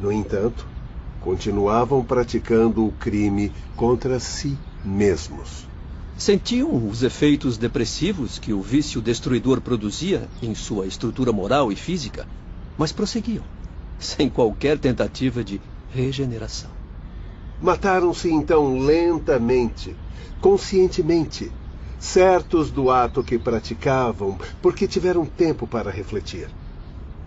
[0.00, 0.64] No entanto,
[1.20, 5.66] continuavam praticando o crime contra si mesmos.
[6.16, 12.24] Sentiam os efeitos depressivos que o vício destruidor produzia em sua estrutura moral e física
[12.76, 13.44] mas prosseguiam,
[13.98, 15.60] sem qualquer tentativa de
[15.92, 16.70] regeneração.
[17.62, 19.94] Mataram-se então lentamente,
[20.40, 21.50] conscientemente,
[21.98, 26.48] certos do ato que praticavam, porque tiveram tempo para refletir.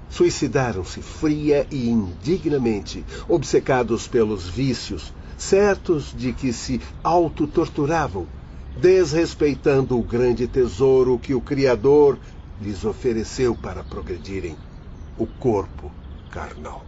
[0.10, 8.28] Suicidaram-se fria e indignamente, obcecados pelos vícios, certos de que se autotorturavam,
[8.80, 12.18] desrespeitando o grande tesouro que o Criador
[12.62, 14.56] lhes ofereceu para progredirem
[15.18, 15.92] o corpo
[16.30, 16.87] carnal.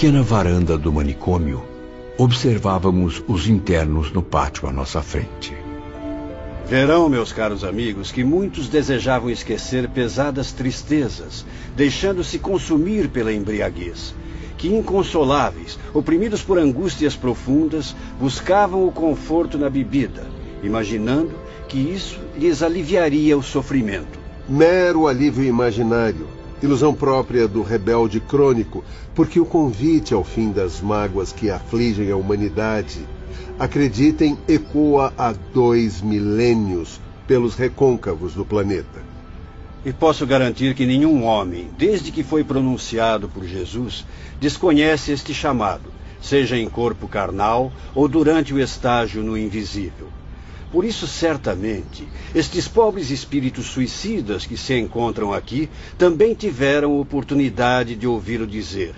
[0.00, 1.62] Pequena varanda do manicômio,
[2.16, 5.54] observávamos os internos no pátio à nossa frente.
[6.66, 11.44] Verão, meus caros amigos, que muitos desejavam esquecer pesadas tristezas,
[11.76, 14.14] deixando-se consumir pela embriaguez.
[14.56, 20.26] Que inconsoláveis, oprimidos por angústias profundas, buscavam o conforto na bebida,
[20.62, 21.34] imaginando
[21.68, 24.18] que isso lhes aliviaria o sofrimento.
[24.48, 28.84] Mero alívio imaginário ilusão própria do rebelde crônico,
[29.14, 33.00] porque o convite ao fim das mágoas que afligem a humanidade,
[33.58, 39.10] acreditem, ecoa há dois milênios pelos recôncavos do planeta.
[39.84, 44.04] E posso garantir que nenhum homem, desde que foi pronunciado por Jesus,
[44.38, 50.08] desconhece este chamado, seja em corpo carnal ou durante o estágio no invisível.
[50.72, 55.68] Por isso, certamente, estes pobres espíritos suicidas que se encontram aqui
[55.98, 58.94] também tiveram oportunidade de ouvi-lo dizer: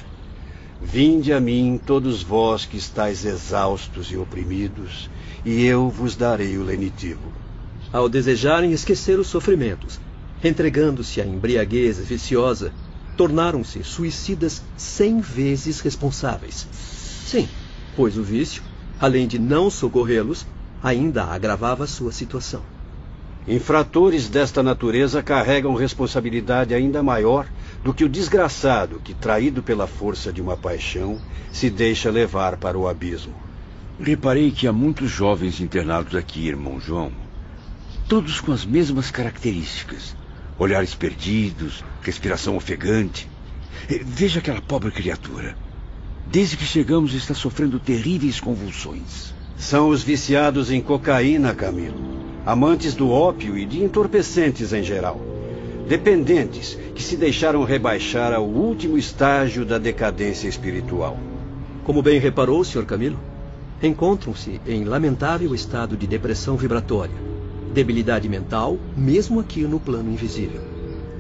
[0.82, 5.08] Vinde a mim, todos vós que estáis exaustos e oprimidos,
[5.46, 7.32] e eu vos darei o lenitivo.
[7.90, 9.98] Ao desejarem esquecer os sofrimentos,
[10.44, 12.72] entregando-se à embriaguez viciosa,
[13.16, 16.66] tornaram-se suicidas cem vezes responsáveis.
[17.26, 17.48] Sim,
[17.96, 18.62] pois o vício,
[19.00, 20.44] além de não socorrê-los,
[20.82, 22.62] ainda agravava sua situação.
[23.46, 27.46] Infratores desta natureza carregam responsabilidade ainda maior
[27.82, 31.20] do que o desgraçado que, traído pela força de uma paixão,
[31.52, 33.34] se deixa levar para o abismo.
[34.00, 37.12] Reparei que há muitos jovens internados aqui, irmão João.
[38.08, 40.16] Todos com as mesmas características.
[40.58, 43.28] Olhares perdidos, respiração ofegante.
[43.88, 45.56] Eh, veja aquela pobre criatura.
[46.26, 49.34] Desde que chegamos está sofrendo terríveis convulsões.
[49.62, 51.94] São os viciados em cocaína, Camilo.
[52.44, 55.20] Amantes do ópio e de entorpecentes em geral.
[55.88, 61.16] Dependentes que se deixaram rebaixar ao último estágio da decadência espiritual.
[61.84, 62.84] Como bem reparou, Sr.
[62.84, 63.20] Camilo,
[63.80, 67.14] encontram-se em lamentável estado de depressão vibratória,
[67.72, 70.60] debilidade mental, mesmo aqui no plano invisível,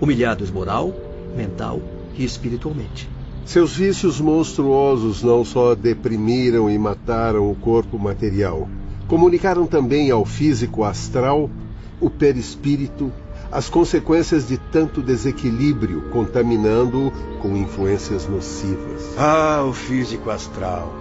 [0.00, 0.92] humilhados moral,
[1.36, 1.80] mental
[2.18, 3.08] e espiritualmente.
[3.44, 8.68] Seus vícios monstruosos não só deprimiram e mataram o corpo material,
[9.08, 11.50] comunicaram também ao físico astral,
[12.00, 13.12] o perispírito,
[13.50, 19.14] as consequências de tanto desequilíbrio, contaminando-o com influências nocivas.
[19.18, 20.94] Ah, o físico astral!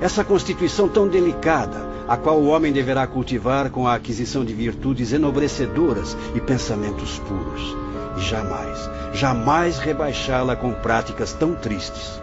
[0.00, 5.12] Essa constituição tão delicada, a qual o homem deverá cultivar com a aquisição de virtudes
[5.12, 7.85] enobrecedoras e pensamentos puros.
[8.16, 12.20] E jamais, jamais rebaixá-la com práticas tão tristes.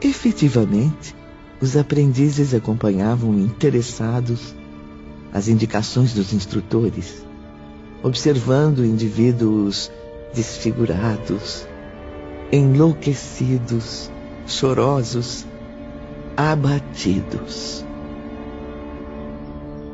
[0.00, 1.14] Efetivamente,
[1.60, 4.54] os aprendizes acompanhavam interessados
[5.32, 7.24] as indicações dos instrutores,
[8.02, 9.90] observando indivíduos
[10.34, 11.66] desfigurados,
[12.52, 14.10] enlouquecidos,
[14.46, 15.46] chorosos,
[16.36, 17.84] abatidos.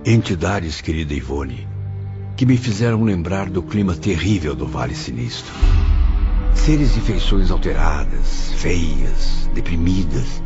[0.05, 1.69] Entidades, querida Ivone,
[2.43, 5.55] que me fizeram lembrar do clima terrível do Vale Sinistro.
[6.53, 10.43] Seres de feições alteradas, feias, deprimidas,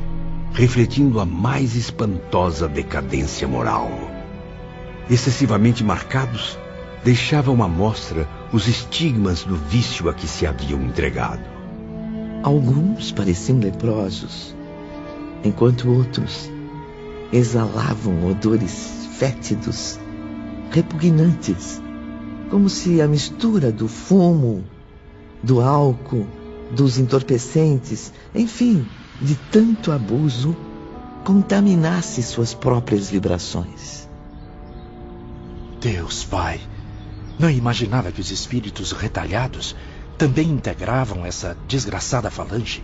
[0.53, 3.89] refletindo a mais espantosa decadência moral.
[5.09, 6.59] Excessivamente marcados,
[7.03, 11.49] deixavam à mostra os estigmas do vício a que se haviam entregado.
[12.43, 14.55] Alguns pareciam leprosos,
[15.43, 16.51] enquanto outros
[17.33, 19.99] exalavam odores fétidos,
[20.71, 21.86] repugnantes,
[22.51, 24.65] como se a mistura do fumo,
[25.43, 26.27] do álcool,
[26.71, 28.87] dos entorpecentes, enfim,
[29.21, 30.57] de tanto abuso,
[31.25, 34.09] contaminasse suas próprias vibrações.
[35.81, 36.61] Deus Pai,
[37.39, 39.77] não imaginava que os espíritos retalhados
[40.17, 42.83] também integravam essa desgraçada falange.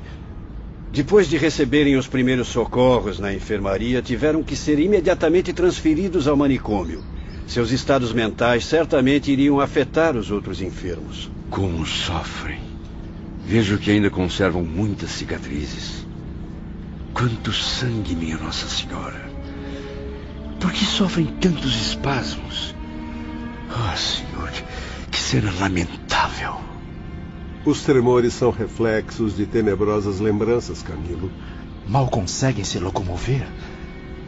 [0.92, 7.02] Depois de receberem os primeiros socorros na enfermaria, tiveram que ser imediatamente transferidos ao manicômio.
[7.52, 11.30] Seus estados mentais certamente iriam afetar os outros enfermos.
[11.50, 12.62] Como sofrem.
[13.44, 16.06] Vejo que ainda conservam muitas cicatrizes.
[17.12, 19.30] Quanto sangue, minha Nossa Senhora.
[20.58, 22.74] Por que sofrem tantos espasmos?
[23.68, 24.50] Ah, oh, Senhor,
[25.10, 26.54] que cena lamentável.
[27.66, 31.30] Os tremores são reflexos de tenebrosas lembranças, Camilo.
[31.86, 33.46] Mal conseguem se locomover?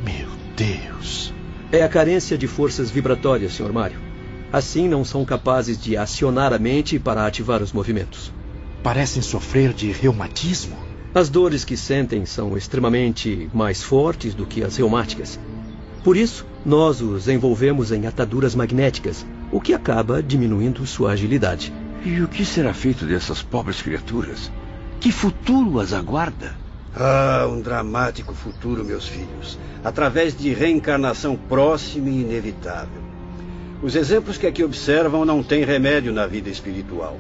[0.05, 1.33] Meu Deus.
[1.75, 3.73] É a carência de forças vibratórias, Sr.
[3.73, 3.99] Mário.
[4.53, 8.33] Assim não são capazes de acionar a mente para ativar os movimentos.
[8.81, 10.77] Parecem sofrer de reumatismo.
[11.13, 15.37] As dores que sentem são extremamente mais fortes do que as reumáticas.
[16.05, 21.73] Por isso, nós os envolvemos em ataduras magnéticas, o que acaba diminuindo sua agilidade.
[22.05, 24.49] E o que será feito dessas pobres criaturas?
[25.01, 26.55] Que futuro as aguarda?
[26.97, 33.03] Ah, um dramático futuro, meus filhos, através de reencarnação próxima e inevitável.
[33.83, 37.19] Os exemplos que aqui observam não têm remédio na vida espiritual.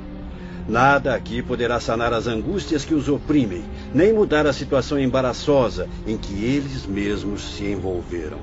[0.69, 6.17] Nada aqui poderá sanar as angústias que os oprimem, nem mudar a situação embaraçosa em
[6.17, 8.39] que eles mesmos se envolveram.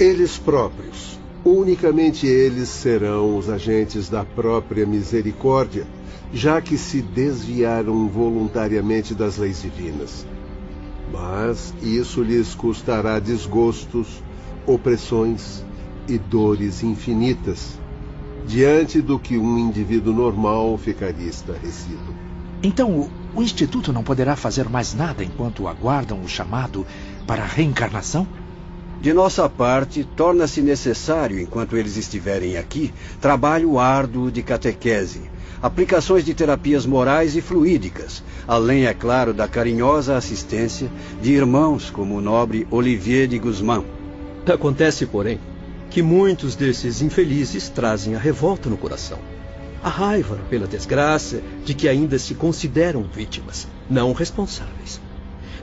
[0.00, 5.86] Eles próprios, unicamente eles serão os agentes da própria misericórdia,
[6.32, 10.26] já que se desviaram voluntariamente das leis divinas.
[11.12, 14.22] Mas isso lhes custará desgostos,
[14.66, 15.64] opressões
[16.08, 17.78] e dores infinitas,
[18.46, 22.14] diante do que um indivíduo normal ficaria estarrecido.
[22.62, 26.86] Então, o Instituto não poderá fazer mais nada enquanto aguardam o chamado
[27.26, 28.26] para a reencarnação?
[29.00, 35.30] De nossa parte, torna-se necessário, enquanto eles estiverem aqui, trabalho árduo de catequese,
[35.62, 40.90] aplicações de terapias morais e fluídicas, além, é claro, da carinhosa assistência
[41.20, 43.84] de irmãos como o nobre Olivier de Guzmán.
[44.46, 45.38] Acontece, porém,
[45.90, 49.18] que muitos desses infelizes trazem a revolta no coração.
[49.82, 55.00] A raiva pela desgraça de que ainda se consideram vítimas, não responsáveis.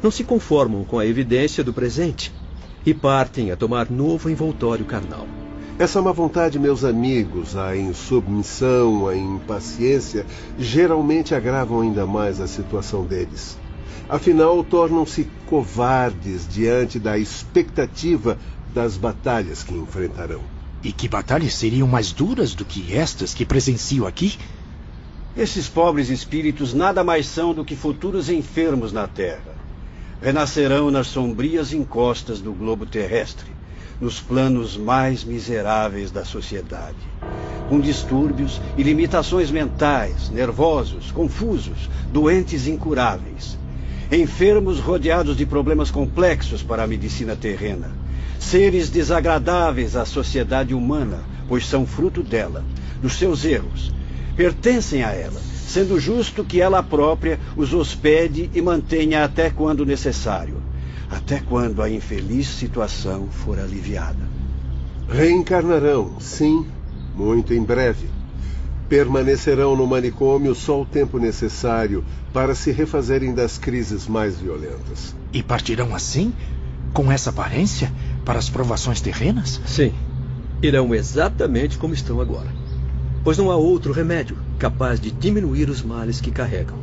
[0.03, 2.31] Não se conformam com a evidência do presente
[2.85, 5.27] e partem a tomar novo envoltório carnal.
[5.79, 10.25] Essa má vontade, meus amigos, a insubmissão, a impaciência,
[10.57, 13.57] geralmente agravam ainda mais a situação deles.
[14.07, 18.37] Afinal, tornam-se covardes diante da expectativa
[18.73, 20.41] das batalhas que enfrentarão.
[20.83, 24.37] E que batalhas seriam mais duras do que estas que presencio aqui?
[25.35, 29.52] Esses pobres espíritos nada mais são do que futuros enfermos na Terra.
[30.23, 33.51] Renascerão nas sombrias encostas do globo terrestre,
[33.99, 36.95] nos planos mais miseráveis da sociedade,
[37.67, 43.57] com distúrbios e limitações mentais, nervosos, confusos, doentes incuráveis.
[44.09, 47.91] Enfermos rodeados de problemas complexos para a medicina terrena
[48.39, 52.63] seres desagradáveis à sociedade humana, pois são fruto dela,
[53.01, 53.91] dos seus erros.
[54.35, 55.39] Pertencem a ela,
[55.73, 60.61] sendo justo que ela própria os hospede e mantenha até quando necessário,
[61.09, 64.29] até quando a infeliz situação for aliviada.
[65.09, 66.65] Reencarnarão, sim,
[67.15, 68.07] muito em breve.
[68.87, 75.15] Permanecerão no manicômio só o tempo necessário para se refazerem das crises mais violentas.
[75.31, 76.31] E partirão assim?
[76.93, 77.91] Com essa aparência?
[78.23, 79.61] para as provações terrenas?
[79.65, 79.93] Sim.
[80.61, 82.47] Irão exatamente como estão agora.
[83.23, 86.77] Pois não há outro remédio capaz de diminuir os males que carregam.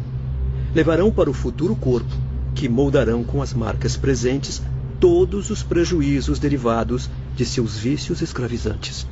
[0.75, 2.15] Levarão para o futuro corpo,
[2.55, 4.63] que moldarão com as marcas presentes
[4.99, 9.07] todos os prejuízos derivados de seus vícios escravizantes.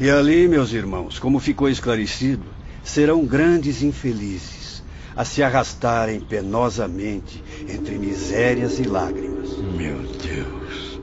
[0.00, 2.44] E ali, meus irmãos, como ficou esclarecido,
[2.82, 4.82] serão grandes infelizes
[5.16, 9.56] a se arrastarem penosamente entre misérias e lágrimas.
[9.76, 11.00] Meu Deus.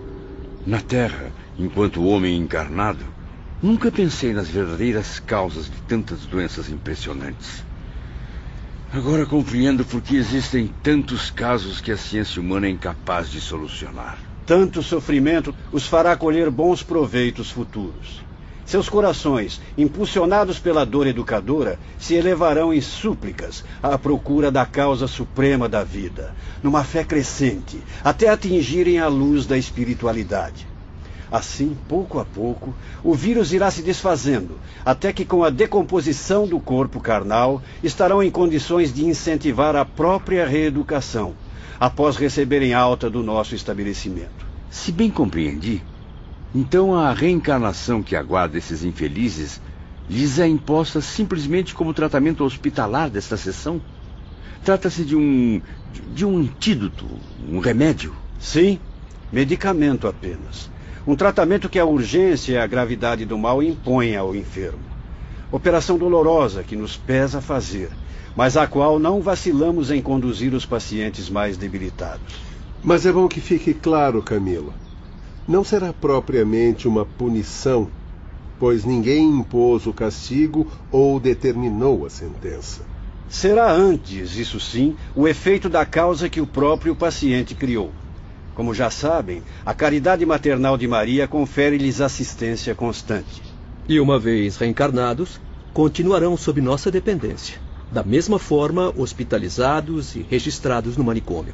[0.66, 3.04] Na Terra, enquanto homem encarnado,
[3.66, 7.64] nunca pensei nas verdadeiras causas de tantas doenças impressionantes.
[8.94, 14.20] Agora compreendo por que existem tantos casos que a ciência humana é incapaz de solucionar.
[14.46, 18.24] Tanto sofrimento os fará colher bons proveitos futuros.
[18.68, 25.68] Seus corações, impulsionados pela dor educadora, se elevarão em súplicas à procura da causa suprema
[25.68, 30.75] da vida, numa fé crescente, até atingirem a luz da espiritualidade.
[31.32, 32.74] Assim, pouco a pouco,
[33.04, 38.30] o vírus irá se desfazendo, até que, com a decomposição do corpo carnal, estarão em
[38.30, 41.34] condições de incentivar a própria reeducação,
[41.80, 44.46] após receberem alta do nosso estabelecimento.
[44.70, 45.82] Se bem compreendi,
[46.54, 49.60] então a reencarnação que aguarda esses infelizes
[50.10, 53.82] lhes é imposta simplesmente como tratamento hospitalar desta sessão?
[54.64, 55.62] Trata-se de um.
[56.14, 57.06] de um antídoto,
[57.50, 58.16] um remédio?
[58.40, 58.80] Sim,
[59.32, 60.70] medicamento apenas.
[61.08, 64.80] Um tratamento que a urgência e a gravidade do mal impõem ao enfermo.
[65.52, 67.90] Operação dolorosa que nos pesa fazer,
[68.36, 72.36] mas a qual não vacilamos em conduzir os pacientes mais debilitados.
[72.84, 74.74] Mas é bom que fique claro, Camila
[75.48, 77.88] não será propriamente uma punição,
[78.60, 82.82] pois ninguém impôs o castigo ou determinou a sentença.
[83.30, 87.92] Será antes, isso sim, o efeito da causa que o próprio paciente criou.
[88.56, 93.44] Como já sabem, a caridade maternal de Maria confere-lhes assistência constante.
[93.88, 95.42] E uma vez reencarnados,
[95.74, 97.58] continuarão sob nossa dependência,
[97.92, 101.54] da mesma forma hospitalizados e registrados no manicômio,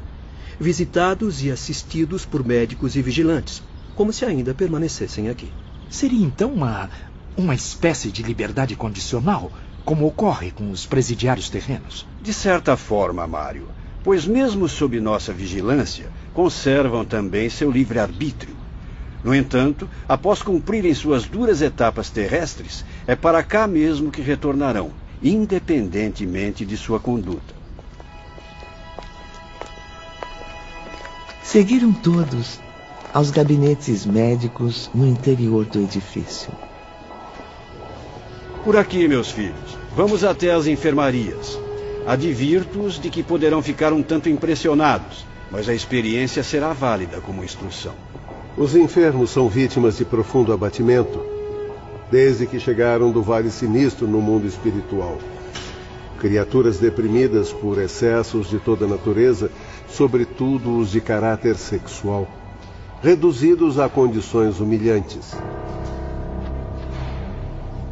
[0.60, 3.64] visitados e assistidos por médicos e vigilantes,
[3.96, 5.50] como se ainda permanecessem aqui.
[5.90, 6.88] Seria então uma,
[7.36, 9.52] uma espécie de liberdade condicional,
[9.84, 12.06] como ocorre com os presidiários terrenos?
[12.22, 13.68] De certa forma, Mário,
[14.04, 18.56] pois mesmo sob nossa vigilância, conservam também seu livre-arbítrio.
[19.22, 24.90] No entanto, após cumprirem suas duras etapas terrestres, é para cá mesmo que retornarão,
[25.22, 27.54] independentemente de sua conduta.
[31.42, 32.60] Seguiram todos
[33.12, 36.50] aos gabinetes médicos no interior do edifício.
[38.64, 39.76] Por aqui, meus filhos.
[39.94, 41.58] Vamos até as enfermarias.
[42.06, 47.92] Advirto-os de que poderão ficar um tanto impressionados, mas a experiência será válida como instrução.
[48.56, 51.20] Os enfermos são vítimas de profundo abatimento,
[52.10, 55.18] desde que chegaram do Vale Sinistro no mundo espiritual.
[56.18, 59.50] Criaturas deprimidas por excessos de toda natureza,
[59.88, 62.26] sobretudo os de caráter sexual.
[63.02, 65.34] reduzidos a condições humilhantes.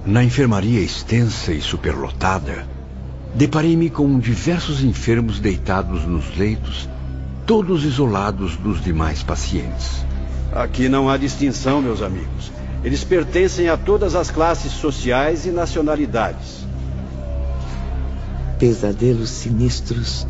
[0.07, 2.65] Na enfermaria extensa e superlotada,
[3.35, 6.89] deparei-me com diversos enfermos deitados nos leitos,
[7.51, 10.07] todos isolados dos demais pacientes.
[10.53, 12.53] Aqui não há distinção, meus amigos.
[12.85, 16.65] Eles pertencem a todas as classes sociais e nacionalidades.
[18.57, 20.29] Pesadelos sinistros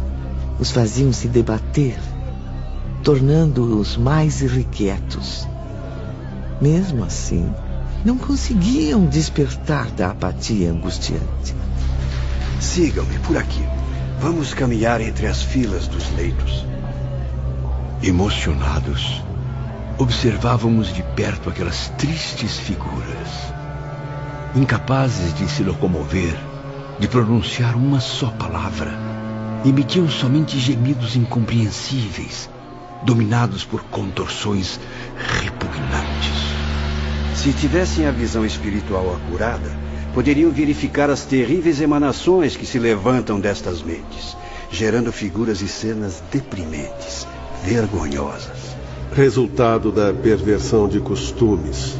[0.58, 1.98] os faziam se debater,
[3.04, 5.46] tornando-os mais irrequietos.
[6.58, 7.52] Mesmo assim,
[8.02, 11.54] não conseguiam despertar da apatia angustiante.
[12.58, 13.62] Sigam-me por aqui.
[14.22, 16.64] Vamos caminhar entre as filas dos leitos.
[18.02, 19.22] Emocionados,
[19.98, 23.52] observávamos de perto aquelas tristes figuras,
[24.56, 26.34] incapazes de se locomover,
[26.98, 28.90] de pronunciar uma só palavra.
[29.66, 32.48] Emitiam somente gemidos incompreensíveis,
[33.02, 34.80] dominados por contorções
[35.42, 36.54] repugnantes.
[37.34, 39.70] Se tivessem a visão espiritual acurada,
[40.14, 44.34] poderiam verificar as terríveis emanações que se levantam destas mentes,
[44.70, 47.26] gerando figuras e cenas deprimentes,
[47.62, 48.76] vergonhosas.
[49.12, 51.96] Resultado da perversão de costumes,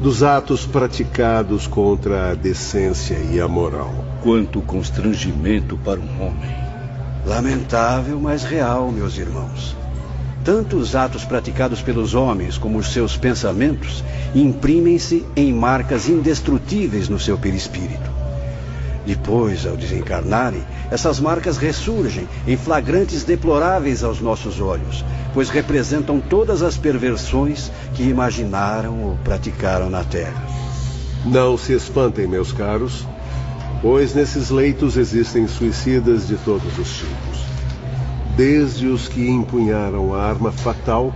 [0.00, 3.92] dos atos praticados contra a decência e a moral.
[4.22, 6.56] Quanto constrangimento para um homem.
[7.26, 9.76] Lamentável, mas real, meus irmãos.
[10.44, 14.02] Tanto os atos praticados pelos homens como os seus pensamentos
[14.34, 18.21] imprimem-se em marcas indestrutíveis no seu perispírito.
[19.04, 25.04] Depois, ao desencarnarem, essas marcas ressurgem em flagrantes deploráveis aos nossos olhos,
[25.34, 30.46] pois representam todas as perversões que imaginaram ou praticaram na Terra.
[31.24, 33.06] Não se espantem, meus caros,
[33.80, 37.52] pois nesses leitos existem suicidas de todos os tipos
[38.36, 41.12] desde os que empunharam a arma fatal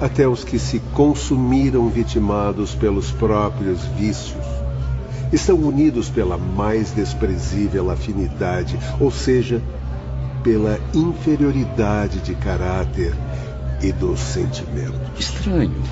[0.00, 4.37] até os que se consumiram vitimados pelos próprios vícios.
[5.32, 9.62] Estão unidos pela mais desprezível afinidade, ou seja,
[10.42, 13.14] pela inferioridade de caráter
[13.82, 15.18] e dos sentimentos.
[15.18, 15.82] Estranho.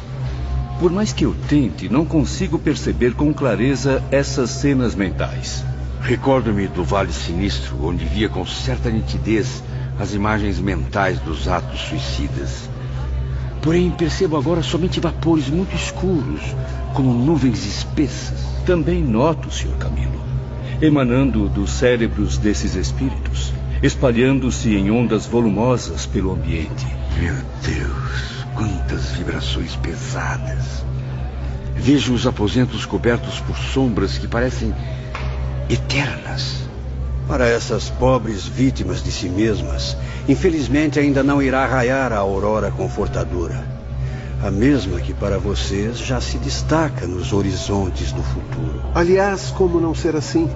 [0.80, 5.64] Por mais que eu tente, não consigo perceber com clareza essas cenas mentais.
[6.00, 9.62] Recordo-me do Vale Sinistro, onde via com certa nitidez
[9.98, 12.68] as imagens mentais dos atos suicidas.
[13.62, 16.42] Porém, percebo agora somente vapores muito escuros,
[16.94, 18.55] como nuvens espessas.
[18.66, 19.76] Também noto, Sr.
[19.78, 20.20] Camilo,
[20.82, 26.84] emanando dos cérebros desses espíritos, espalhando-se em ondas volumosas pelo ambiente.
[27.16, 30.84] Meu Deus, quantas vibrações pesadas!
[31.76, 34.74] Vejo os aposentos cobertos por sombras que parecem
[35.70, 36.68] eternas.
[37.28, 39.96] Para essas pobres vítimas de si mesmas,
[40.28, 43.75] infelizmente ainda não irá raiar a aurora confortadora.
[44.42, 48.82] A mesma que para vocês já se destaca nos horizontes do futuro.
[48.94, 50.48] Aliás, como não ser assim?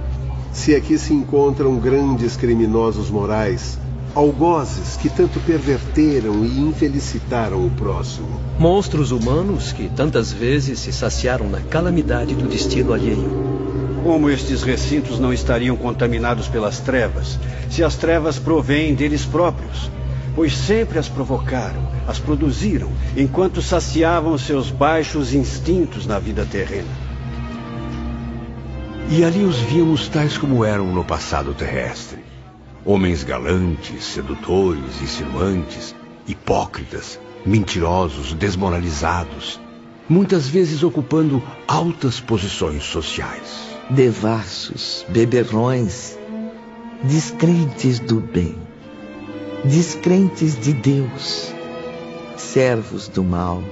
[0.52, 3.78] Se aqui se encontram grandes criminosos morais,
[4.14, 8.40] algozes que tanto perverteram e infelicitaram o próximo.
[8.58, 13.50] Monstros humanos que tantas vezes se saciaram na calamidade do destino alheio.
[14.02, 17.38] Como estes recintos não estariam contaminados pelas trevas,
[17.70, 19.90] se as trevas provêm deles próprios?
[20.34, 26.88] Pois sempre as provocaram, as produziram, enquanto saciavam seus baixos instintos na vida terrena.
[29.10, 32.20] E ali os víamos tais como eram no passado terrestre.
[32.84, 35.94] Homens galantes, sedutores, insinuantes,
[36.26, 39.60] hipócritas, mentirosos, desmoralizados,
[40.08, 46.16] muitas vezes ocupando altas posições sociais devassos, beberrões,
[47.02, 48.56] descrentes do bem,
[49.64, 51.52] descrentes de Deus,
[52.36, 53.62] servos do mal,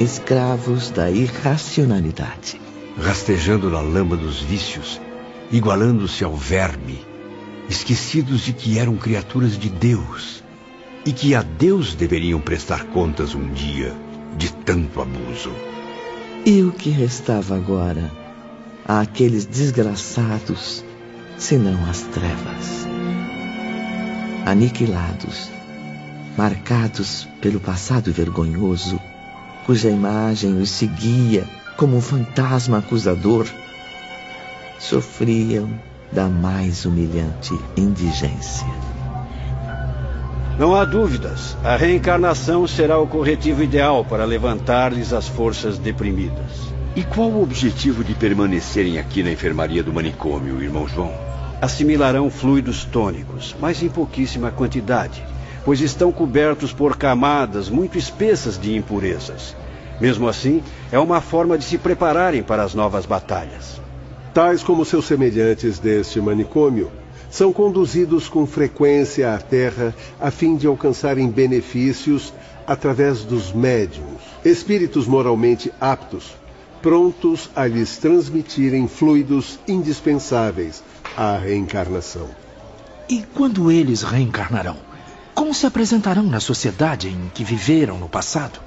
[0.00, 2.60] escravos da irracionalidade.
[3.00, 5.00] Rastejando na lama dos vícios,
[5.50, 7.00] igualando-se ao verme,
[7.68, 10.42] esquecidos de que eram criaturas de Deus
[11.04, 13.94] e que a Deus deveriam prestar contas um dia
[14.36, 15.52] de tanto abuso.
[16.44, 18.10] E o que restava agora?
[18.88, 20.82] àqueles desgraçados,
[21.36, 22.86] senão as trevas.
[24.48, 25.50] Aniquilados,
[26.34, 28.98] marcados pelo passado vergonhoso,
[29.66, 31.44] cuja imagem os seguia
[31.76, 33.46] como um fantasma acusador,
[34.78, 35.68] sofriam
[36.10, 38.66] da mais humilhante indigência.
[40.58, 46.72] Não há dúvidas, a reencarnação será o corretivo ideal para levantar-lhes as forças deprimidas.
[46.96, 51.27] E qual o objetivo de permanecerem aqui na enfermaria do manicômio, irmão João?
[51.60, 55.24] Assimilarão fluidos tônicos, mas em pouquíssima quantidade,
[55.64, 59.56] pois estão cobertos por camadas muito espessas de impurezas.
[60.00, 60.62] Mesmo assim,
[60.92, 63.80] é uma forma de se prepararem para as novas batalhas.
[64.32, 66.92] Tais como seus semelhantes deste manicômio,
[67.28, 72.32] são conduzidos com frequência à Terra a fim de alcançarem benefícios
[72.66, 76.36] através dos médiums, espíritos moralmente aptos,
[76.80, 80.84] prontos a lhes transmitirem fluidos indispensáveis
[81.16, 82.28] à reencarnação.
[83.08, 84.76] E quando eles reencarnarão?
[85.34, 88.60] Como se apresentarão na sociedade em que viveram no passado?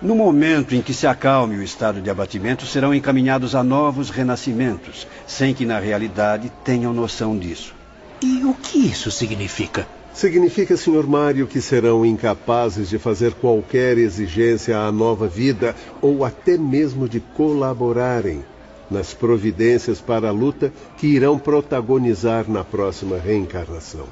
[0.00, 5.06] No momento em que se acalme o estado de abatimento, serão encaminhados a novos renascimentos,
[5.26, 7.74] sem que na realidade tenham noção disso.
[8.22, 9.86] E o que isso significa?
[10.12, 11.06] Significa, Sr.
[11.06, 17.18] Mário, que serão incapazes de fazer qualquer exigência à nova vida ou até mesmo de
[17.18, 18.44] colaborarem
[18.90, 24.06] nas providências para a luta que irão protagonizar na próxima reencarnação.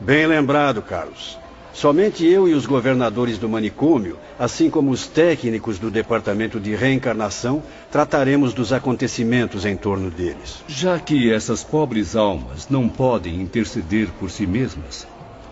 [0.00, 1.38] Bem lembrado, Carlos.
[1.72, 7.62] Somente eu e os governadores do manicômio, assim como os técnicos do departamento de reencarnação,
[7.90, 10.64] trataremos dos acontecimentos em torno deles.
[10.66, 15.06] Já que essas pobres almas não podem interceder por si mesmas,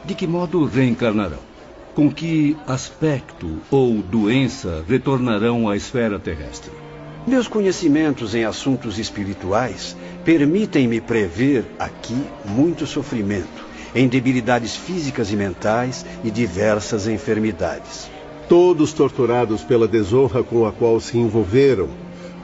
[0.05, 1.47] de que modo reencarnarão?
[1.95, 6.88] Com que aspecto ou doença retornarão à esfera terrestre?
[7.29, 9.95] Meus conhecimentos em assuntos espirituais
[10.25, 18.11] permitem-me prever aqui muito sofrimento em debilidades físicas e mentais e diversas enfermidades.
[18.49, 21.91] Todos torturados pela desonra com a qual se envolveram,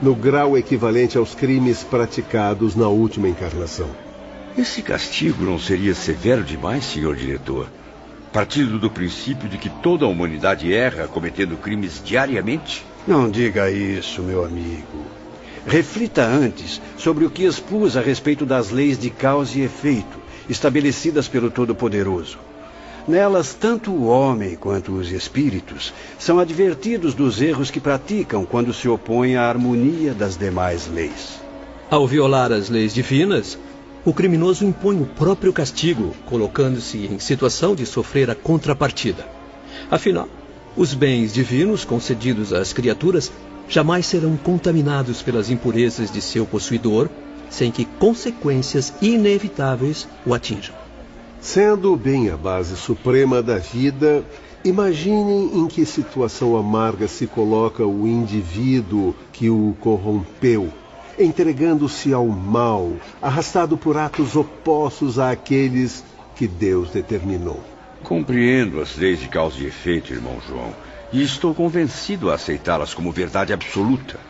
[0.02, 3.88] no grau equivalente aos crimes praticados na última encarnação.
[4.56, 7.68] Esse castigo não seria severo demais, senhor diretor?
[8.34, 12.84] Partindo do princípio de que toda a humanidade erra cometendo crimes diariamente?
[13.06, 15.04] Não diga isso, meu amigo.
[15.66, 20.18] Reflita antes sobre o que expus a respeito das leis de causa e efeito
[20.48, 22.38] estabelecidas pelo Todo-Poderoso.
[23.06, 28.88] Nelas, tanto o homem quanto os espíritos são advertidos dos erros que praticam quando se
[28.88, 31.38] opõem à harmonia das demais leis.
[31.90, 33.58] Ao violar as leis divinas,
[34.02, 39.26] o criminoso impõe o próprio castigo, colocando-se em situação de sofrer a contrapartida.
[39.90, 40.28] Afinal,
[40.76, 43.32] os bens divinos concedidos às criaturas
[43.68, 47.08] jamais serão contaminados pelas impurezas de seu possuidor
[47.48, 50.74] sem que consequências inevitáveis o atinjam.
[51.40, 54.24] Sendo o bem a base suprema da vida,
[54.64, 60.72] imaginem em que situação amarga se coloca o indivíduo que o corrompeu,
[61.18, 62.92] entregando-se ao mal,
[63.22, 66.02] arrastado por atos opostos àqueles
[66.34, 67.73] que Deus determinou.
[68.04, 70.74] Compreendo as leis de causa e efeito, irmão João,
[71.10, 74.20] e estou convencido a aceitá-las como verdade absoluta.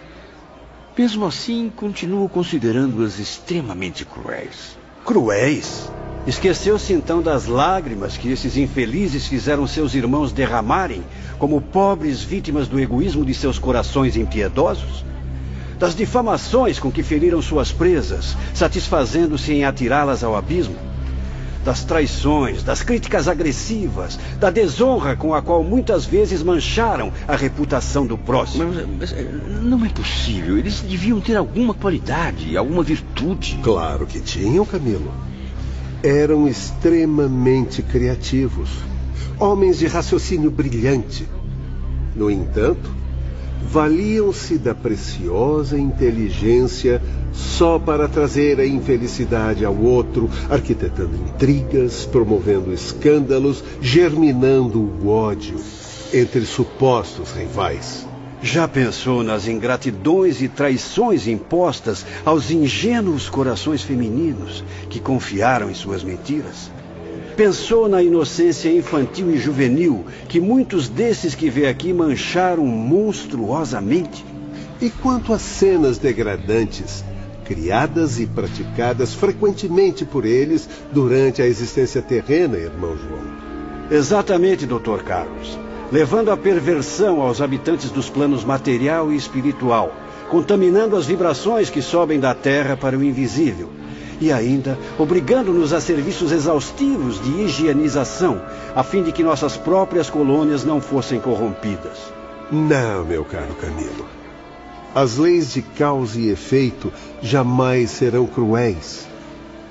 [0.96, 4.78] Mesmo assim, continuo considerando-as extremamente cruéis.
[5.04, 5.90] Cruéis?
[6.24, 11.02] Esqueceu-se então das lágrimas que esses infelizes fizeram seus irmãos derramarem
[11.36, 15.04] como pobres vítimas do egoísmo de seus corações impiedosos?
[15.80, 20.76] Das difamações com que feriram suas presas, satisfazendo-se em atirá-las ao abismo?
[21.64, 28.06] Das traições, das críticas agressivas, da desonra com a qual muitas vezes mancharam a reputação
[28.06, 28.72] do próximo.
[28.72, 29.26] Mas, mas, eh,
[29.62, 30.58] não é possível.
[30.58, 33.58] Eles deviam ter alguma qualidade, alguma virtude.
[33.62, 35.12] Claro que tinham, Camilo.
[36.02, 38.68] Eram extremamente criativos,
[39.38, 41.26] homens de raciocínio brilhante.
[42.14, 43.03] No entanto,
[43.70, 53.64] valiam-se da preciosa inteligência só para trazer a infelicidade ao outro, arquitetando intrigas, promovendo escândalos,
[53.80, 55.56] germinando o ódio
[56.12, 58.06] entre supostos rivais.
[58.40, 66.04] Já pensou nas ingratidões e traições impostas aos ingênuos corações femininos que confiaram em suas
[66.04, 66.70] mentiras?
[67.36, 74.24] Pensou na inocência infantil e juvenil que muitos desses que vê aqui mancharam monstruosamente?
[74.80, 77.04] E quanto às cenas degradantes,
[77.44, 83.24] criadas e praticadas frequentemente por eles durante a existência terrena, irmão João?
[83.90, 85.02] Exatamente, Dr.
[85.04, 85.58] Carlos.
[85.90, 89.92] Levando a perversão aos habitantes dos planos material e espiritual,
[90.30, 93.83] contaminando as vibrações que sobem da terra para o invisível
[94.20, 98.40] e ainda obrigando-nos a serviços exaustivos de higienização,
[98.74, 102.12] a fim de que nossas próprias colônias não fossem corrompidas.
[102.50, 104.06] Não, meu caro Camilo.
[104.94, 109.06] As leis de causa e efeito jamais serão cruéis.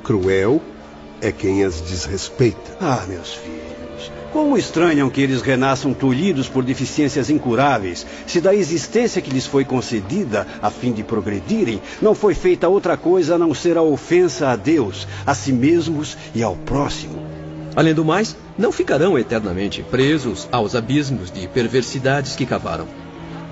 [0.03, 0.61] Cruel
[1.21, 2.77] é quem as desrespeita.
[2.81, 3.72] Ah, meus filhos.
[4.33, 9.63] Como estranham que eles renasçam tolhidos por deficiências incuráveis, se da existência que lhes foi
[9.63, 14.49] concedida, a fim de progredirem, não foi feita outra coisa a não ser a ofensa
[14.49, 17.21] a Deus, a si mesmos e ao próximo.
[17.75, 22.87] Além do mais, não ficarão eternamente presos aos abismos de perversidades que cavaram.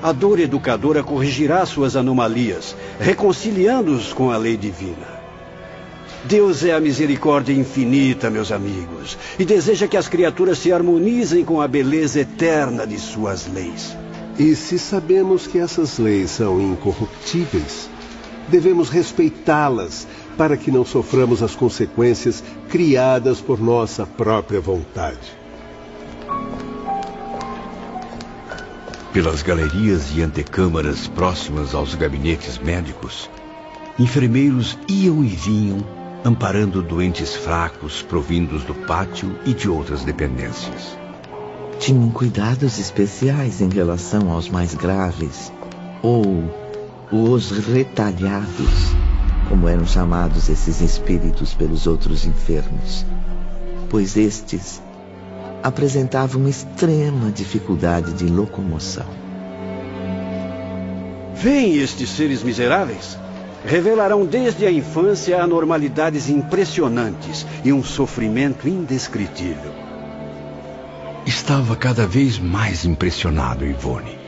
[0.02, 5.21] A dor educadora corrigirá suas anomalias, reconciliando-os com a lei divina.
[6.24, 11.60] Deus é a misericórdia infinita, meus amigos, e deseja que as criaturas se harmonizem com
[11.60, 13.98] a beleza eterna de suas leis.
[14.38, 17.90] E se sabemos que essas leis são incorruptíveis,
[18.48, 20.08] devemos respeitá-las
[20.38, 25.42] para que não soframos as consequências criadas por nossa própria vontade.
[29.12, 33.30] Pelas galerias e antecâmaras próximas aos gabinetes médicos,
[34.00, 40.98] enfermeiros iam e vinham amparando doentes fracos provindos do pátio e de outras dependências.
[41.80, 45.52] Tinham cuidados especiais em relação aos mais graves,
[46.04, 46.44] ou
[47.12, 48.94] os retalhados,
[49.50, 53.06] como eram chamados esses espíritos pelos outros enfermos,
[53.90, 54.82] pois estes
[55.64, 59.06] apresentavam extrema dificuldade de locomoção.
[61.36, 63.18] Vêm estes seres miseráveis?
[63.66, 69.74] Revelarão desde a infância anormalidades impressionantes e um sofrimento indescritível.
[71.26, 74.20] Estava cada vez mais impressionado, Ivone.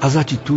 [0.00, 0.52] As atitudes